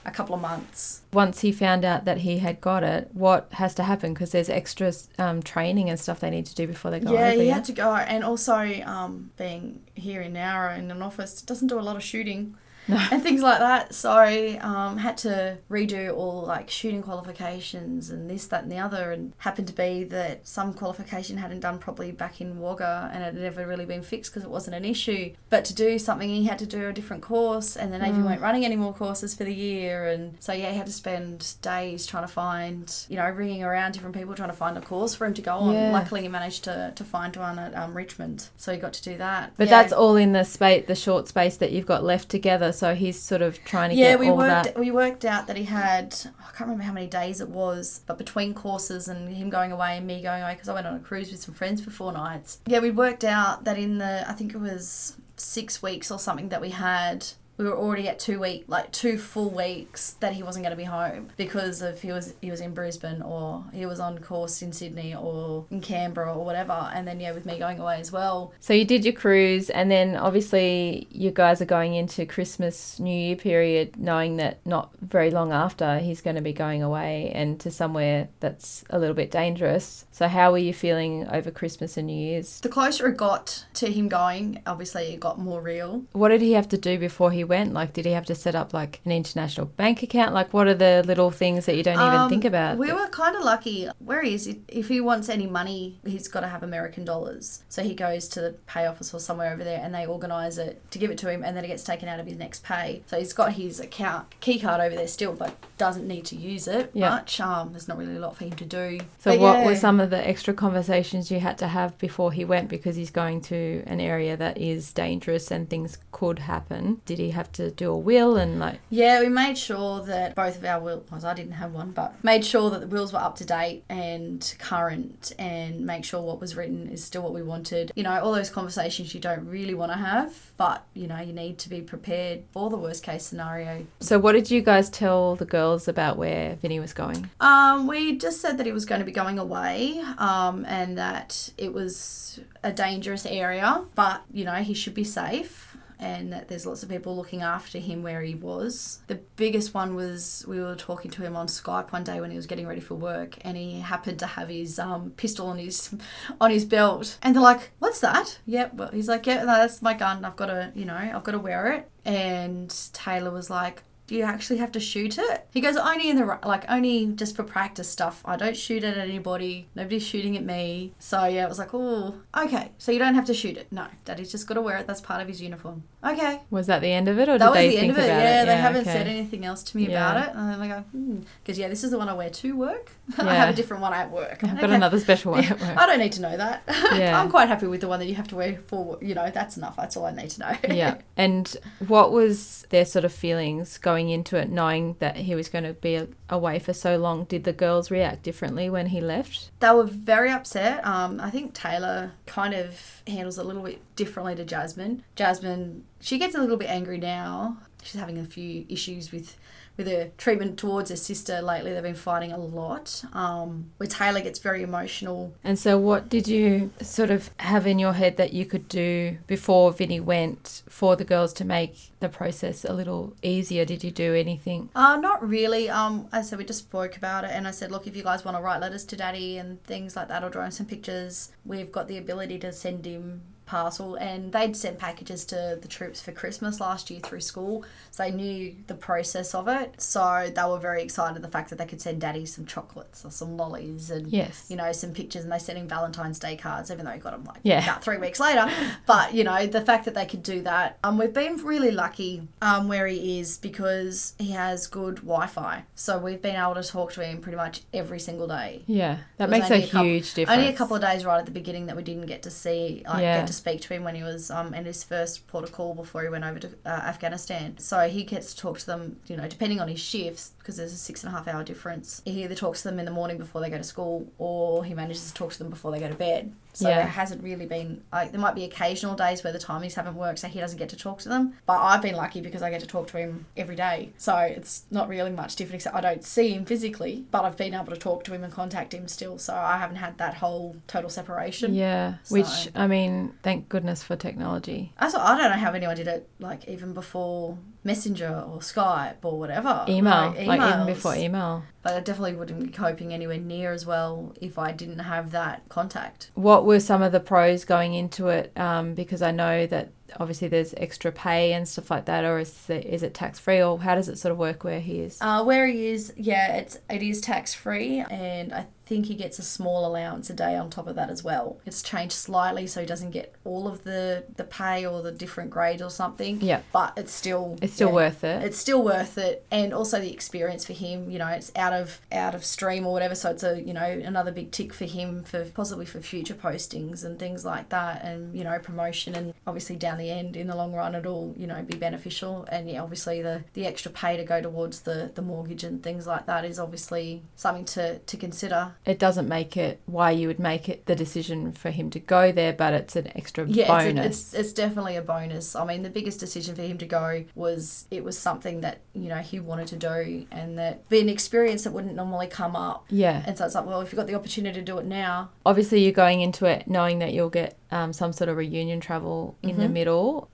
a 0.06 0.12
couple 0.12 0.34
of 0.34 0.42
months. 0.42 1.02
Once 1.12 1.42
he 1.42 1.52
found 1.52 1.84
out 1.84 2.06
that 2.06 2.20
he 2.20 2.40
had 2.40 2.62
got 2.62 2.82
it, 2.84 3.10
what 3.14 3.50
has 3.54 3.76
to 3.76 3.84
happen? 3.84 4.14
Because 4.14 4.32
there's 4.32 4.50
extra 4.50 4.94
um, 5.20 5.44
training 5.44 5.90
and 5.90 6.00
stuff 6.00 6.22
they 6.22 6.30
need 6.30 6.46
to 6.46 6.56
do 6.56 6.66
before 6.66 6.92
they 6.92 7.00
go 7.00 7.12
yeah, 7.12 7.30
over. 7.30 7.42
he 7.42 7.50
had 7.50 7.66
to 7.66 7.74
go. 7.74 7.94
And 7.94 8.24
also, 8.24 8.56
um, 8.86 9.32
being 9.38 9.84
here 9.96 10.22
in 10.22 10.34
Nowra 10.34 10.80
in 10.80 10.90
an 10.90 11.02
office, 11.02 11.42
doesn't 11.42 11.68
do 11.68 11.78
a 11.78 11.82
lot 11.82 11.98
of 11.98 12.04
shooting. 12.04 12.56
and 13.12 13.22
things 13.22 13.42
like 13.42 13.60
that. 13.60 13.94
So 13.94 14.58
um, 14.62 14.98
had 14.98 15.18
to 15.20 15.58
redo 15.70 16.16
all 16.16 16.44
like 16.44 16.70
shooting 16.70 17.02
qualifications 17.04 18.10
and 18.10 18.30
this, 18.30 18.48
that, 18.48 18.64
and 18.64 18.72
the 18.72 18.78
other. 18.78 19.12
And 19.12 19.34
happened 19.40 19.68
to 19.68 19.74
be 19.74 20.04
that 20.06 20.48
some 20.48 20.74
qualification 20.74 21.38
hadn't 21.38 21.60
done 21.62 21.80
properly 21.80 22.12
back 22.12 22.42
in 22.42 22.60
Wagga 22.60 23.10
and 23.14 23.24
it 23.24 23.34
had 23.34 23.36
never 23.36 23.66
really 23.68 23.86
been 23.86 24.04
fixed 24.04 24.32
because 24.32 24.44
it 24.44 24.50
wasn't 24.50 24.76
an 24.76 24.86
issue. 24.86 25.34
But 25.50 25.66
to 25.66 25.74
do 25.76 26.00
something, 26.00 26.30
he 26.30 26.46
had 26.46 26.60
to 26.60 26.66
do 26.66 26.88
a 26.88 26.94
different 26.94 27.22
course, 27.24 27.76
and 27.76 27.92
the 27.94 27.98
Navy 27.98 28.22
weren't 28.22 28.42
running 28.42 28.66
any 28.66 28.76
more 28.76 28.94
courses 28.94 29.34
for 29.36 29.44
the 29.44 29.54
year. 29.54 30.08
And 30.08 30.36
so 30.40 30.54
yeah, 30.54 30.72
he 30.72 30.78
had 30.78 30.88
to 30.88 30.94
spend 30.94 31.56
days 31.62 32.06
trying 32.06 32.24
to 32.24 32.32
find, 32.32 32.94
you 33.10 33.18
know, 33.18 33.30
ringing 33.30 33.64
around 33.64 33.94
different 33.94 34.16
people 34.16 34.34
trying 34.36 34.50
to 34.50 34.56
find 34.56 34.78
a 34.78 34.82
course 34.82 35.16
for 35.16 35.26
him 35.26 35.34
to 35.34 35.42
go 35.42 35.56
on. 35.56 35.74
Yeah. 35.74 35.92
Luckily, 35.92 36.22
he 36.22 36.28
managed 36.28 36.64
to, 36.66 36.94
to 36.96 37.04
find 37.04 37.36
one 37.36 37.60
at 37.60 37.76
um, 37.76 37.96
Richmond, 37.96 38.50
so 38.58 38.72
he 38.72 38.78
got 38.78 38.94
to 38.94 39.04
do 39.04 39.18
that. 39.18 39.54
But 39.58 39.68
Yeah. 39.68 39.82
that's 39.82 39.94
all 39.94 40.16
in 40.16 40.34
the 40.34 40.44
space, 40.44 40.86
the 40.88 40.96
short 40.96 41.28
space 41.28 41.58
that 41.58 41.72
you've 41.72 41.86
got 41.86 42.04
left 42.04 42.30
together. 42.30 42.72
So 42.78 42.96
he's 42.96 43.20
sort 43.20 43.42
of 43.42 43.64
trying 43.66 43.90
to 43.90 43.96
yeah, 43.96 44.12
get 44.12 44.20
we 44.20 44.30
all 44.30 44.38
worked. 44.38 44.66
that. 44.66 44.80
We 44.80 44.92
worked 44.92 45.26
out 45.26 45.48
that 45.48 45.58
he 45.58 45.64
had. 45.64 46.16
I 46.40 46.52
can't 46.56 46.62
remember 46.62 46.84
how 46.84 46.94
many 46.94 47.08
days 47.08 47.42
it 47.42 47.50
was, 47.50 48.02
but 48.06 48.18
between 48.18 48.54
courses 48.54 49.08
and 49.08 49.30
him 49.30 49.50
going 49.50 49.72
away 49.72 49.98
and 49.98 50.06
me 50.06 50.22
going 50.22 50.44
away 50.44 50.54
because 50.54 50.70
I 50.70 50.74
went 50.74 50.88
on 50.88 50.96
a 50.96 51.00
cruise 51.00 51.32
with 51.32 51.42
some 51.42 51.56
friends 51.56 51.84
for 51.84 51.90
four 51.90 52.12
nights. 52.12 52.60
Yeah, 52.66 52.80
we 52.80 52.92
worked 52.92 53.24
out 53.24 53.64
that 53.66 53.78
in 53.78 53.98
the 53.98 54.30
I 54.30 54.34
think 54.34 54.54
it 54.54 54.60
was 54.60 55.18
six 55.38 55.82
weeks 55.82 56.12
or 56.12 56.20
something 56.20 56.50
that 56.50 56.62
we 56.62 56.70
had. 56.70 57.26
We 57.58 57.66
were 57.66 57.76
already 57.76 58.08
at 58.08 58.20
two 58.20 58.40
week, 58.40 58.66
like 58.68 58.92
two 58.92 59.18
full 59.18 59.50
weeks 59.50 60.12
that 60.20 60.34
he 60.34 60.44
wasn't 60.44 60.64
going 60.64 60.72
to 60.72 60.78
be 60.78 60.84
home 60.84 61.30
because 61.38 61.82
of 61.82 62.02
he 62.02 62.12
was 62.12 62.34
he 62.42 62.52
was 62.52 62.62
in 62.62 62.74
Brisbane 62.74 63.22
or 63.22 63.64
he 63.74 63.86
was 63.86 64.00
on 64.00 64.20
course 64.20 64.62
in 64.62 64.72
Sydney 64.72 65.16
or 65.16 65.66
in 65.72 65.82
Canberra 65.82 66.34
or 66.36 66.46
whatever. 66.46 66.92
And 66.94 67.08
then 67.08 67.20
yeah, 67.20 67.32
with 67.32 67.46
me 67.46 67.58
going 67.58 67.80
away 67.80 68.00
as 68.00 68.12
well, 68.12 68.54
So 68.60 68.74
you 68.74 68.86
did 68.86 69.04
your 69.04 69.14
cruise, 69.14 69.70
and 69.70 69.90
then 69.90 70.16
obviously 70.16 71.08
you 71.10 71.32
guys 71.32 71.62
are 71.62 71.66
going 71.66 71.96
into 71.96 72.26
Christmas, 72.26 73.00
New 73.00 73.16
Year 73.16 73.36
period, 73.36 73.98
knowing 73.98 74.38
that 74.38 74.60
not 74.66 74.92
very 75.02 75.32
long 75.32 75.52
after 75.52 76.00
he's 76.00 76.22
going 76.22 76.36
to 76.36 76.42
be 76.42 76.54
going 76.54 76.84
away 76.84 77.32
and 77.34 77.60
to 77.62 77.72
somewhere 77.72 78.30
that's 78.40 78.84
a 78.90 79.00
little 79.00 79.16
bit 79.16 79.32
dangerous. 79.32 80.06
So 80.12 80.28
how 80.28 80.52
were 80.52 80.58
you 80.58 80.74
feeling 80.74 81.28
over 81.30 81.52
Christmas 81.52 81.98
and 81.98 82.08
New 82.08 82.14
Year's? 82.14 82.62
the 82.62 82.70
closer 82.70 83.08
it 83.08 83.18
got 83.18 83.66
to 83.76 83.92
him 83.92 84.08
going, 84.08 84.62
obviously 84.68 85.14
it 85.14 85.20
got 85.20 85.40
more 85.40 85.62
real. 85.62 86.04
What 86.12 86.30
did 86.30 86.42
he 86.42 86.54
have 86.54 86.68
to 86.70 86.78
do 86.78 87.00
before 87.00 87.32
he 87.32 87.44
went? 87.48 87.74
Like, 87.74 87.94
did 87.94 88.06
he 88.06 88.12
have 88.12 88.26
to 88.28 88.36
set 88.36 88.54
up 88.54 88.74
like 88.74 89.02
an 89.06 89.12
international 89.12 89.66
bank 89.66 90.04
account? 90.04 90.34
Like, 90.34 90.54
what 90.54 90.68
are 90.68 90.76
the 90.76 91.04
little 91.08 91.32
things 91.32 91.66
that 91.66 91.76
you 91.76 91.82
don't 91.84 91.96
even 91.96 92.06
Um, 92.22 92.30
think 92.30 92.46
about? 92.46 92.78
We 92.78 92.94
were 92.94 93.08
kind 93.08 93.36
of 93.36 93.44
lucky. 93.44 93.90
Where 93.98 94.22
he 94.22 94.36
is, 94.36 94.56
if 94.68 94.88
he 94.90 95.02
wants 95.02 95.30
any 95.30 95.48
money, 95.48 96.00
he's 96.06 96.28
got 96.28 96.42
to 96.42 96.48
have 96.48 96.62
American 96.62 97.04
dollars. 97.06 97.64
So 97.70 97.82
he 97.82 97.96
goes 97.96 98.28
to 98.30 98.42
the 98.42 98.52
pay 98.68 98.86
office 98.86 99.14
or 99.14 99.20
somewhere 99.20 99.52
over 99.54 99.64
there 99.64 99.82
and 99.84 99.96
they 99.96 100.06
organise 100.06 100.58
it 100.60 100.82
to 100.92 101.00
give 101.00 101.10
it 101.10 101.18
to 101.20 101.30
him 101.32 101.44
and 101.44 101.58
then 101.58 101.64
it 101.64 101.70
gets 101.70 101.84
taken 101.84 102.08
out 102.08 102.20
of 102.20 102.28
his 102.28 102.38
next 102.38 102.64
pay. 102.64 103.02
So 103.08 103.18
he's 103.18 103.34
got 103.34 103.54
his 103.54 103.80
account 103.80 104.40
key 104.42 104.60
card 104.60 104.82
over 104.82 104.96
there 104.96 105.08
still, 105.08 105.34
but 105.34 105.56
doesn't 105.78 106.08
need 106.08 106.26
to 106.26 106.36
use 106.36 106.68
it 106.68 106.92
Yeah. 106.94 107.10
much. 107.10 107.40
Um, 107.40 107.72
there's 107.72 107.88
not 107.88 107.98
really 107.98 108.18
a 108.18 108.20
lot 108.20 108.36
for 108.36 108.44
him 108.44 108.52
to 108.54 108.66
do. 108.66 109.00
So, 109.20 109.32
But 109.32 109.40
what 109.40 109.60
yeah. 109.60 109.66
were 109.66 109.76
some 109.76 110.00
of 110.00 110.10
the 110.10 110.28
extra 110.28 110.54
conversations 110.54 111.32
you 111.32 111.40
had 111.40 111.58
to 111.60 111.68
have 111.68 111.98
before 111.98 112.32
he 112.32 112.44
went 112.46 112.68
because 112.70 112.96
he's 112.96 113.12
going 113.12 113.42
to 113.42 113.84
an 113.88 114.00
area 114.02 114.36
that 114.38 114.58
is 114.58 114.92
dangerous 114.92 115.52
and 115.52 115.70
things 115.70 115.98
could 116.12 116.40
happen? 116.40 117.02
Did 117.06 117.20
he 117.20 117.30
have 117.38 117.52
to 117.54 117.72
do 117.72 117.92
a 117.92 117.98
will 117.98 118.36
and 118.36 118.60
like, 118.60 118.80
Yeah, 118.90 119.22
we 119.22 119.30
made 119.30 119.58
sure 119.58 120.04
that 120.06 120.36
both 120.36 120.58
of 120.58 120.66
our 120.66 120.80
wills, 120.82 121.24
I 121.24 121.34
didn't 121.34 121.54
have 121.54 121.72
one, 121.74 121.92
but 121.92 122.22
made 122.24 122.44
sure 122.46 122.70
that 122.72 122.82
the 122.82 122.88
wills 122.88 123.14
were 123.14 123.20
up 123.20 123.36
to 123.38 123.46
date 123.46 123.84
and 123.90 124.56
current 124.60 125.32
and 125.40 125.86
make 125.86 126.04
sure 126.04 126.22
what 126.22 126.42
was 126.42 126.56
written 126.56 126.88
is 126.90 127.04
still 127.04 127.22
what 127.22 127.34
we 127.34 127.42
wanted. 127.44 127.92
You 127.96 128.04
know, 128.04 128.20
all 128.20 128.34
those 128.34 128.50
conversations 128.50 129.14
you 129.14 129.22
don't 129.22 129.46
really 129.48 129.74
want 129.74 129.92
to 129.92 129.98
have, 129.98 130.52
but 130.58 130.84
you 130.94 131.08
know, 131.08 131.20
you 131.20 131.34
need 131.34 131.58
to 131.60 131.70
be 131.70 131.82
prepared 131.82 132.44
for 132.52 132.70
the 132.70 132.78
worst 132.78 133.04
case 133.04 133.24
scenario. 133.24 133.86
so 134.00 134.20
what 134.20 134.34
did 134.34 134.52
you 134.52 134.62
guys 134.62 134.90
tell 134.90 135.36
the 135.36 135.46
girls 135.46 135.88
about 135.88 136.18
where 136.18 136.56
Vinny 136.56 136.80
was 136.80 136.94
going? 136.94 137.30
Um, 137.40 137.88
we 137.88 138.18
just 138.18 138.42
said 138.42 138.58
that 138.58 138.66
he 138.66 138.72
was 138.72 138.86
going 138.86 139.00
to 139.00 139.06
be 139.06 139.12
going 139.12 139.40
away 139.40 140.04
um, 140.18 140.66
and 140.68 140.98
that 140.98 141.52
it 141.58 141.74
was 141.74 142.40
a 142.64 142.72
dangerous 142.72 143.26
area, 143.26 143.86
but 143.96 144.24
you 144.34 144.44
know, 144.44 144.56
he 144.56 144.74
should 144.74 144.94
be 144.94 145.04
safe. 145.04 145.67
And 146.00 146.32
that 146.32 146.48
there's 146.48 146.66
lots 146.66 146.84
of 146.84 146.90
people 146.90 147.16
looking 147.16 147.42
after 147.42 147.80
him 147.80 148.04
where 148.04 148.22
he 148.22 148.36
was. 148.36 149.00
The 149.08 149.20
biggest 149.36 149.74
one 149.74 149.96
was 149.96 150.46
we 150.48 150.60
were 150.60 150.76
talking 150.76 151.10
to 151.12 151.24
him 151.24 151.36
on 151.36 151.48
Skype 151.48 151.92
one 151.92 152.04
day 152.04 152.22
when 152.22 152.30
he 152.30 152.38
was 152.38 152.46
getting 152.46 152.68
ready 152.68 152.82
for 152.82 152.96
work, 152.96 153.38
and 153.42 153.58
he 153.58 153.80
happened 153.80 154.20
to 154.20 154.28
have 154.28 154.50
his 154.50 154.78
um, 154.78 155.12
pistol 155.18 155.48
on 155.48 155.58
his 155.58 155.94
on 156.42 156.52
his 156.52 156.66
belt. 156.66 157.18
And 157.24 157.36
they're 157.36 157.42
like, 157.42 157.72
"What's 157.80 158.00
that?" 158.02 158.40
Yep. 158.46 158.74
Well, 158.76 158.90
he's 158.92 159.08
like, 159.08 159.26
"Yeah, 159.26 159.40
no, 159.40 159.46
that's 159.46 159.82
my 159.82 159.94
gun. 159.94 160.24
I've 160.24 160.36
got 160.36 160.48
to, 160.48 160.72
you 160.76 160.86
know, 160.86 160.96
I've 160.96 161.24
got 161.24 161.32
to 161.32 161.40
wear 161.40 161.72
it." 161.74 161.90
And 162.06 162.74
Taylor 162.94 163.32
was 163.32 163.50
like, 163.50 163.84
do 164.08 164.16
you 164.16 164.24
actually 164.24 164.58
have 164.58 164.72
to 164.72 164.80
shoot 164.80 165.18
it? 165.18 165.48
He 165.52 165.62
goes, 165.62 165.76
only 165.76 166.10
in 166.10 166.16
the, 166.16 166.40
like, 166.46 166.64
only 166.70 167.08
just 167.08 167.36
for 167.36 167.44
practice 167.44 167.90
stuff. 167.90 168.22
I 168.26 168.38
don't 168.38 168.56
shoot 168.56 168.84
at 168.84 168.98
anybody. 168.98 169.68
Nobody's 169.76 170.08
shooting 170.08 170.38
at 170.38 170.46
me. 170.46 170.94
So, 170.98 171.26
yeah, 171.26 171.46
it 171.46 171.50
was 171.50 171.60
like, 171.60 171.74
oh, 171.74 172.22
okay. 172.36 172.72
So 172.78 172.92
you 172.92 173.00
don't 173.00 173.16
have 173.16 173.26
to 173.26 173.34
shoot 173.34 173.58
it. 173.58 173.68
No, 173.72 173.88
daddy's 174.06 174.32
just 174.32 174.48
got 174.48 174.56
to 174.56 174.62
wear 174.62 174.78
it. 174.78 174.88
That's 174.88 175.02
part 175.02 175.22
of 175.22 175.28
his 175.28 175.42
uniform. 175.42 175.84
Okay. 176.14 176.40
Was 176.50 176.68
that 176.68 176.82
the 176.82 176.92
end 176.92 177.08
of 177.08 177.20
it, 177.20 177.28
or 177.30 177.38
That 177.38 177.46
did 177.46 177.50
was 177.50 177.58
they 177.58 177.70
the 177.70 177.78
end 177.80 177.92
of 177.92 177.98
it. 177.98 178.08
Yeah, 178.08 178.44
it? 178.44 178.46
they 178.46 178.56
haven't 178.58 178.82
okay. 178.82 178.92
said 178.94 179.08
anything 179.08 179.46
else 179.46 179.64
to 179.64 179.78
me 179.78 179.88
Yeah. 179.90 180.12
about 180.12 180.30
it. 180.30 180.36
And 180.36 180.50
then 180.52 180.62
I 180.62 180.68
go, 180.68 180.80
hmm. 180.92 181.20
Because, 181.44 181.58
yeah, 181.60 181.68
this 181.68 181.84
is 181.84 181.92
the 181.92 181.98
one 181.98 182.10
I 182.10 182.14
wear 182.14 182.30
to 182.30 182.56
work. 182.56 182.92
I 183.18 183.34
have 183.36 183.50
a 183.50 183.54
different 183.54 183.82
one 183.82 183.94
at 183.94 184.12
work. 184.12 184.44
I've 184.44 184.56
got 184.56 184.64
Okay. 184.66 184.76
another 184.76 185.00
special 185.00 185.32
one 185.34 185.44
Yeah, 185.44 185.52
at 185.52 185.60
work. 185.62 185.78
I 185.78 185.86
don't 185.86 186.00
need 186.00 186.12
to 186.14 186.22
know 186.22 186.38
that. 186.38 186.64
Yeah. 186.98 187.20
I'm 187.20 187.30
quite 187.30 187.48
happy 187.48 187.68
with 187.68 187.82
the 187.82 187.88
one 187.88 188.00
that 188.00 188.08
you 188.08 188.16
have 188.16 188.28
to 188.30 188.36
wear 188.36 188.58
for, 188.68 188.98
you 189.02 189.14
know, 189.14 189.30
that's 189.32 189.58
enough. 189.58 189.76
That's 189.76 189.96
all 189.98 190.06
I 190.06 190.12
need 190.12 190.30
to 190.32 190.40
know. 190.40 190.56
yeah. 190.70 190.98
And 191.16 191.56
what 191.88 192.12
was 192.12 192.66
their 192.70 192.86
sort 192.86 193.06
of 193.06 193.12
feelings 193.14 193.78
going 193.78 194.10
into 194.10 194.38
it, 194.38 194.50
knowing 194.50 194.96
that 195.00 195.16
he 195.18 195.36
was 195.36 195.50
going 195.50 195.64
to 195.66 195.74
be 195.74 196.08
away 196.30 196.60
for 196.60 196.74
so 196.74 196.98
long? 196.98 197.26
Did 197.26 197.44
the 197.44 197.54
girls 197.54 197.92
react 197.92 198.24
differently 198.24 198.70
when 198.70 198.88
he 198.88 199.02
left? 199.02 199.52
They 199.60 199.72
were 199.72 199.86
very 199.86 200.32
upset. 200.32 200.86
Um, 200.86 201.20
I 201.20 201.30
think 201.32 201.54
Taylor 201.54 202.12
kind 202.26 202.54
of 202.54 203.02
handles 203.08 203.40
it 203.40 203.42
a 203.42 203.48
little 203.48 203.64
bit 203.64 203.82
differently 203.96 204.36
to 204.36 204.46
Jasmine. 204.46 205.04
Jasmine, 205.16 205.84
she 206.00 206.18
gets 206.20 206.36
a 206.36 206.40
little 206.40 206.58
bit 206.58 206.70
angry 206.70 206.98
now. 206.98 207.58
She's 207.82 208.00
having 208.00 208.18
a 208.18 208.26
few 208.26 208.66
issues 208.70 209.12
with 209.12 209.36
with 209.78 209.88
her 209.88 210.12
treatment 210.18 210.58
towards 210.58 210.90
her 210.90 210.96
sister 210.96 211.42
lately. 211.42 211.72
They've 211.72 211.84
been 211.84 211.96
fighting 211.96 212.32
a 212.32 212.38
lot. 212.38 213.04
Um, 213.14 213.72
where 213.78 213.88
Taylor 213.88 214.22
gets 214.22 214.40
very 214.40 214.64
emotional. 214.64 215.34
And 215.44 215.58
so, 215.58 215.78
what 215.78 216.10
did 216.10 216.28
you 216.28 216.72
sort 216.82 217.12
of 217.12 217.30
have 217.38 217.68
in 217.68 217.80
your 217.80 217.94
head 217.94 218.18
that 218.18 218.34
you 218.34 218.46
could 218.46 218.68
do 218.68 219.18
before 219.28 219.72
Vinny 219.72 220.00
went 220.00 220.64
for 220.68 220.96
the 220.96 221.06
girls 221.06 221.32
to 221.34 221.46
make 221.46 221.92
the 222.00 222.10
process 222.10 222.66
a 222.66 222.74
little 222.74 223.16
easier? 223.22 223.64
Did 223.66 223.84
you 223.84 223.92
do 223.92 224.14
anything? 224.14 224.70
Uh, 224.76 224.98
not 224.98 225.28
really. 225.28 225.70
Um, 225.70 226.08
I 226.12 226.22
said, 226.22 226.40
we 226.40 226.46
just 226.46 226.60
spoke 226.60 226.98
about 226.98 227.24
it, 227.24 227.32
and 227.32 227.48
I 227.48 227.52
said, 227.52 227.72
look, 227.72 227.88
if 227.88 227.96
you 227.96 228.04
guys 228.04 228.26
want 228.26 228.36
to 228.38 228.44
write 228.44 228.62
letters 228.62 228.84
to 228.86 228.96
Daddy 228.96 229.38
and 229.38 229.64
things 229.64 229.96
like 229.96 230.08
that, 230.08 230.24
or 230.24 230.30
draw 230.30 230.46
him 230.46 230.52
some 230.52 230.66
pictures, 230.66 231.32
we've 231.46 231.72
got 231.72 231.88
the 231.88 231.98
ability 231.98 232.40
to 232.40 232.52
send 232.52 232.86
him 232.86 233.22
parcel 233.48 233.96
and 233.96 234.32
they'd 234.34 234.56
sent 234.56 234.78
packages 234.78 235.26
to 235.26 235.58
the 235.62 235.68
troops 235.68 236.02
for 236.02 236.12
christmas 236.12 236.60
last 236.60 236.92
year 236.92 237.00
through 237.00 237.20
school 237.22 237.64
so 237.90 238.04
they 238.04 238.12
knew 238.12 238.54
the 238.68 238.76
process 238.76 239.34
of 239.34 239.48
it 239.48 239.82
so 239.82 240.30
they 240.36 240.44
were 240.44 240.60
very 240.60 240.84
excited 240.84 241.22
the 241.22 241.28
fact 241.28 241.50
that 241.50 241.58
they 241.58 241.66
could 241.66 241.82
send 241.82 242.00
daddy 242.02 242.26
some 242.26 242.46
chocolates 242.46 243.04
or 243.06 243.10
some 243.12 243.36
lollies 243.38 243.90
and 243.90 244.08
Yes. 244.08 244.46
you 244.50 244.56
know 244.58 244.72
some 244.74 244.92
pictures 244.94 245.24
and 245.24 245.32
they 245.32 245.40
sent 245.40 245.58
him 245.58 245.68
valentine's 245.68 246.20
day 246.20 246.36
cards 246.36 246.70
even 246.70 246.86
though 246.86 246.92
he 246.92 247.00
got 247.00 247.12
them 247.14 247.24
like 247.24 247.40
Yeah. 247.44 247.64
about 247.64 247.84
three 247.84 247.98
weeks 247.98 248.20
later 248.20 248.50
but 248.86 249.14
you 249.14 249.24
know 249.24 249.48
the 249.48 249.62
fact 249.62 249.86
that 249.86 249.94
they 249.96 250.06
could 250.06 250.22
do 250.24 250.42
that 250.44 250.78
um 250.84 250.98
we've 250.98 251.14
been 251.14 251.38
really 251.38 251.72
lucky 251.72 252.28
um 252.42 252.68
where 252.68 252.86
he 252.88 253.20
is 253.20 253.38
because 253.38 254.14
he 254.20 254.32
has 254.32 254.68
good 254.68 254.98
wi-fi 254.98 255.64
so 255.74 255.98
we've 255.98 256.22
been 256.22 256.36
able 256.36 256.56
to 256.56 256.64
talk 256.64 256.92
to 256.94 257.04
him 257.06 257.22
pretty 257.22 257.38
much 257.38 257.62
every 257.74 258.00
single 258.00 258.28
day 258.28 258.62
Yeah, 258.68 258.98
that 259.18 259.30
makes 259.30 259.50
a 259.50 259.56
a 259.64 259.68
couple- 259.68 259.84
huge 259.88 260.14
difference. 260.14 260.38
only 260.38 260.54
a 260.54 260.58
couple 260.58 260.76
of 260.76 260.82
days 260.82 261.06
right 261.06 261.18
at 261.20 261.26
the 261.26 261.32
beginning 261.32 261.68
that 261.68 261.76
we 261.76 261.84
didn't 261.84 262.06
get 262.08 262.24
to 262.24 262.30
see, 262.32 262.84
like, 262.88 263.02
Yeah. 263.02 263.20
get 263.20 263.28
to 263.28 263.34
speak 263.38 263.62
to 263.62 263.74
him 263.74 263.84
when 263.84 263.96
he 263.96 264.04
was 264.04 264.30
um, 264.32 264.54
in 264.54 264.66
his 264.66 264.84
first 264.84 265.28
port 265.28 265.44
of 265.44 265.52
call 265.52 265.74
before 265.74 266.04
he 266.04 266.10
went 266.10 266.26
over 266.26 266.40
to 266.40 266.50
uh, 266.66 266.70
Afghanistan. 266.70 267.58
So 267.58 267.88
he 267.88 268.04
gets 268.04 268.34
to 268.34 268.42
talk 268.42 268.60
to 268.60 268.66
them, 268.66 269.00
you 269.08 269.16
know, 269.16 269.28
depending 269.28 269.60
on 269.60 269.68
his 269.68 269.80
shifts, 269.80 270.32
because 270.48 270.56
there's 270.56 270.72
a 270.72 270.78
six 270.78 271.04
and 271.04 271.14
a 271.14 271.18
half 271.18 271.28
hour 271.28 271.44
difference. 271.44 272.02
He 272.06 272.24
either 272.24 272.34
talks 272.34 272.62
to 272.62 272.70
them 272.70 272.80
in 272.80 272.86
the 272.86 272.92
morning 272.92 273.18
before 273.18 273.42
they 273.42 273.50
go 273.50 273.58
to 273.58 273.64
school, 273.66 274.08
or 274.18 274.64
he 274.64 274.74
manages 274.74 275.06
to 275.10 275.14
talk 275.14 275.34
to 275.34 275.38
them 275.40 275.50
before 275.50 275.72
they 275.72 275.80
go 275.80 275.90
to 275.90 275.94
bed. 275.94 276.32
So 276.54 276.70
Yeah. 276.70 276.78
there 276.78 276.88
hasn't 276.88 277.22
really 277.22 277.46
been 277.46 277.84
like 277.92 278.12
there 278.14 278.20
might 278.22 278.34
be 278.34 278.46
occasional 278.46 278.96
days 278.96 279.24
where 279.26 279.34
the 279.34 279.40
timings 279.40 279.74
haven't 279.74 279.96
worked, 279.96 280.20
so 280.20 280.30
he 280.30 280.40
doesn't 280.40 280.58
get 280.58 280.70
to 280.70 280.78
talk 280.78 281.00
to 281.00 281.10
them. 281.10 281.34
But 281.46 281.58
I've 281.60 281.82
been 281.82 281.96
lucky 281.96 282.22
because 282.22 282.42
I 282.42 282.50
get 282.50 282.62
to 282.62 282.66
talk 282.66 282.88
to 282.88 282.98
him 282.98 283.26
every 283.36 283.58
day, 283.58 283.92
so 283.98 284.16
it's 284.18 284.64
not 284.72 284.88
really 284.88 285.12
much 285.12 285.36
different. 285.36 285.56
Except 285.56 285.76
I 285.76 285.82
don't 285.82 286.04
see 286.04 286.32
him 286.34 286.46
physically, 286.46 287.04
but 287.12 287.26
I've 287.26 287.36
been 287.36 287.54
able 287.54 287.66
to 287.74 287.78
talk 287.78 288.06
to 288.06 288.14
him 288.14 288.24
and 288.24 288.32
contact 288.32 288.74
him 288.74 288.88
still. 288.88 289.18
So 289.18 289.36
I 289.36 289.58
haven't 289.58 289.76
had 289.76 289.98
that 289.98 290.14
whole 290.16 290.56
total 290.66 290.90
separation. 290.90 291.54
Yeah, 291.54 291.96
So- 292.04 292.14
which 292.16 292.50
I 292.56 292.68
mean, 292.68 293.14
thank 293.22 293.50
goodness 293.50 293.84
for 293.84 293.98
technology. 293.98 294.72
I 294.80 294.88
I 294.88 295.18
don't 295.18 295.30
know 295.32 295.38
how 295.38 295.52
anyone 295.52 295.76
did 295.76 295.88
it 295.90 296.08
like 296.20 296.48
even 296.48 296.74
before 296.74 297.38
Messenger 297.68 298.24
or 298.28 298.40
Skype 298.40 299.04
or 299.04 299.20
whatever. 299.20 299.66
Email, 299.68 300.16
Like, 300.18 300.26
like, 300.26 300.54
even 300.56 300.66
before 300.66 300.96
email. 300.96 301.44
But 301.62 301.74
I 301.74 301.82
definitely 301.82 302.14
wouldn't 302.14 302.42
be 302.42 302.50
coping 302.50 302.94
anywhere 302.94 303.20
near 303.20 303.52
as 303.52 303.66
well 303.66 304.14
if 304.22 304.40
I 304.40 304.54
didn't 304.54 304.80
have 304.80 305.12
that 305.12 305.44
contact. 305.50 306.10
What 306.16 306.46
were 306.46 306.62
some 306.62 306.82
of 306.82 306.94
the 306.94 307.02
pros 307.02 307.44
going 307.44 307.74
into 307.74 308.08
it? 308.08 308.32
Um, 308.38 308.74
because 308.74 309.02
I 309.02 309.12
know 309.12 309.46
that 309.48 309.70
obviously 310.00 310.28
there's 310.28 310.54
extra 310.58 310.92
pay 310.92 311.34
and 311.34 311.48
stuff 311.48 311.72
like 311.72 311.86
that, 311.86 312.04
or 312.04 312.20
is 312.20 312.34
the, 312.46 312.74
is 312.74 312.84
it 312.84 312.94
tax 312.94 313.20
free, 313.20 313.42
or 313.42 313.60
how 313.60 313.76
does 313.76 313.90
it 313.90 313.98
sort 313.98 314.12
of 314.12 314.18
work 314.18 314.44
where 314.44 314.60
he 314.60 314.80
is? 314.80 314.98
Uh, 315.02 315.24
where 315.24 315.48
he 315.48 315.68
is, 315.68 315.94
yeah, 315.96 316.36
it's 316.38 316.60
it 316.70 316.82
is 316.84 317.02
tax 317.02 317.34
free, 317.34 317.80
and 317.90 318.34
I 318.34 318.48
think 318.68 318.88
he 318.88 318.96
gets 318.96 319.18
a 319.18 319.24
small 319.24 319.66
allowance 319.66 320.10
a 320.10 320.14
day 320.14 320.36
on 320.36 320.50
top 320.50 320.68
of 320.68 320.76
that 320.76 320.90
as 320.90 321.02
well. 321.04 321.40
It's 321.46 321.62
changed 321.62 321.94
slightly 321.94 322.48
so 322.48 322.60
he 322.60 322.66
doesn't 322.66 322.92
get 322.92 323.16
all 323.24 323.48
of 323.48 323.64
the 323.64 324.04
the 324.18 324.26
pay 324.26 324.66
or 324.66 324.82
the 324.82 324.92
different 324.92 325.30
grades 325.30 325.62
or 325.62 325.70
something. 325.70 326.20
Yeah. 326.22 326.42
but 326.52 326.74
it's 326.76 326.92
still 326.92 327.38
It's 327.42 327.54
still 327.54 327.70
yeah, 327.70 327.76
worth 327.76 328.04
it. 328.04 328.24
It's 328.24 328.38
still 328.38 328.62
worth 328.62 328.98
it, 328.98 329.26
and 329.32 329.54
also 329.54 329.80
the 329.80 329.92
experience 329.94 330.46
for 330.46 330.54
him. 330.54 330.92
You 330.92 331.00
know, 331.00 331.08
it's 331.08 331.32
out 331.36 331.54
of 331.54 331.80
out 331.92 332.14
of 332.14 332.26
stream 332.26 332.66
or 332.66 332.74
whatever, 332.74 332.96
so 332.96 333.10
it's 333.12 333.24
a 333.24 333.42
you 333.42 333.54
know 333.54 333.64
another 333.64 334.12
big 334.12 334.32
tick 334.32 334.54
for 334.54 334.66
him 334.66 335.04
for 335.04 335.24
possibly 335.26 335.66
for 335.66 335.80
future 335.80 336.14
postings 336.14 336.84
and 336.84 337.00
things 337.00 337.24
like 337.24 337.50
that, 337.50 337.84
and 337.84 338.16
you 338.18 338.24
know 338.24 338.38
promotion, 338.40 338.96
and 338.96 339.14
obviously 339.26 339.56
down 339.56 339.77
the 339.78 339.90
end 339.92 340.16
in 340.16 340.28
the 340.28 340.36
long 340.36 340.54
run 340.54 340.76
it'll 340.76 341.14
you 341.18 341.28
know 341.28 341.42
be 341.44 341.56
beneficial, 341.58 342.26
and 342.32 342.50
yeah, 342.50 342.62
obviously 342.62 343.02
the 343.02 343.24
the 343.34 343.46
extra 343.46 343.72
pay 343.72 343.98
to 343.98 344.04
go 344.04 344.22
towards 344.22 344.62
the 344.62 344.92
the 344.96 345.02
mortgage 345.02 345.44
and 345.44 345.62
things 345.64 345.86
like 345.88 346.06
that 346.06 346.26
is 346.26 346.40
obviously 346.40 347.02
something 347.16 347.46
to 347.46 347.80
to 347.80 347.98
consider. 347.98 348.54
it 348.66 348.80
doesn't 348.80 349.08
make 349.08 349.36
it 349.38 349.60
why 349.66 349.92
you 349.92 350.08
would 350.08 350.20
make 350.20 350.50
it 350.50 350.66
the 350.66 350.76
decision 350.76 351.32
for 351.32 351.52
him 351.52 351.70
to 351.70 351.80
go 351.80 352.12
there, 352.12 352.34
but 352.34 352.54
it's 352.54 352.76
an 352.76 352.88
extra 352.96 353.26
Yeah, 353.28 353.48
bonus. 353.48 353.86
It's, 353.86 354.14
a, 354.14 354.20
it's 354.20 354.28
it's 354.28 354.34
definitely 354.34 354.76
a 354.76 354.82
bonus. 354.82 355.36
I 355.36 355.46
mean, 355.46 355.64
the 355.64 355.70
biggest 355.70 356.00
decision 356.00 356.36
for 356.36 356.42
him 356.42 356.58
to 356.60 356.66
go 356.66 357.06
was 357.16 357.66
it 357.72 357.84
was 357.84 357.98
something 357.98 358.42
that 358.42 358.60
you 358.74 358.90
know 358.90 358.98
he 358.98 359.20
wanted 359.20 359.48
to 359.48 359.56
do, 359.58 360.06
and 360.12 360.38
that 360.38 360.68
be 360.70 360.80
an 360.82 360.90
experience 360.90 361.44
that 361.44 361.52
wouldn't 361.54 361.76
normally 361.76 362.08
come 362.08 362.36
up. 362.36 362.66
yeah. 362.70 363.04
And 363.06 363.18
so 363.18 363.26
it's 363.26 363.36
like, 363.36 363.46
well, 363.46 363.62
if 363.62 363.72
you've 363.72 363.78
got 363.78 363.88
the 363.88 363.96
opportunity 363.96 364.40
to 364.40 364.46
do 364.46 364.58
it 364.58 364.66
now, 364.66 365.10
obviously 365.26 365.64
you're 365.64 365.72
going 365.86 366.02
into 366.02 366.26
it 366.26 366.48
knowing 366.48 366.80
that 366.80 366.94
you'll 366.94 367.10
get 367.10 367.38
um, 367.52 367.72
some 367.74 367.94
sort 367.94 368.10
of 368.10 368.18
reunion 368.18 368.60
travel 368.60 369.16
in 369.24 369.32
Mm-hmm. 369.32 369.42
the 369.42 369.50
middle. 369.50 369.67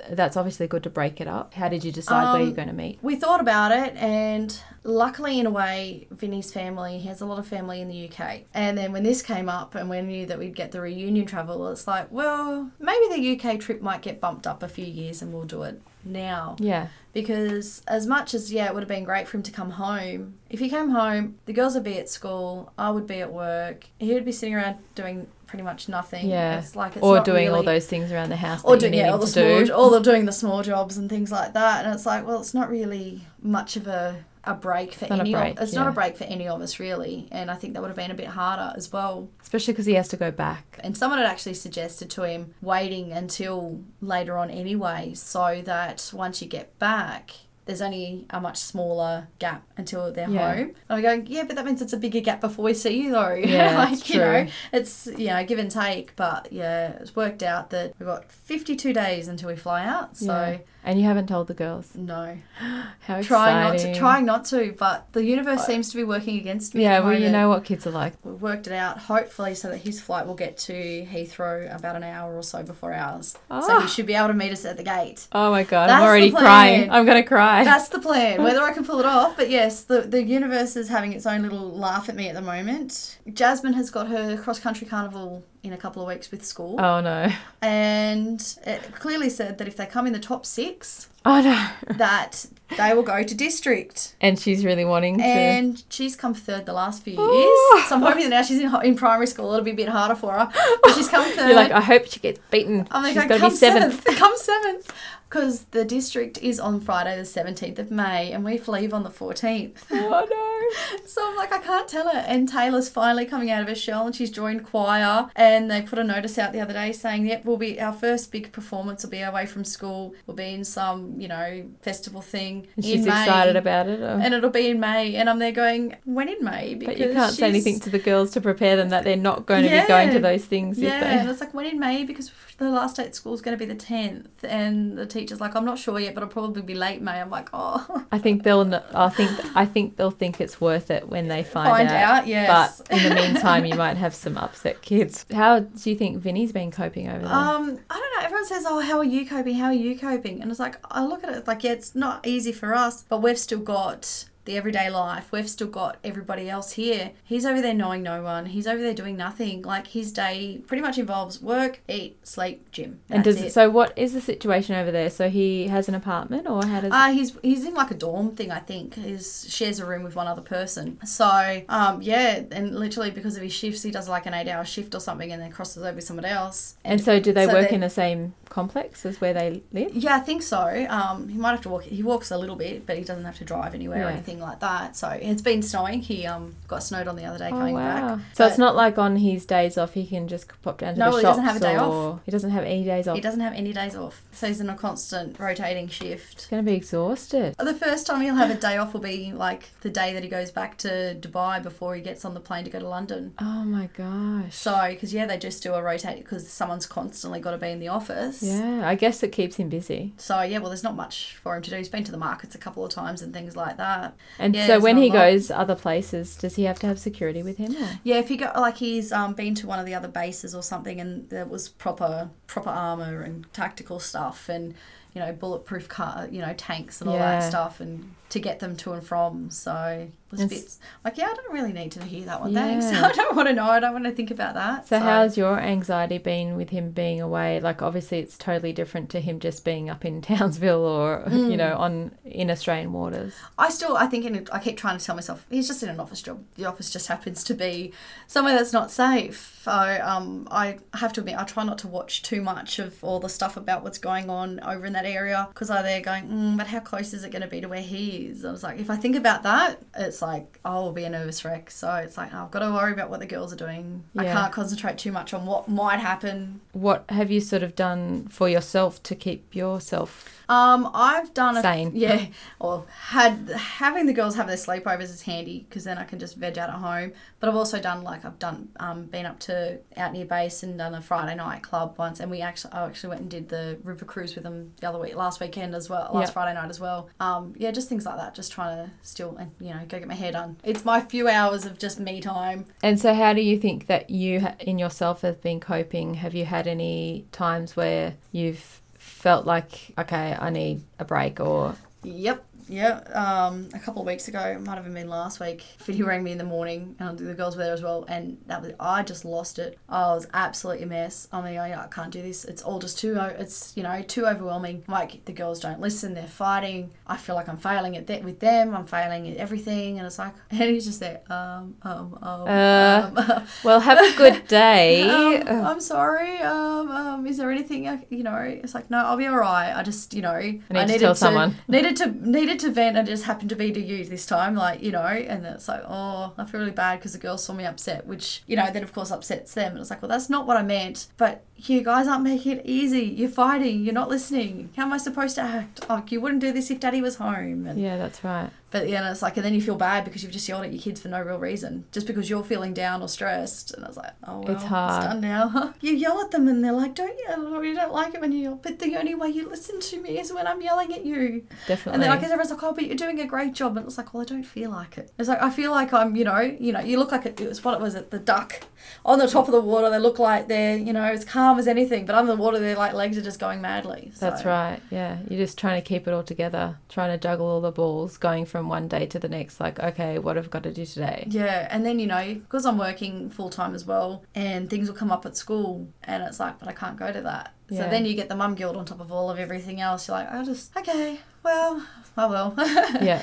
That's 0.10 0.36
obviously 0.38 0.68
good 0.68 0.84
to 0.84 0.90
break 0.90 1.22
it 1.22 1.28
up. 1.28 1.54
How 1.54 1.70
did 1.70 1.84
you 1.84 1.92
decide 1.92 2.24
where 2.34 2.42
Um, 2.42 2.48
you're 2.48 2.56
going 2.56 2.68
to 2.70 2.74
meet? 2.74 3.00
we 3.02 3.16
thought 3.16 3.40
about 3.42 3.72
it, 3.72 3.96
and 3.98 4.58
luckily, 4.84 5.40
in 5.40 5.46
a 5.46 5.52
way, 5.52 6.08
Vinny's 6.12 6.52
family 6.52 7.00
he 7.00 7.08
has 7.08 7.22
a 7.22 7.26
lot 7.26 7.40
of 7.40 7.48
family 7.48 7.82
in 7.82 7.88
the 7.88 8.10
UK. 8.10 8.42
And 8.54 8.78
then 8.78 8.92
when 8.92 9.04
this 9.04 9.22
came 9.22 9.50
up, 9.50 9.76
and 9.76 9.90
we 9.90 10.02
knew 10.02 10.26
that 10.26 10.38
we'd 10.40 10.56
get 10.56 10.72
the 10.72 10.82
reunion 10.82 11.26
travel, 11.26 11.68
it's 11.70 11.88
like, 11.88 12.12
well, 12.12 12.72
maybe 12.80 13.08
the 13.38 13.50
UK 13.50 13.60
trip 13.60 13.82
might 13.82 14.02
get 14.02 14.20
bumped 14.20 14.46
up 14.48 14.64
a 14.64 14.68
few 14.68 14.86
years, 14.86 15.22
and 15.22 15.34
we'll 15.34 15.44
do 15.46 15.64
it 15.64 15.82
now. 16.06 16.56
Yeah, 16.60 16.88
because 17.14 17.82
as 17.88 18.06
much 18.08 18.34
as 18.34 18.52
yeah 18.52 18.66
it 18.68 18.74
would 18.74 18.82
have 18.84 18.90
been 18.90 19.04
great 19.04 19.28
for 19.28 19.38
him 19.38 19.44
to 19.44 19.52
come 19.52 19.72
home 19.72 20.34
if 20.50 20.60
he 20.60 20.68
came 20.68 20.90
home 20.90 21.36
the 21.46 21.54
girls 21.54 21.76
would 21.76 21.84
be 21.84 21.98
at 22.00 22.10
school 22.10 22.74
i 22.78 22.90
would 22.90 23.06
be 23.06 23.22
at 23.22 23.32
work 23.32 23.86
he 24.00 24.14
would 24.16 24.26
be 24.26 24.32
sitting 24.32 24.56
around 24.56 24.78
doing 24.96 25.28
pretty 25.54 25.64
much 25.64 25.88
nothing 25.88 26.28
yeah. 26.28 26.58
it's 26.58 26.76
like 26.76 26.96
it's 26.96 27.06
or 27.06 27.20
doing 27.20 27.48
all 27.48 27.62
those 27.62 27.86
things 27.86 28.12
around 28.12 28.30
the 28.30 28.36
house. 28.36 28.64
or 28.64 28.76
doing 28.76 28.96
yeah 28.96 29.12
all 29.12 29.20
the 29.20 29.28
small 29.28 29.64
do. 29.64 29.72
all 29.72 29.92
the 29.92 30.00
doing 30.00 30.26
the 30.26 30.32
small 30.32 30.64
jobs 30.64 30.98
and 30.98 31.12
things 31.12 31.32
like 31.32 31.54
that 31.54 31.86
and 31.86 31.94
it's 31.94 32.08
like 32.08 32.26
well 32.26 32.40
it's 32.40 32.56
not 32.56 32.72
really 32.72 33.22
much 33.40 33.76
of 33.76 33.86
a 33.86 34.26
a 34.46 34.56
break 34.56 34.96
for 34.96 35.06
not 35.06 35.20
any 35.20 35.32
break, 35.32 35.56
of 35.56 35.62
it's 35.62 35.74
not 35.74 35.88
a 35.88 35.92
break 35.92 36.18
for 36.18 36.24
any 36.24 36.48
of 36.48 36.60
us 36.60 36.80
really 36.80 37.28
and 37.32 37.52
i 37.52 37.54
think 37.54 37.76
that 37.76 37.82
would 37.82 37.90
have 37.90 37.96
been 37.96 38.10
a 38.10 38.16
bit 38.16 38.26
harder 38.30 38.74
as 38.76 38.92
well 38.92 39.30
Especially 39.44 39.74
because 39.74 39.86
he 39.86 39.94
has 39.94 40.08
to 40.08 40.18
go 40.18 40.32
back. 40.32 40.80
and 40.84 40.98
someone 40.98 41.20
had 41.20 41.28
actually 41.28 41.54
suggested 41.54 42.10
to 42.10 42.24
him 42.24 42.56
waiting 42.64 43.12
until 43.12 43.80
later 44.02 44.36
on 44.36 44.50
anyway, 44.50 45.14
so 45.14 45.62
that 45.64 46.10
once 46.16 46.42
you 46.42 46.48
get 46.48 46.80
back, 46.80 47.30
there's 47.66 47.82
only 47.82 48.26
a 48.30 48.42
much 48.42 48.58
smaller 48.58 49.28
gap 49.40 49.64
until 49.78 50.12
they're 50.12 50.30
Yeah. 50.30 50.54
home. 50.56 50.68
And 50.68 50.76
I'm 50.90 51.02
going, 51.02 51.28
yeah, 51.28 51.44
but 51.44 51.56
that 51.56 51.66
means 51.66 51.82
it's 51.82 51.94
a 51.94 51.98
bigger 51.98 52.20
gap 52.20 52.42
before 52.42 52.66
we 52.66 52.74
see 52.74 53.02
you, 53.04 53.12
though. 53.12 53.34
Yeah, 53.46 53.78
like 53.78 53.94
it's 53.94 54.10
you 54.10 54.18
know, 54.20 54.48
it's 54.74 55.08
you 55.18 55.28
know 55.28 55.44
give 55.46 55.60
and 55.60 55.72
take. 55.72 56.16
But 56.16 56.52
yeah, 56.52 56.90
it's 57.00 57.16
worked 57.16 57.44
out 57.44 57.70
that 57.70 57.94
we've 58.00 58.08
got 58.08 58.32
52 58.32 58.92
days 58.94 59.28
until 59.28 59.50
we 59.50 59.56
fly 59.56 59.86
out. 59.86 60.18
So 60.18 60.26
Yeah. 60.26 60.58
And 60.86 61.00
you 61.00 61.06
haven't 61.06 61.28
told 61.28 61.48
the 61.48 61.54
girls. 61.54 61.96
no, 61.96 62.38
How 63.08 63.22
trying 63.22 63.56
not 63.64 63.70
to, 63.70 63.76
exciting. 63.76 63.96
trying 63.96 64.26
not 64.26 64.46
to. 64.46 64.76
But 64.78 65.12
the 65.14 65.24
universe 65.24 65.66
seems 65.66 65.90
to 65.92 65.96
be 65.98 66.04
working 66.04 66.38
against 66.38 66.76
me. 66.76 66.84
Yeah, 66.84 67.00
well, 67.00 67.18
you 67.18 67.30
know 67.30 67.48
what 67.50 67.64
kids 67.64 67.88
are 67.88 67.92
like. 67.92 68.14
We've 68.24 68.42
worked 68.42 68.68
it 68.68 68.74
out, 68.74 68.98
hopefully, 68.98 69.56
so 69.56 69.70
that 69.70 69.78
his 69.78 70.02
flight 70.02 70.28
will 70.28 70.36
get 70.36 70.58
to 70.60 70.74
Heathrow 71.06 71.74
about 71.74 71.96
an 71.96 72.04
hour 72.04 72.36
or 72.36 72.44
so 72.44 72.64
before 72.64 72.94
ours. 72.94 73.32
So 73.32 73.38
Ah. 73.50 73.80
he 73.82 73.88
should 73.88 74.06
be 74.06 74.14
able 74.14 74.28
to 74.28 74.34
meet 74.34 74.52
us 74.52 74.66
at 74.66 74.76
the 74.78 74.84
gate. 74.84 75.28
Oh 75.32 75.52
my 75.52 75.64
god, 75.64 75.88
That's 75.90 76.02
I'm 76.04 76.08
already 76.10 76.32
crying. 76.32 76.90
I'm 76.92 77.06
gonna 77.06 77.24
cry. 77.24 77.64
That's 77.64 77.88
the 77.90 78.00
plan. 78.00 78.44
Whether 78.44 78.62
I 78.62 78.74
can 78.74 78.84
pull 78.86 79.00
it 79.00 79.06
off, 79.06 79.38
but 79.38 79.50
yes, 79.50 79.84
the, 79.84 80.02
the 80.02 80.22
universe 80.24 80.76
is 80.76 80.90
having 80.90 81.14
its 81.14 81.26
own 81.26 81.44
little 81.44 81.72
laugh 81.78 82.10
at 82.10 82.16
me 82.16 82.28
at 82.28 82.36
the 82.36 82.42
moment. 82.42 83.20
Jasmine 83.32 83.74
has 83.74 83.90
got 83.90 84.08
her 84.10 84.36
cross 84.38 84.60
country 84.60 84.86
carnival 84.88 85.44
in 85.64 85.74
a 85.74 85.78
couple 85.78 86.02
of 86.02 86.08
weeks 86.08 86.30
with 86.30 86.46
school, 86.46 86.76
oh 86.80 87.02
no. 87.02 87.32
and 87.62 88.58
it 88.66 88.82
clearly 88.94 89.30
said 89.30 89.58
that 89.58 89.68
if 89.68 89.76
they 89.76 89.86
come 89.86 90.06
in 90.06 90.14
the 90.14 90.20
top 90.20 90.46
six, 90.46 91.08
Oh 91.26 91.42
no. 91.42 91.70
that 91.96 92.46
they 92.78 92.94
will 92.94 93.04
go 93.04 93.24
to 93.24 93.36
district. 93.36 94.16
And 94.20 94.38
she's 94.38 94.66
really 94.66 94.84
wanting 94.84 95.20
to. 95.20 95.24
And 95.24 95.82
she's 95.90 96.16
come 96.16 96.34
third 96.34 96.66
the 96.66 96.74
last 96.74 97.04
few 97.04 97.14
years. 97.14 97.88
So 97.88 97.96
I'm 97.96 98.02
hoping 98.02 98.24
that 98.24 98.30
now 98.30 98.42
she's 98.42 98.60
in, 98.60 98.74
in 98.84 98.96
primary 98.96 99.28
school, 99.28 99.52
it'll 99.54 99.64
be 99.64 99.72
a 99.72 99.76
bit 99.76 99.90
harder 99.90 100.16
for 100.16 100.34
her. 100.34 100.52
But 100.84 100.94
she's 100.96 101.08
come 101.08 101.24
3rd 101.32 101.38
You're 101.48 101.56
like, 101.56 101.72
I 101.72 101.80
hope 101.82 102.08
she 102.08 102.20
gets 102.20 102.40
beaten. 102.52 102.88
I'm 102.92 103.04
like, 103.04 103.14
she's 103.14 103.24
"Oh, 103.24 103.28
got 103.28 103.36
to 103.36 103.40
come 103.40 103.52
be 103.52 103.56
seventh. 103.56 104.06
Come 104.06 104.34
seventh. 104.36 104.94
Because 105.34 105.64
the 105.72 105.84
district 105.84 106.38
is 106.44 106.60
on 106.60 106.80
Friday, 106.80 107.16
the 107.18 107.24
17th 107.24 107.80
of 107.80 107.90
May, 107.90 108.32
and 108.32 108.46
we 108.46 108.60
leave 108.60 108.94
on 108.94 109.02
the 109.02 109.10
14th. 109.10 109.78
Oh 109.92 110.28
no. 110.30 110.50
So 111.06 111.28
I'm 111.28 111.36
like, 111.36 111.52
I 111.54 111.60
can't 111.60 111.88
tell 111.88 112.08
her. 112.08 112.18
And 112.20 112.48
Taylor's 112.48 112.90
finally 112.90 113.26
coming 113.26 113.52
out 113.52 113.62
of 113.62 113.68
her 113.68 113.76
shell 113.76 114.06
and 114.06 114.16
she's 114.16 114.32
joined 114.32 114.66
choir. 114.66 115.30
And 115.36 115.70
they 115.70 115.82
put 115.82 116.00
a 116.00 116.04
notice 116.04 116.38
out 116.38 116.52
the 116.54 116.62
other 116.62 116.74
day 116.74 116.92
saying, 116.94 117.26
yep, 117.28 117.46
we'll 117.46 117.58
be 117.58 117.80
our 117.82 117.94
first 117.94 118.32
big 118.32 118.52
performance 118.52 119.04
will 119.04 119.12
be 119.12 119.22
away 119.22 119.46
from 119.46 119.66
school. 119.66 120.16
We'll 120.26 120.38
be 120.38 120.54
in 120.54 120.64
some, 120.64 121.20
you 121.20 121.28
know, 121.28 121.66
festival 121.82 122.22
thing. 122.22 122.68
And 122.76 122.86
she's 122.86 123.06
May. 123.06 123.24
excited 123.24 123.56
about 123.56 123.88
it. 123.88 124.00
or- 124.02 124.20
And 124.24 124.34
it'll 124.34 124.50
be 124.50 124.70
in 124.70 124.80
May. 124.80 125.16
And 125.16 125.30
I'm 125.30 125.38
there 125.40 125.52
going, 125.52 125.96
when 126.06 126.30
in 126.30 126.44
May? 126.44 126.74
Because 126.76 126.98
but 126.98 127.08
you 127.08 127.14
can't 127.14 127.34
say 127.34 127.50
anything 127.50 127.80
to 127.82 127.90
the 127.90 128.00
girls 128.00 128.32
to 128.32 128.42
prepare 128.42 128.76
them 128.76 128.90
that 128.90 129.04
they're 129.04 129.16
not 129.18 129.46
going 129.46 129.64
to 129.64 129.70
be 129.70 129.88
going 129.88 130.12
to 130.12 130.20
those 130.20 130.46
things 130.46 130.80
Yeah, 130.80 131.04
and 131.04 131.30
it's 131.30 131.42
like 131.42 131.54
when 131.54 131.66
in 131.66 131.80
May 131.80 132.04
because 132.04 132.32
the 132.58 132.70
last 132.70 132.96
day 132.98 133.04
at 133.06 133.16
school 133.16 133.34
is 133.34 133.42
going 133.42 133.58
to 133.58 133.64
be 133.64 133.72
the 133.72 133.80
tenth, 133.80 134.44
and 134.44 134.98
the 134.98 135.06
teacher's 135.24 135.42
like, 135.42 135.56
I'm 135.56 135.66
not 135.66 135.78
sure 135.78 136.00
yet, 136.00 136.16
but 136.16 136.24
I'll 136.24 136.30
probably 136.30 136.62
be 136.62 136.74
late 136.76 137.02
May. 137.02 137.22
I'm 137.22 137.30
like, 137.30 137.50
oh, 137.54 138.06
I 138.12 138.18
think 138.18 138.44
they'll. 138.44 138.74
I 138.94 139.10
think. 139.10 139.32
I 139.56 139.66
think 139.66 139.98
they'll 139.98 140.12
think 140.12 140.42
it's 140.42 140.60
worth 140.60 140.90
it 140.90 141.08
when 141.08 141.28
they 141.28 141.44
find, 141.44 141.70
find 141.70 141.90
out, 141.90 142.28
yes. 142.28 142.82
But 142.82 142.98
in 142.98 143.10
the 143.10 143.16
meantime, 143.16 143.66
you 143.66 143.76
might 143.76 143.98
have 143.98 144.16
some 144.16 144.38
upset 144.38 144.82
kids. 144.82 145.26
How 145.32 145.60
do 145.60 145.90
you 145.90 145.96
think 145.96 146.18
Vinny's 146.18 146.52
been 146.52 146.72
coping 146.72 147.10
over 147.10 147.20
there? 147.20 147.34
Um, 147.34 147.80
I 147.90 148.00
don't 148.00 148.18
know. 148.18 148.24
Everyone 148.24 148.46
says, 148.46 148.66
"Oh, 148.68 148.80
how 148.80 148.98
are 148.98 149.04
you 149.04 149.28
coping? 149.28 149.56
How 149.56 149.68
are 149.68 149.74
you 149.74 149.98
coping?" 149.98 150.42
And 150.42 150.50
it's 150.50 150.60
like 150.60 150.78
I 150.90 151.06
look 151.06 151.24
at 151.24 151.30
it 151.30 151.44
it's 151.44 151.48
like, 151.48 151.64
yeah, 151.66 151.74
it's 151.74 151.94
not 151.94 152.26
easy 152.26 152.54
for 152.54 152.74
us, 152.74 153.04
but 153.04 153.22
we've 153.22 153.38
still 153.38 153.60
got 153.60 154.26
the 154.46 154.58
everyday 154.58 154.90
life. 154.90 155.32
We've 155.32 155.50
still 155.50 155.68
got 155.68 155.98
everybody 156.04 156.50
else 156.50 156.74
here. 156.74 157.12
He's 157.24 157.46
over 157.46 157.62
there 157.62 157.74
knowing 157.74 158.04
no 158.04 158.22
one. 158.24 158.48
He's 158.48 158.68
over 158.68 158.82
there 158.82 158.94
doing 158.94 159.16
nothing. 159.16 159.62
Like 159.62 159.88
his 159.88 160.12
day 160.12 160.62
pretty 160.68 160.82
much 160.82 160.98
involves 160.98 161.42
work, 161.42 161.82
eat, 161.88 162.18
sleep, 162.26 162.72
gym. 162.72 163.00
and 163.10 163.24
does 163.24 163.42
it. 163.42 163.54
so? 163.54 163.70
What 163.70 163.98
is 163.98 164.14
the 164.14 164.22
situation 164.22 164.76
over 164.76 164.92
there? 164.92 165.10
So 165.10 165.30
he 165.30 165.68
has 165.68 165.88
an 165.88 165.96
apartment, 165.96 166.48
or 166.48 166.66
how 166.66 166.82
does? 166.82 166.92
Uh, 166.92 167.12
he's 167.12 167.38
he's 167.42 167.66
in 167.66 167.74
like 167.74 167.92
a 167.92 167.96
dorm 167.96 168.36
thing, 168.36 168.52
I 168.52 168.60
think. 168.60 168.96
He's 168.96 169.48
shares 169.50 169.80
a 169.80 169.86
room 169.86 170.04
with 170.04 170.16
one 170.16 170.28
other 170.28 170.42
person. 170.42 171.00
So, 171.06 171.64
um, 171.70 172.02
yeah, 172.02 172.44
and 172.52 172.76
literally 172.76 173.12
because 173.12 173.38
of 173.38 173.44
his 173.44 173.54
shifts, 173.54 173.84
he 173.84 173.92
does 173.92 174.10
like 174.10 174.26
an 174.26 174.34
eight-hour 174.34 174.66
shift 174.66 174.96
or 174.96 175.00
something, 175.00 175.32
and 175.32 175.42
then 175.42 175.52
crosses 175.52 175.84
over 175.84 175.96
with 175.96 176.04
someone 176.04 176.26
else. 176.26 176.76
and 176.84 177.00
so, 177.02 177.20
do 177.20 177.32
they 177.32 177.46
so 177.46 177.54
work 177.54 177.72
in 177.72 177.82
the 177.82 177.90
same 177.90 178.34
complex 178.50 179.06
as 179.06 179.20
where 179.20 179.34
they 179.34 179.64
live? 179.72 179.96
Yeah, 179.96 180.16
I 180.16 180.20
think 180.20 180.44
so. 180.44 180.86
Um, 180.90 181.28
he 181.30 181.38
might 181.38 181.52
have 181.52 181.62
to 181.62 181.70
walk. 181.70 181.84
He 181.84 182.04
walks 182.04 182.32
a 182.32 182.38
little 182.38 182.56
bit, 182.56 182.86
but 182.86 182.98
he 182.98 183.04
doesn't 183.04 183.26
have 183.26 183.38
to 183.38 183.46
drive 183.46 183.74
anywhere 183.74 184.08
or 184.08 184.12
Yeah. 184.12 184.18
Anything 184.34 184.48
like 184.48 184.60
that. 184.60 184.96
So 184.96 185.10
it's 185.10 185.42
been 185.42 185.62
snowing. 185.62 186.02
He 186.02 186.26
um 186.26 186.56
got 186.68 186.84
snowed 186.84 187.08
on 187.08 187.16
the 187.16 187.26
other 187.26 187.38
day 187.38 187.48
Oh 187.48 187.52
coming 187.58 187.76
wow! 187.76 188.16
back. 188.16 188.26
So 188.34 188.46
it's 188.46 188.58
not 188.58 188.76
like 188.76 188.98
on 188.98 189.18
his 189.18 189.46
days 189.46 189.78
off 189.78 189.94
he 189.94 190.06
can 190.06 190.28
just 190.28 190.50
pop 190.62 190.80
down 190.80 190.96
to 190.96 191.00
No, 191.00 191.12
the 191.12 191.18
he 191.18 191.24
doesn't 191.24 191.44
have 191.44 191.56
a 191.56 191.60
day 191.60 191.76
off. 191.76 192.22
He 192.26 192.32
doesn't 192.32 192.50
have 192.50 192.64
any 192.64 192.84
days 192.84 193.08
off. 193.08 193.16
He 193.16 193.22
doesn't 193.22 193.40
have 193.40 193.54
any 193.54 193.74
days 193.74 193.96
off, 193.96 194.22
so 194.32 194.48
he's 194.48 194.60
in 194.60 194.70
a 194.70 194.76
constant 194.76 195.40
rotating 195.40 195.88
shift. 195.88 196.42
He's 196.42 196.48
going 196.48 196.64
to 196.64 196.70
be 196.70 196.76
exhausted. 196.76 197.56
The 197.58 197.74
first 197.74 198.08
time 198.08 198.22
he'll 198.22 198.36
have 198.36 198.50
a 198.50 198.56
day 198.56 198.78
off 198.78 198.94
will 198.94 199.02
be 199.02 199.34
like 199.34 199.70
the 199.82 199.90
day 199.90 200.14
that 200.14 200.24
he 200.24 200.30
goes 200.30 200.52
back 200.52 200.78
to 200.80 201.16
Dubai 201.20 201.62
before 201.62 201.96
he 201.96 202.02
gets 202.02 202.26
on 202.26 202.34
the 202.34 202.40
plane 202.40 202.64
to 202.66 202.70
go 202.70 202.80
to 202.80 202.88
London. 202.88 203.34
Oh 203.40 203.64
my 203.64 203.90
gosh. 203.96 204.56
So, 204.56 204.88
because 204.90 205.14
yeah, 205.14 205.26
they 205.26 205.38
just 205.38 205.64
do 205.64 205.74
a 205.74 205.82
rotate 205.82 206.18
because 206.18 206.50
someone's 206.50 206.86
constantly 206.86 207.40
got 207.40 207.52
to 207.52 207.58
be 207.58 207.70
in 207.70 207.80
the 207.80 207.88
office. 207.88 208.42
Yeah, 208.42 208.88
I 208.88 208.96
guess 208.96 209.24
it 209.24 209.32
keeps 209.32 209.58
him 209.58 209.70
busy. 209.70 210.14
So 210.18 210.42
yeah, 210.42 210.60
well, 210.60 210.70
there's 210.70 210.84
not 210.84 210.96
much 210.96 211.36
for 211.42 211.56
him 211.56 211.62
to 211.64 211.70
do. 211.70 211.78
He's 211.78 211.90
been 211.90 212.04
to 212.04 212.12
the 212.12 212.18
markets 212.18 212.56
a 212.56 212.58
couple 212.58 212.86
of 212.86 212.92
times 212.92 213.22
and 213.22 213.34
things 213.34 213.56
like 213.56 213.78
that. 213.78 214.16
And 214.40 214.56
Yeah, 214.56 214.66
so 214.68 214.80
when 214.80 214.98
he 214.98 215.10
goes 215.10 215.52
other 215.52 215.76
places, 215.76 216.36
does 216.36 216.56
he 216.56 216.64
have 216.64 216.80
to 216.80 216.88
have 216.88 216.98
security 217.00 217.44
with 217.44 217.58
him? 217.58 217.76
Or? 217.76 218.00
Yeah, 218.04 218.16
if 218.18 218.30
he 218.30 218.38
go 218.38 218.52
like 218.56 218.78
he's 218.78 219.12
um, 219.12 219.34
been 219.36 219.54
to 219.56 219.68
one 219.68 219.80
of 219.80 219.86
the 219.86 219.94
other 219.94 220.08
bases 220.08 220.56
or 220.56 220.64
something, 220.64 221.00
and 221.00 221.30
there 221.30 221.46
was 221.46 221.70
proper 221.70 222.30
proper 222.48 222.70
armor 222.70 223.22
and 223.22 223.52
tactical 223.54 224.00
stuff, 224.00 224.50
and 224.50 224.74
you 225.14 225.22
know 225.22 225.32
bulletproof 225.34 225.88
car, 225.88 226.28
you 226.32 226.42
know 226.42 226.54
tanks 226.56 227.00
and 227.00 227.10
all 227.10 227.16
Yeah. 227.18 227.40
that 227.40 227.48
stuff, 227.48 227.80
and 227.80 228.16
to 228.34 228.40
get 228.40 228.60
them 228.60 228.76
to 228.76 228.94
and 228.94 229.04
from. 229.06 229.50
So 229.52 230.08
was 230.34 230.42
And 230.42 230.50
bits 230.50 230.80
like, 231.06 231.18
yeah, 231.18 231.26
I 231.26 231.34
don't 231.36 231.54
really 231.54 231.72
need 231.72 231.92
to 231.92 232.04
hear 232.04 232.26
that 232.26 232.42
one. 232.42 232.52
Yeah. 232.52 232.80
Thanks. 232.80 232.86
I 233.04 233.12
don't 233.12 233.36
want 233.36 233.48
to 233.48 233.54
know. 233.54 233.66
I 233.66 233.80
don't 233.80 233.94
want 233.94 234.06
to 234.06 234.12
think 234.12 234.32
about 234.32 234.56
that. 234.56 234.88
So, 234.88 235.00
how's 235.00 235.38
your 235.38 235.60
anxiety 235.60 236.18
been 236.18 236.56
with 236.58 236.72
him 236.72 236.90
being 236.92 237.22
away? 237.22 237.60
Like, 237.60 237.84
obviously, 237.84 238.18
it's 238.20 238.38
totally 238.38 238.74
different 238.74 239.12
to 239.12 239.20
him 239.20 239.40
just 239.40 239.64
being 239.64 239.90
up 239.92 240.04
in 240.04 240.22
Townsville 240.30 240.84
or, 240.84 241.24
Mm. 241.28 241.52
you 241.52 241.58
know, 241.58 241.78
on 241.78 242.16
in 242.26 242.50
Australian 242.50 242.92
waters. 242.92 243.34
I 243.58 243.70
still, 243.70 243.96
I 243.96 244.08
think, 244.08 244.26
in 244.26 244.48
I 244.52 244.60
keep 244.60 244.78
trying 244.78 244.98
to 244.98 245.06
tell 245.06 245.16
myself 245.16 245.46
he's 245.50 245.68
just 245.68 245.84
in 245.84 245.90
an 245.90 246.00
office 246.00 246.22
job. 246.22 246.44
The 246.56 246.66
office 246.66 246.90
just 246.90 247.08
happens 247.08 247.44
to 247.46 247.54
be 247.54 247.94
somewhere 248.28 248.56
that's 248.56 248.74
not 248.74 248.90
safe. 248.92 249.60
So 249.64 249.72
um, 250.04 250.48
I 250.52 250.80
have 250.96 251.14
to 251.14 251.22
admit, 251.22 251.38
I 251.38 251.44
try 251.44 251.64
not 251.64 251.78
to 251.80 251.88
watch 251.88 252.24
too 252.24 252.42
much 252.42 252.80
of 252.80 253.02
all 253.04 253.20
the 253.20 253.30
stuff 253.30 253.56
about 253.56 253.84
what's 253.84 253.98
going 253.98 254.30
on 254.30 254.60
over 254.62 254.86
in 254.86 254.94
that 254.94 255.06
area 255.06 255.48
because 255.50 255.70
I'm 255.70 255.84
there 255.84 256.02
going, 256.02 256.28
mm, 256.28 256.58
but 256.58 256.68
how 256.68 256.80
close 256.80 257.14
is 257.14 257.24
it 257.24 257.32
going 257.32 257.44
to 257.44 257.48
be 257.48 257.62
to 257.62 257.68
where 257.70 257.82
he 257.82 258.23
is? 258.23 258.23
I 258.32 258.52
was 258.52 258.64
like, 258.64 258.80
if 258.80 258.90
I 258.90 258.96
think 258.96 259.16
about 259.16 259.44
that, 259.44 259.82
it's 259.98 260.22
like 260.22 260.60
I 260.66 260.76
will 260.76 260.92
be 260.92 261.04
a 261.04 261.10
nervous 261.10 261.44
wreck. 261.46 261.70
So 261.72 261.94
it's 261.96 262.18
like 262.18 262.34
I've 262.34 262.52
got 262.52 262.60
to 262.60 262.72
worry 262.72 262.94
about 262.94 263.10
what 263.10 263.20
the 263.20 263.26
girls 263.26 263.52
are 263.54 263.58
doing. 263.58 264.04
I 264.18 264.26
can't 264.26 264.52
concentrate 264.52 264.98
too 264.98 265.12
much 265.12 265.34
on 265.34 265.46
what 265.46 265.68
might 265.68 266.00
happen. 266.00 266.62
What 266.72 267.06
have 267.10 267.32
you 267.32 267.40
sort 267.40 267.64
of 267.64 267.76
done 267.76 268.28
for 268.28 268.50
yourself 268.50 269.02
to 269.04 269.16
keep 269.16 269.56
yourself 269.56 270.44
Um, 270.50 270.90
I've 270.94 271.34
done 271.34 271.58
a 271.58 271.62
Sane. 271.62 271.92
yeah, 271.96 272.26
or 272.60 272.86
had 272.90 273.50
having 273.50 274.06
the 274.06 274.14
girls 274.14 274.36
have 274.36 274.48
their 274.48 274.58
sleepovers 274.58 275.04
is 275.04 275.22
handy 275.24 275.66
because 275.68 275.84
then 275.84 275.98
I 275.98 276.04
can 276.04 276.20
just 276.20 276.36
veg 276.38 276.58
out 276.58 276.70
at 276.70 276.76
home. 276.76 277.14
But 277.40 277.50
I've 277.50 277.56
also 277.56 277.80
done 277.80 278.04
like 278.04 278.26
I've 278.26 278.40
done 278.40 278.70
um 278.80 279.06
been 279.06 279.26
up 279.26 279.40
to 279.42 279.80
out 279.98 280.14
near 280.14 280.26
base 280.26 280.64
and 280.64 280.78
done 280.78 280.96
a 280.96 281.02
Friday 281.02 281.36
night 281.36 281.64
club 281.64 281.96
once, 281.98 282.20
and 282.20 282.30
we 282.32 282.42
actually 282.42 282.74
I 282.74 282.86
actually 282.86 283.10
went 283.10 283.22
and 283.22 283.30
did 283.32 283.50
the 283.50 283.78
river 283.84 284.06
cruise 284.06 284.36
with 284.36 284.44
them 284.44 284.74
the 284.80 284.90
other 284.90 285.00
week 285.00 285.16
last 285.16 285.40
weekend 285.40 285.76
as 285.76 285.90
well, 285.90 286.10
last 286.14 286.30
Yeah. 286.30 286.34
Friday 286.34 286.54
night 286.54 286.70
as 286.70 286.80
well. 286.80 287.10
Um, 287.20 287.54
yeah, 287.58 287.72
just 287.72 287.90
things 287.90 288.06
like 288.06 288.13
that. 288.18 288.36
Just 288.36 288.52
trying 288.52 288.86
to 288.86 288.92
still 289.02 289.36
and 289.38 289.52
you 289.60 289.74
know 289.74 289.82
go 289.88 290.00
get 290.00 290.08
my 290.08 290.14
hair 290.14 290.32
done. 290.32 290.58
It's 290.64 290.86
my 290.86 291.02
few 291.02 291.28
hours 291.28 291.66
of 291.66 291.80
just 291.80 292.00
me 292.00 292.22
time. 292.22 292.66
And 292.82 293.00
so, 293.00 293.14
how 293.14 293.34
do 293.34 293.42
you 293.42 293.58
think 293.58 293.88
that 293.88 294.10
you 294.10 294.48
in 294.60 294.80
yourself 294.80 295.22
have 295.22 295.42
been 295.42 295.60
coping? 295.60 296.16
Have 296.16 296.34
you 296.34 296.46
had 296.46 296.68
any 296.68 297.26
times 297.32 297.76
where 297.76 298.16
you've 298.32 298.82
felt 298.98 299.46
like, 299.46 299.94
okay, 299.98 300.36
I 300.40 300.50
need 300.50 300.84
a 301.00 301.06
break, 301.06 301.40
or 301.40 301.76
Yep. 302.04 302.46
Yeah, 302.68 303.00
um, 303.14 303.70
a 303.74 303.80
couple 303.80 304.02
of 304.02 304.08
weeks 304.08 304.28
ago, 304.28 304.40
it 304.40 304.62
might 304.62 304.76
have 304.76 304.92
been 304.94 305.10
last 305.10 305.40
week. 305.40 305.64
Vinny 305.80 306.02
rang 306.04 306.24
me 306.24 306.32
in 306.32 306.38
the 306.38 306.44
morning, 306.44 306.96
and 307.00 307.18
the 307.18 307.34
girls 307.34 307.56
were 307.56 307.64
there 307.64 307.74
as 307.74 307.82
well, 307.82 308.06
and 308.08 308.38
that 308.48 308.62
was 308.62 308.72
I 308.80 309.04
just 309.04 309.26
lost 309.26 309.60
it. 309.60 309.78
I 309.90 310.14
was 310.14 310.28
absolutely 310.34 310.84
a 310.84 310.88
mess. 310.88 311.28
I 311.32 311.42
mean, 311.42 311.58
I, 311.58 311.84
I 311.84 311.88
can't 311.88 312.12
do 312.12 312.22
this. 312.22 312.46
It's 312.46 312.62
all 312.62 312.80
just 312.80 312.98
too. 313.00 313.18
It's 313.20 313.74
you 313.76 313.84
know 313.84 314.02
too 314.02 314.26
overwhelming. 314.26 314.84
Like 314.88 315.26
the 315.26 315.34
girls 315.34 315.60
don't 315.60 315.80
listen. 315.82 316.14
They're 316.14 316.28
fighting. 316.28 316.92
I 317.08 317.18
feel 317.18 317.36
like 317.36 317.50
I'm 317.50 317.58
failing 317.58 317.98
at 317.98 318.08
that 318.08 318.24
with 318.24 318.40
them. 318.40 318.76
I'm 318.76 318.86
failing 318.86 319.30
at 319.30 319.38
everything, 319.38 319.98
and 319.98 320.08
it's 320.08 320.20
like, 320.20 320.34
and 320.52 320.62
he's 320.62 320.86
just 320.86 321.00
there. 321.00 321.22
Um, 321.30 321.76
um, 321.84 322.18
um, 322.22 322.48
Uh, 322.48 323.12
um, 323.16 323.44
well, 323.64 323.80
have 323.80 324.00
a 324.00 324.16
good 324.18 324.48
day. 324.48 325.04
um, 325.42 325.66
I'm 325.66 325.80
sorry. 325.82 326.38
Um, 326.40 326.90
um, 326.92 327.28
is 327.28 327.38
there 327.38 327.52
anything 327.52 327.88
I, 327.88 328.06
you 328.10 328.24
know? 328.24 328.38
It's 328.38 328.74
like 328.74 328.90
no, 328.90 328.98
I'll 329.00 329.18
be 329.18 329.28
all 329.28 329.38
right. 329.38 329.74
I 329.74 329.84
just 329.84 330.14
you 330.14 330.22
know 330.22 330.32
I 330.32 330.60
needed 330.70 330.94
to 330.94 331.00
tell 331.00 331.16
someone. 331.16 331.56
needed 331.68 331.96
to 331.98 332.08
needed 332.30 332.53
to 332.60 332.72
vent. 332.72 332.98
and 332.98 333.08
it 333.08 333.12
just 333.12 333.26
happened 333.26 333.50
to 333.50 333.56
be 333.56 333.72
to 333.72 333.82
you 333.82 334.06
this 334.06 334.26
time, 334.26 334.56
like 334.56 334.82
you 334.82 334.92
know. 334.92 335.06
And 335.06 335.46
it's 335.46 335.68
like 335.68 335.82
oh, 335.86 336.34
I 336.38 336.46
feel 336.46 336.60
really 336.60 336.72
bad 336.72 337.00
because 337.00 337.14
the 337.14 337.20
girls 337.20 337.44
saw 337.44 337.54
me 337.54 337.66
upset, 337.66 338.06
which 338.06 338.44
you 338.48 338.56
know 338.56 338.70
then 338.72 338.84
of 338.84 338.94
course 338.94 339.12
upsets 339.12 339.54
them. 339.54 339.72
And 339.72 339.82
it's 339.82 339.90
like 339.90 340.02
well, 340.02 340.10
that's 340.10 340.30
not 340.30 340.48
what 340.48 340.58
I 340.58 340.64
meant. 340.64 341.08
But 341.18 341.44
you 341.70 341.82
guys 341.84 342.08
aren't 342.08 342.24
making 342.24 342.54
it 342.60 342.66
easy. 342.66 343.04
You're 343.04 343.30
fighting. 343.30 343.84
You're 343.84 343.94
not 343.94 344.10
listening. 344.10 344.70
How 344.76 344.84
am 344.84 344.94
I 344.94 344.98
supposed 344.98 345.36
to 345.36 345.42
act? 345.42 345.88
Like 345.90 346.12
you 346.12 346.20
wouldn't 346.22 346.42
do 346.42 346.52
this 346.52 346.70
if 346.72 346.80
Daddy 346.80 347.02
was 347.02 347.16
home. 347.18 347.68
And, 347.68 347.80
yeah, 347.80 347.98
that's 347.98 348.24
right. 348.24 348.50
but 348.72 348.90
yeah, 348.90 349.02
and 349.02 349.10
it's 349.12 349.22
like, 349.22 349.38
and 349.38 349.46
then 349.46 349.54
you 349.54 349.62
feel 349.62 349.76
bad 349.76 350.04
because 350.04 350.24
you've 350.24 350.32
just 350.32 350.48
yelled 350.50 350.66
at 350.66 350.74
your 350.74 350.82
kids 350.82 351.02
for 351.02 351.08
no 351.10 351.22
real 351.22 351.38
reason, 351.38 351.86
just 351.92 352.08
because 352.08 352.30
you're 352.30 352.44
feeling 352.44 352.74
down 352.74 353.02
or 353.02 353.08
stressed. 353.08 353.74
And 353.74 353.86
I 353.86 353.88
was 353.88 353.98
like, 353.98 354.12
oh 354.28 354.40
well, 354.40 354.52
It's 354.56 354.64
hard. 354.64 355.04
done 355.04 355.22
now. 355.22 355.74
you 355.82 355.94
yell 355.94 356.20
at 356.22 356.32
them, 356.32 356.48
and 356.48 356.64
they're 356.64 356.72
like, 356.74 356.96
don't 356.96 357.18
yell, 357.28 357.56
or 357.56 357.64
you 357.64 357.76
don't 357.76 357.94
like 357.94 358.14
it 358.16 358.22
when 358.22 358.32
you 358.32 358.40
yell. 358.40 358.56
But 358.56 358.80
the 358.80 358.96
only 358.98 359.16
way 359.16 359.30
you 359.30 359.48
listen 359.50 359.80
to 359.80 360.02
me 360.02 360.20
is 360.20 360.34
when 360.34 360.48
I'm 360.48 360.62
yelling 360.62 360.94
at 360.94 361.06
you. 361.06 361.46
Definitely. 361.68 361.94
And 361.94 362.02
then 362.04 362.10
like 362.10 362.24
everyone's 362.24 362.52
like, 362.52 362.64
oh, 362.64 362.74
but 362.74 362.86
you're 362.86 362.96
doing 362.96 363.20
a 363.20 363.26
great 363.28 363.54
job. 363.54 363.78
And 363.78 363.86
it's 363.86 363.98
like, 363.98 364.14
well, 364.14 364.22
I 364.22 364.26
don't 364.26 364.44
feel 364.44 364.72
like 364.72 364.98
it. 364.98 365.12
It's 365.20 365.30
like 365.30 365.42
I 365.42 365.50
feel 365.50 365.72
like 365.72 365.94
I'm, 365.94 366.16
you 366.16 366.24
know, 366.26 366.40
you 366.40 366.72
know, 366.74 366.80
you 366.82 366.98
look 367.00 367.12
like 367.12 367.26
it, 367.26 367.40
it 367.40 367.48
was 367.48 367.64
what 367.64 367.80
was 367.80 367.96
it, 367.96 368.10
the 368.12 368.20
duck 368.20 368.62
on 369.06 369.20
the 369.20 369.28
top 369.28 369.46
of 369.48 369.54
the 369.54 369.62
water. 369.62 369.90
They 369.90 370.00
look 370.00 370.20
like 370.20 370.48
they're, 370.48 370.78
you 370.78 370.92
know, 370.94 371.06
it's 371.06 371.24
calm 371.24 371.53
as 371.60 371.68
anything, 371.68 372.06
but 372.06 372.16
under 372.16 372.32
the 372.34 372.38
water, 372.38 372.60
their 372.60 372.76
like 372.76 372.94
legs 372.94 373.18
are 373.18 373.22
just 373.22 373.40
going 373.40 373.62
madly. 373.62 374.12
So. 374.14 374.30
That's 374.30 374.46
right. 374.46 374.80
Yeah. 374.90 375.18
You're 375.30 375.40
just 375.40 375.58
trying 375.58 375.82
to 375.82 375.88
keep 375.88 376.08
it 376.08 376.14
all 376.14 376.24
together, 376.24 376.78
trying 376.90 377.12
to 377.12 377.18
juggle 377.18 377.48
all 377.48 377.62
the 377.62 377.72
balls, 377.72 378.18
going 378.18 378.46
from 378.46 378.70
one 378.70 378.88
day 378.88 379.06
to 379.08 379.20
the 379.20 379.30
next. 379.30 379.60
Like, 379.60 379.80
okay, 379.80 380.20
what 380.20 380.36
have 380.36 380.46
I 380.46 380.50
got 380.50 380.64
to 380.64 380.74
do 380.74 380.86
today? 380.86 381.28
Yeah, 381.30 381.68
and 381.72 381.86
then 381.86 382.00
you 382.00 382.08
know, 382.08 382.36
because 382.36 382.66
I'm 382.66 382.78
working 382.78 383.30
full 383.30 383.50
time 383.50 383.76
as 383.76 383.86
well, 383.86 384.24
and 384.36 384.70
things 384.70 384.88
will 384.88 384.96
come 384.96 385.12
up 385.12 385.26
at 385.26 385.38
school, 385.38 385.88
and 386.04 386.24
it's 386.24 386.40
like, 386.40 386.60
but 386.60 386.68
I 386.68 386.74
can't 386.74 386.98
go 386.98 387.12
to 387.12 387.22
that. 387.22 387.54
Yeah. 387.70 387.84
So 387.84 387.90
then 387.90 388.06
you 388.06 388.14
get 388.14 388.30
the 388.30 388.36
mum 388.36 388.56
guilt 388.56 388.76
on 388.76 388.86
top 388.86 389.00
of 389.00 389.12
all 389.12 389.30
of 389.30 389.40
everything 389.40 389.82
else. 389.82 390.08
You're 390.08 390.18
like, 390.18 390.32
I 390.32 390.44
just 390.44 390.76
okay, 390.78 391.20
well, 391.44 391.82
oh 391.82 391.88
I 392.18 392.26
will. 392.26 392.54
yeah. 393.02 393.22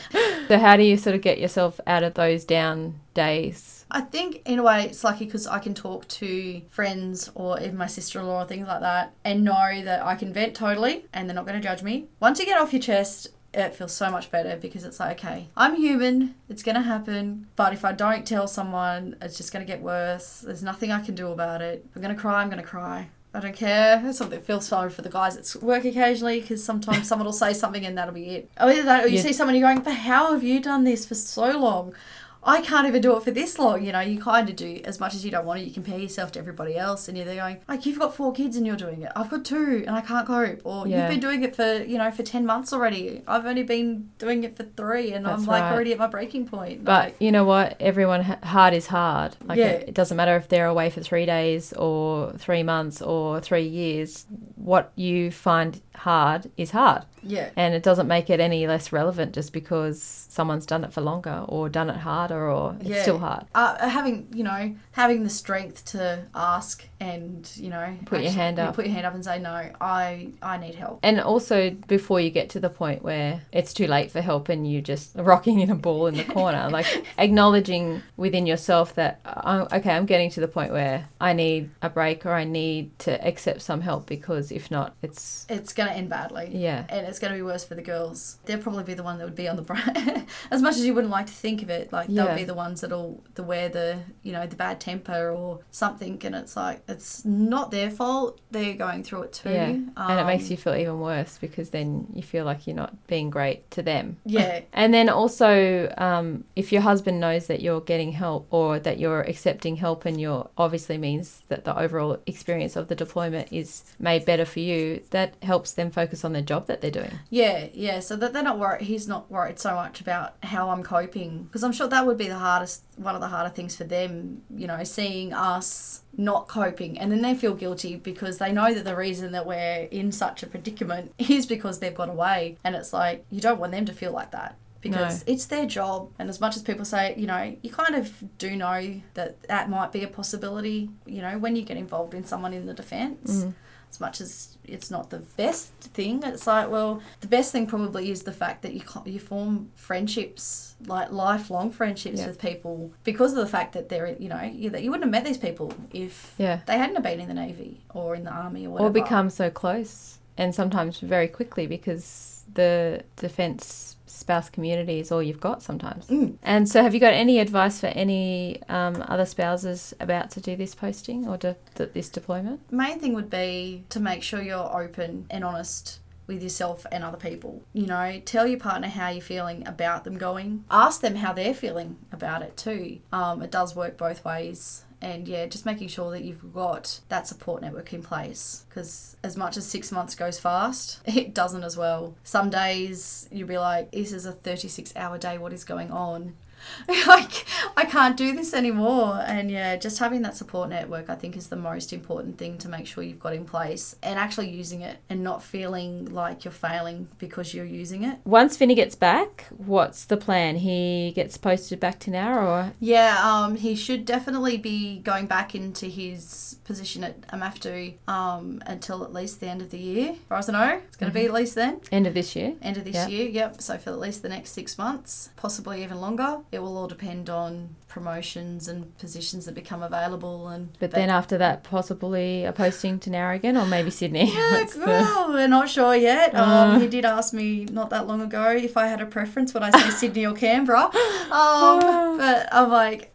So, 0.49 0.59
how 0.59 0.77
do 0.77 0.83
you 0.83 0.97
sort 0.97 1.15
of 1.15 1.23
get 1.23 1.39
yourself 1.39 1.81
out 1.87 2.03
of 2.03 2.15
those 2.15 2.45
down 2.45 3.01
days? 3.15 3.80
I 3.91 4.01
think 4.03 4.43
in 4.45 4.59
a 4.59 4.63
way 4.63 4.85
it's 4.85 5.03
lucky 5.05 5.25
because 5.25 5.47
I 5.47 5.59
can 5.59 5.75
talk 5.75 6.07
to 6.09 6.63
friends 6.71 7.31
or 7.35 7.59
even 7.61 7.77
my 7.77 7.87
sister 7.87 8.21
in 8.21 8.27
law 8.27 8.43
or 8.43 8.47
things 8.47 8.67
like 8.69 8.81
that 8.81 9.13
and 9.25 9.45
know 9.45 9.83
that 9.85 10.03
I 10.05 10.15
can 10.15 10.33
vent 10.33 10.55
totally 10.55 11.05
and 11.13 11.29
they're 11.29 11.35
not 11.35 11.47
going 11.47 11.61
to 11.61 11.67
judge 11.67 11.83
me. 11.83 12.07
Once 12.21 12.39
you 12.39 12.47
get 12.47 12.61
off 12.61 12.73
your 12.73 12.83
chest, 12.83 13.29
it 13.53 13.75
feels 13.75 13.93
so 13.93 14.11
much 14.11 14.31
better 14.31 14.57
because 14.57 14.85
it's 14.85 15.01
like, 15.01 15.19
okay, 15.25 15.49
I'm 15.57 15.75
human, 15.75 16.37
it's 16.49 16.63
going 16.63 16.77
to 16.77 16.83
happen, 16.83 17.49
but 17.57 17.73
if 17.73 17.85
I 17.85 17.91
don't 17.93 18.25
tell 18.25 18.47
someone, 18.47 19.17
it's 19.21 19.37
just 19.37 19.53
going 19.53 19.67
to 19.67 19.71
get 19.71 19.83
worse. 19.83 20.41
There's 20.41 20.63
nothing 20.63 20.93
I 20.93 21.01
can 21.01 21.17
do 21.17 21.29
about 21.33 21.61
it. 21.61 21.85
If 21.91 21.97
I'm 21.97 22.03
going 22.03 22.15
to 22.15 22.21
cry, 22.21 22.43
I'm 22.43 22.49
going 22.49 22.63
to 22.63 22.69
cry. 22.69 23.09
I 23.33 23.39
don't 23.39 23.55
care. 23.55 24.13
Something 24.13 24.41
feels 24.41 24.67
sorry 24.67 24.91
for 24.91 25.03
the 25.03 25.09
guys 25.09 25.37
at 25.37 25.63
work 25.63 25.85
occasionally 25.85 26.41
because 26.41 26.65
sometimes 26.65 27.07
someone 27.07 27.27
will 27.27 27.33
say 27.33 27.53
something 27.53 27.87
and 27.87 27.97
that'll 27.97 28.13
be 28.15 28.27
it. 28.31 28.51
Oh, 28.59 28.67
or 28.67 28.73
either 28.73 28.83
that, 28.85 29.05
or 29.05 29.09
you 29.09 29.17
Yeah. 29.17 29.23
see 29.23 29.33
someone 29.33 29.55
you're 29.57 29.69
going, 29.69 29.83
but 29.83 29.95
how 29.95 30.33
have 30.33 30.43
you 30.43 30.59
done 30.61 30.83
this 30.83 31.07
for 31.07 31.15
so 31.15 31.57
long? 31.59 31.95
I 32.43 32.63
can't 32.63 32.87
even 32.89 33.03
do 33.03 33.17
it 33.17 33.23
for 33.23 33.31
this 33.31 33.59
long. 33.59 33.85
You 33.85 33.93
know, 33.93 34.01
you 34.01 34.19
kind 34.19 34.49
of 34.49 34.57
do 34.57 34.81
as 34.85 34.99
much 34.99 35.15
as 35.15 35.25
you 35.25 35.31
don't 35.31 35.45
want 35.45 35.61
to. 35.61 35.67
You 35.67 35.73
compare 35.73 35.99
yourself 35.99 36.33
to 36.33 36.39
everybody 36.39 36.77
else, 36.77 37.07
and 37.07 37.17
you're 37.17 37.27
there 37.27 37.37
going, 37.37 37.59
like, 37.69 37.85
you've 37.85 37.99
got 37.99 38.15
four 38.15 38.33
kids 38.33 38.57
and 38.57 38.67
you're 38.67 38.77
doing 38.77 39.03
it. 39.03 39.13
I've 39.15 39.29
got 39.29 39.45
two 39.45 39.85
and 39.87 39.95
I 39.95 40.01
can't 40.01 40.27
cope. 40.27 40.61
Or 40.65 40.87
Yeah. 40.89 41.01
you've 41.03 41.11
been 41.11 41.21
doing 41.21 41.43
it 41.43 41.55
for, 41.55 41.83
you 41.83 41.99
know, 41.99 42.11
for 42.11 42.23
10 42.23 42.47
months 42.47 42.73
already. 42.73 43.23
I've 43.29 43.45
only 43.45 43.63
been 43.63 44.09
doing 44.19 44.43
it 44.45 44.57
for 44.57 44.63
three 44.63 45.13
and 45.13 45.27
That's 45.27 45.43
I'm 45.43 45.47
like 45.49 45.63
right. 45.65 45.73
already 45.73 45.93
at 45.93 45.99
my 45.99 46.07
breaking 46.07 46.47
point. 46.47 46.83
But 46.85 47.05
Like, 47.05 47.17
you 47.21 47.31
know 47.31 47.45
what? 47.45 47.77
Everyone 47.79 48.23
hard 48.23 48.73
is 48.73 48.87
hard. 48.87 49.37
Like 49.45 49.59
Yeah. 49.59 49.67
it, 49.67 49.89
it 49.91 49.95
doesn't 49.95 50.17
matter 50.17 50.37
if 50.37 50.49
they're 50.49 50.67
away 50.67 50.89
for 50.89 51.01
three 51.03 51.27
days 51.27 51.75
or 51.75 52.33
three 52.39 52.63
months 52.63 53.03
or 53.03 53.41
three 53.41 53.67
years. 53.67 54.25
What 54.57 54.93
you 54.97 55.31
find 55.31 55.81
hard 55.95 56.51
is 56.57 56.71
hard, 56.71 57.03
yeah. 57.23 57.51
and 57.57 57.75
it 57.75 57.83
doesn't 57.83 58.07
make 58.09 58.31
it 58.31 58.41
any 58.41 58.67
less 58.67 58.93
relevant 58.93 59.33
just 59.35 59.53
because 59.53 60.03
someone's 60.03 60.67
done 60.67 60.85
it 60.85 60.93
for 60.93 61.01
longer 61.01 61.45
or 61.49 61.69
done 61.69 61.91
it 61.91 61.97
harder 61.97 62.51
or 62.51 62.77
it's 62.81 62.89
Yeah. 62.89 63.03
still 63.03 63.19
hard. 63.19 63.45
Uh, 63.55 63.89
having 63.89 64.29
you 64.35 64.45
know 64.45 64.75
having 64.93 65.25
the 65.25 65.31
strength 65.31 65.85
to 65.87 66.25
ask 66.35 66.87
and 67.01 67.51
you 67.57 67.71
know 67.71 67.97
Put 68.05 68.23
your 68.23 68.31
hand 68.33 68.59
up. 68.59 68.75
put 68.75 68.85
your 68.87 68.95
hand 68.95 69.07
up 69.07 69.15
and 69.15 69.25
say 69.25 69.39
no 69.39 69.71
I 69.81 70.29
I 70.43 70.59
need 70.59 70.75
help 70.75 71.01
And 71.03 71.21
also 71.21 71.71
before 71.71 72.21
you 72.21 72.31
get 72.31 72.51
to 72.51 72.61
the 72.61 72.71
point 72.71 73.03
where 73.03 73.43
it's 73.53 73.73
too 73.75 73.87
late 73.87 74.11
for 74.11 74.21
help 74.21 74.49
and 74.49 74.71
you're 74.71 74.83
just 74.83 75.13
rocking 75.17 75.61
in 75.61 75.71
a 75.71 75.75
ball 75.75 76.07
in 76.07 76.15
the 76.17 76.25
corner, 76.25 76.69
like 76.73 76.87
acknowledging 77.19 78.03
within 78.17 78.47
yourself 78.47 78.95
that 78.97 79.21
oh, 79.25 79.67
okay, 79.73 79.93
I'm 79.93 80.07
getting 80.07 80.31
to 80.31 80.41
the 80.41 80.49
point 80.49 80.73
where 80.73 81.09
I 81.21 81.33
need 81.33 81.71
a 81.81 81.89
break 81.89 82.27
or 82.27 82.33
I 82.33 82.45
need 82.45 82.99
to 83.01 83.27
accept 83.27 83.63
some 83.63 83.81
help 83.81 84.07
because 84.07 84.51
if 84.53 84.71
not, 84.71 84.95
it's 85.03 85.47
it's 85.49 85.73
gonna 85.73 85.93
end 85.93 86.11
badly 86.11 86.51
yeah, 86.53 86.85
and 86.89 87.07
it's 87.11 87.19
going 87.19 87.33
to 87.33 87.37
be 87.37 87.43
worse 87.43 87.65
for 87.65 87.75
the 87.75 87.83
girls. 87.83 88.39
They'll 88.47 88.59
probably 88.59 88.85
be 88.85 88.95
the 88.95 89.03
one 89.03 89.19
that 89.19 89.25
would 89.25 89.35
be 89.35 89.49
on 89.49 89.57
the 89.57 89.63
brand. 89.63 90.27
as 90.51 90.63
much 90.63 90.77
as 90.77 90.87
you 90.87 90.95
wouldn't 90.95 91.11
like 91.13 91.27
to 91.27 91.33
think 91.33 91.63
of 91.63 91.69
it, 91.71 91.93
like 91.93 92.09
Yeah. 92.09 92.25
they'll 92.27 92.37
be 92.37 92.45
the 92.45 92.55
ones 92.55 92.81
that'll 92.81 93.23
the 93.35 93.43
wear 93.43 93.69
the 93.69 93.99
you 94.23 94.33
know 94.33 94.47
the 94.47 94.57
bad 94.57 94.81
temper 94.81 95.31
or 95.31 95.61
something, 95.71 96.21
and 96.25 96.35
it's 96.35 96.57
like 96.57 96.83
it's 96.89 97.25
not 97.25 97.71
their 97.71 97.91
fault. 97.91 98.41
They're 98.51 98.75
going 98.75 99.03
through 99.03 99.23
it 99.25 99.33
too. 99.33 99.51
yeah, 99.51 99.67
and 99.97 100.21
it 100.21 100.25
makes 100.27 100.45
Um, 100.47 100.51
you 100.53 100.57
feel 100.57 100.75
even 100.75 101.01
worse 101.01 101.39
because 101.39 101.71
then 101.71 102.07
you 102.15 102.23
feel 102.23 102.45
like 102.45 102.67
you're 102.67 102.77
not 102.77 102.95
being 103.07 103.29
great 103.31 103.71
to 103.73 103.83
them. 103.83 104.17
yeah 104.25 104.61
And 104.73 104.95
then 104.95 105.09
also, 105.09 105.93
um, 105.99 106.45
if 106.57 106.73
your 106.73 106.83
husband 106.83 107.21
knows 107.21 107.47
that 107.49 107.61
you're 107.61 107.81
getting 107.81 108.13
help 108.13 108.47
or 108.51 108.79
that 108.79 108.99
you're 108.99 109.23
accepting 109.23 109.77
help, 109.77 110.05
and 110.05 110.21
you're 110.21 110.49
obviously 110.57 110.97
means 110.99 111.43
that 111.49 111.65
the 111.65 111.77
overall 111.79 112.19
experience 112.27 112.77
of 112.77 112.89
the 112.89 112.95
deployment 112.95 113.53
is 113.53 113.85
made 113.99 114.25
better 114.25 114.45
for 114.45 114.61
you, 114.61 115.03
that 115.11 115.35
helps 115.43 115.73
them 115.73 115.91
focus 115.91 116.25
on 116.25 116.33
the 116.33 116.43
job 116.43 116.67
that 116.67 116.81
they're 116.81 116.91
doing. 116.91 117.00
Yeah, 117.31 117.69
yeah. 117.73 118.01
So 118.01 118.17
that 118.17 118.33
they're 118.33 118.43
not 118.43 118.59
worried. 118.59 118.83
He's 118.83 119.09
not 119.09 119.31
worried 119.31 119.59
so 119.59 119.75
much 119.75 120.01
about 120.01 120.35
how 120.43 120.71
I'm 120.71 120.83
coping 120.83 121.45
because 121.45 121.63
I'm 121.65 121.73
sure 121.73 121.89
that 121.89 122.07
would 122.07 122.19
be 122.19 122.29
the 122.29 122.39
hardest, 122.39 122.83
one 122.97 123.15
of 123.15 123.21
the 123.21 123.29
harder 123.29 123.51
things 123.51 123.77
for 123.77 123.85
them. 123.85 124.43
You 124.55 124.67
know, 124.67 124.83
seeing 124.85 125.33
us 125.33 126.03
not 126.17 126.49
coping, 126.49 126.99
and 126.99 127.11
then 127.11 127.23
they 127.23 127.35
feel 127.35 127.55
guilty 127.55 127.97
because 127.97 128.39
they 128.39 128.53
know 128.53 128.75
that 128.75 128.85
the 128.85 128.97
reason 128.97 129.33
that 129.33 129.47
we're 129.47 129.89
in 129.91 130.13
such 130.13 130.43
a 130.43 130.47
predicament 130.47 131.13
is 131.19 131.47
because 131.47 131.79
they've 131.79 131.95
got 131.95 132.09
away, 132.09 132.59
and 132.65 132.75
it's 132.75 132.93
like 132.93 133.25
you 133.31 133.41
don't 133.41 133.59
want 133.61 133.73
them 133.73 133.85
to 133.87 133.93
feel 133.93 134.13
like 134.13 134.31
that. 134.33 134.57
because 134.83 135.23
it's 135.27 135.45
their 135.47 135.67
job. 135.67 136.11
And 136.19 136.31
as 136.31 136.41
much 136.41 136.57
as 136.57 136.63
people 136.63 136.87
say, 136.87 137.15
you 137.17 137.27
know, 137.27 137.55
you 137.63 137.71
kind 137.71 137.95
of 137.95 138.25
do 138.39 138.57
know 138.57 139.03
that 139.13 139.43
that 139.43 139.69
might 139.69 139.93
be 139.93 140.03
a 140.03 140.09
possibility, 140.09 140.89
you 141.05 141.21
know, 141.21 141.37
when 141.39 141.55
you 141.55 141.63
get 141.63 141.77
involved 141.77 142.15
in 142.15 142.25
someone 142.25 142.55
in 142.55 142.65
the 142.65 142.73
defence. 142.73 143.45
Mm. 143.45 143.55
As 143.91 143.99
much 144.01 144.21
as 144.21 144.57
it's 144.65 144.89
not 144.91 145.11
the 145.11 145.19
best 145.37 145.73
thing, 145.81 146.23
it's 146.23 146.47
like, 146.47 146.71
well, 146.71 147.03
the 147.21 147.27
best 147.27 147.51
thing 147.51 147.67
probably 147.67 148.11
is 148.11 148.23
the 148.23 148.33
fact 148.33 148.63
that 148.63 148.73
you 148.73 148.83
you 149.05 149.19
form 149.19 149.71
friendships, 149.75 150.77
like 150.87 151.11
lifelong 151.11 151.71
friendships 151.73 152.21
Yeah. 152.21 152.29
with 152.29 152.39
people 152.41 152.93
because 153.03 153.33
of 153.33 153.39
the 153.39 153.49
fact 153.49 153.73
that 153.73 153.89
they're, 153.89 154.15
you 154.19 154.29
know, 154.29 154.43
you, 154.43 154.71
that 154.71 154.83
you 154.85 154.91
wouldn't 154.91 155.05
have 155.05 155.11
met 155.11 155.25
these 155.25 155.39
people 155.39 155.73
if 155.93 156.35
Yeah. 156.39 156.61
they 156.67 156.79
hadn't 156.79 156.95
have 156.95 157.03
been 157.05 157.19
in 157.21 157.27
the 157.29 157.35
navy 157.35 157.81
or 157.93 158.15
in 158.15 158.23
the 158.25 158.31
army 158.31 158.67
or 158.67 158.71
whatever. 158.71 158.89
Or 158.91 158.93
become 158.93 159.29
so 159.29 159.51
close, 159.51 160.19
and 160.39 160.55
sometimes 160.55 161.01
very 161.01 161.27
quickly 161.29 161.67
because 161.67 162.45
the 162.55 163.03
defence 163.17 163.90
spouse 164.21 164.49
community 164.49 165.01
is 165.01 165.11
all 165.11 165.23
you've 165.23 165.41
got 165.41 165.63
sometimes. 165.63 166.07
Mm. 166.07 166.37
And 166.43 166.69
so, 166.69 166.83
have 166.83 166.95
you 166.95 167.01
got 167.01 167.13
any 167.13 167.39
advice 167.39 167.81
for 167.81 167.89
any 167.89 168.63
um, 168.69 169.05
other 169.09 169.27
spouses 169.27 169.95
about 170.01 170.31
to 170.33 170.41
do 170.41 170.57
this 170.57 170.75
posting 170.75 171.27
or 171.27 171.37
th- 171.37 171.57
this 171.75 172.09
deployment? 172.09 172.61
main 172.73 172.99
thing 172.99 173.15
would 173.15 173.31
be 173.31 173.85
to 173.89 174.01
make 174.01 174.23
sure 174.23 174.41
you're 174.41 174.83
open 174.83 175.27
and 175.31 175.45
honest 175.45 176.01
with 176.27 176.43
yourself 176.43 176.87
and 176.93 177.03
other 177.03 177.17
people. 177.17 177.63
You 177.73 177.87
know, 177.87 178.23
tell 178.25 178.47
your 178.47 178.61
partner 178.61 178.89
how 178.89 179.09
you're 179.09 179.21
feeling 179.21 179.67
about 179.67 180.05
them 180.05 180.17
going. 180.17 180.65
Ask 180.71 181.01
them 181.01 181.17
how 181.17 181.33
they're 181.33 181.55
feeling 181.55 181.99
about 182.13 182.43
it 182.43 182.57
too. 182.57 183.01
Um, 183.13 183.43
it 183.43 183.51
does 183.51 183.75
work 183.75 183.99
both 183.99 184.25
ways. 184.25 184.85
And 185.03 185.27
yeah, 185.27 185.47
just 185.47 185.65
making 185.65 185.89
sure 185.89 186.11
that 186.11 186.25
you've 186.25 186.53
got 186.53 187.01
that 187.09 187.27
support 187.27 187.63
network 187.63 187.93
in 187.93 188.03
place. 188.03 188.65
Because 188.69 189.17
as 189.23 189.37
much 189.37 189.57
as 189.57 189.67
six 189.67 189.91
months 189.91 190.15
goes 190.15 190.39
fast, 190.39 191.01
it 191.07 191.35
doesn't 191.35 191.65
as 191.65 191.77
well. 191.77 192.15
Some 192.23 192.51
days 192.51 193.29
you'll 193.33 193.49
be 193.49 193.59
like, 193.59 193.91
this 193.93 194.13
is 194.13 194.27
a 194.27 194.33
36 194.33 194.95
hour 194.97 195.17
day, 195.19 195.39
what 195.39 195.53
is 195.53 195.65
going 195.65 195.91
on? 195.91 196.35
like 197.07 197.45
I 197.77 197.85
can't 197.85 198.17
do 198.17 198.33
this 198.35 198.55
anymore. 198.55 199.23
And 199.27 199.51
yeah, 199.51 199.77
just 199.77 199.99
having 199.99 200.23
that 200.23 200.37
support 200.37 200.69
network 200.71 201.09
I 201.11 201.15
think 201.15 201.37
is 201.37 201.49
the 201.49 201.57
most 201.57 201.93
important 201.93 202.39
thing 202.39 202.59
to 202.59 202.69
make 202.69 202.87
sure 202.87 203.03
you've 203.03 203.21
got 203.21 203.35
in 203.35 203.45
place 203.45 203.97
and 204.03 204.19
actually 204.19 204.51
using 204.51 204.81
it 204.83 204.99
and 205.09 205.23
not 205.23 205.43
feeling 205.43 206.07
like 206.07 206.45
you're 206.45 206.53
failing 206.53 207.09
because 207.19 207.55
you're 207.55 207.65
using 207.65 208.05
it. 208.05 208.19
Once 208.25 208.57
Vinny 208.57 208.75
gets 208.75 208.95
back, 208.95 209.47
what's 209.57 210.05
the 210.05 210.17
plan? 210.17 210.57
He 210.57 211.13
gets 211.15 211.37
posted 211.37 211.81
back 211.81 211.99
to 212.01 212.11
Nowra, 212.11 212.43
or 212.69 212.73
Yeah, 212.81 213.19
um, 213.23 213.57
he 213.57 213.75
should 213.75 214.05
definitely 214.05 214.57
be 214.57 214.99
going 215.01 215.27
back 215.27 215.55
into 215.55 215.87
his 215.87 216.57
position 216.65 217.05
at 217.05 217.21
Amaftu 217.29 217.95
um, 218.09 218.63
until 218.67 219.03
at 219.05 219.13
least 219.13 219.41
the 219.41 219.49
end 219.49 219.63
of 219.63 219.71
the 219.71 219.79
year. 219.79 220.11
As 220.13 220.17
far 220.29 220.39
as 220.39 220.49
I 220.49 220.53
know, 220.53 220.81
it's 220.87 220.97
going 220.97 221.11
to 221.11 221.19
be 221.19 221.25
at 221.27 221.33
least 221.33 221.55
then. 221.55 221.81
end 221.93 222.07
of 222.07 222.15
this 222.15 222.35
year? 222.37 222.55
End 222.63 222.77
of 222.77 222.85
this 222.85 222.95
Yeah. 222.95 223.09
year, 223.09 223.29
yep. 223.29 223.61
So 223.61 223.79
for 223.79 223.91
at 223.91 223.99
least 223.99 224.23
the 224.23 224.29
next 224.29 224.51
six 224.51 224.79
months, 224.79 225.31
possibly 225.37 225.83
even 225.83 226.01
longer. 226.01 226.39
It 226.53 226.61
will 226.61 226.77
all 226.77 226.89
depend 226.89 227.31
on 227.31 227.77
promotions 227.87 228.67
and 228.67 228.97
positions 228.99 229.45
that 229.47 229.55
become 229.55 229.83
available. 229.83 230.49
And 230.49 230.77
But 230.81 230.91
then 230.91 231.09
after 231.11 231.39
that, 231.39 231.63
possibly 231.63 232.45
a 232.45 232.53
posting 232.53 232.99
to 233.01 233.11
Nowra 233.11 233.45
or 233.57 233.67
maybe 233.67 233.91
Sydney. 233.91 234.33
Yeah, 234.35 234.53
What's 234.61 234.75
the- 234.75 235.27
we're 235.29 235.49
not 235.49 235.69
sure 235.69 235.95
yet. 235.95 236.35
Uh. 236.35 236.43
Um, 236.43 236.81
he 236.81 236.89
did 236.89 237.05
ask 237.05 237.33
me 237.33 237.67
not 237.67 237.91
that 237.91 238.07
long 238.09 238.21
ago 238.21 238.51
if 238.51 238.77
I 238.77 238.87
had 238.89 239.01
a 239.01 239.07
preference. 239.07 239.55
Would 239.55 239.63
I 239.63 239.71
say 239.71 239.91
Sydney 240.01 240.27
or 240.27 240.35
Canberra? 240.35 240.91
Um, 241.31 242.19
but 242.19 242.49
I'm 242.53 242.71
like. 242.71 243.13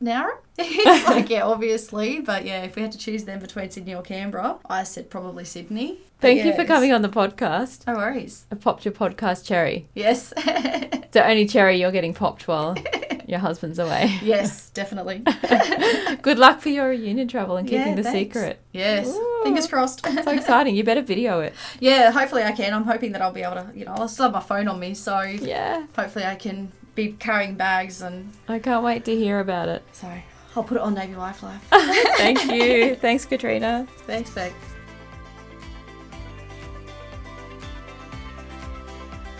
He's 0.57 0.85
like, 1.07 1.29
yeah, 1.29 1.43
obviously. 1.43 2.21
But 2.21 2.45
yeah, 2.45 2.63
if 2.63 2.75
we 2.75 2.81
had 2.81 2.91
to 2.93 2.97
choose 2.97 3.25
then 3.25 3.39
between 3.39 3.69
Sydney 3.69 3.93
or 3.95 4.01
Canberra, 4.01 4.57
I 4.69 4.83
said 4.83 5.09
probably 5.09 5.43
Sydney. 5.43 5.99
Thank 6.25 6.45
you 6.45 6.53
for 6.53 6.65
coming 6.65 6.91
on 6.91 7.01
the 7.01 7.09
podcast. 7.09 7.85
No 7.87 7.93
worries. 7.95 8.45
I 8.51 8.55
popped 8.55 8.83
your 8.85 8.93
podcast 8.93 9.45
cherry. 9.45 9.87
Yes. 9.93 10.33
The 11.15 11.25
only 11.25 11.47
cherry 11.47 11.79
you're 11.79 11.93
getting 11.93 12.13
popped 12.13 12.45
while 12.45 12.75
your 13.25 13.39
husband's 13.39 13.79
away. 13.79 14.19
yes, 14.21 14.69
definitely. 14.81 15.23
Good 16.21 16.37
luck 16.37 16.59
for 16.59 16.67
your 16.67 16.89
reunion 16.89 17.29
travel 17.29 17.55
and 17.55 17.65
keeping 17.65 17.87
Yeah, 17.87 17.95
the 17.95 18.03
thanks. 18.03 18.33
secret. 18.35 18.59
Yes. 18.73 19.07
Ooh. 19.07 19.39
Fingers 19.43 19.65
crossed. 19.67 20.05
So 20.05 20.31
exciting. 20.31 20.75
You 20.75 20.83
better 20.83 21.01
video 21.01 21.39
it. 21.39 21.53
yeah, 21.79 22.11
hopefully 22.11 22.43
I 22.43 22.51
can. 22.51 22.73
I'm 22.73 22.83
hoping 22.83 23.13
that 23.13 23.21
I'll 23.21 23.31
be 23.31 23.43
able 23.43 23.55
to, 23.55 23.71
you 23.73 23.85
know, 23.85 23.93
I'll 23.95 24.09
still 24.09 24.25
have 24.25 24.33
my 24.33 24.41
phone 24.41 24.67
on 24.67 24.77
me, 24.77 24.93
so 24.93 25.21
Yeah. 25.21 25.85
hopefully 25.95 26.25
I 26.25 26.35
can 26.35 26.73
be 26.95 27.13
carrying 27.13 27.55
bags 27.55 28.01
and 28.01 28.33
I 28.49 28.59
can't 28.59 28.83
wait 28.83 29.05
to 29.05 29.15
hear 29.15 29.39
about 29.39 29.69
it. 29.69 29.83
so 29.93 30.11
I'll 30.53 30.63
put 30.65 30.75
it 30.75 30.83
on 30.83 30.95
Navy 30.95 31.15
Wife 31.15 31.41
Life. 31.43 31.65
Thank 32.17 32.43
you. 32.51 32.95
Thanks, 32.95 33.23
Katrina. 33.23 33.87
Thanks, 34.05 34.31
Beck. 34.31 34.51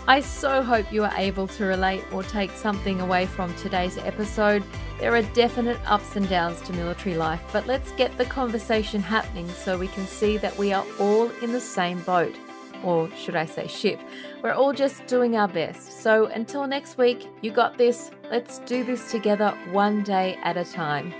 I 0.08 0.20
so 0.20 0.62
hope 0.62 0.92
you 0.92 1.02
are 1.02 1.12
able 1.16 1.48
to 1.48 1.64
relate 1.64 2.04
or 2.12 2.22
take 2.22 2.52
something 2.52 3.00
away 3.00 3.26
from 3.26 3.52
today's 3.56 3.98
episode. 3.98 4.62
There 5.00 5.16
are 5.16 5.22
definite 5.22 5.80
ups 5.90 6.14
and 6.14 6.28
downs 6.28 6.60
to 6.62 6.72
military 6.72 7.16
life, 7.16 7.42
but 7.52 7.66
let's 7.66 7.90
get 7.92 8.16
the 8.16 8.24
conversation 8.24 9.00
happening 9.00 9.48
so 9.48 9.76
we 9.76 9.88
can 9.88 10.06
see 10.06 10.36
that 10.38 10.56
we 10.56 10.72
are 10.72 10.86
all 11.00 11.28
in 11.42 11.50
the 11.50 11.60
same 11.60 12.00
boat. 12.02 12.36
Or 12.84 13.10
should 13.16 13.34
I 13.34 13.46
say 13.46 13.66
ship? 13.66 13.98
We're 14.42 14.52
all 14.52 14.72
just 14.72 15.04
doing 15.08 15.36
our 15.36 15.48
best. 15.48 16.00
So 16.00 16.26
until 16.26 16.68
next 16.68 16.98
week, 16.98 17.26
you 17.42 17.50
got 17.50 17.76
this. 17.76 18.12
Let's 18.30 18.60
do 18.60 18.84
this 18.84 19.10
together 19.10 19.58
one 19.72 20.04
day 20.04 20.38
at 20.44 20.56
a 20.56 20.64
time. 20.64 21.12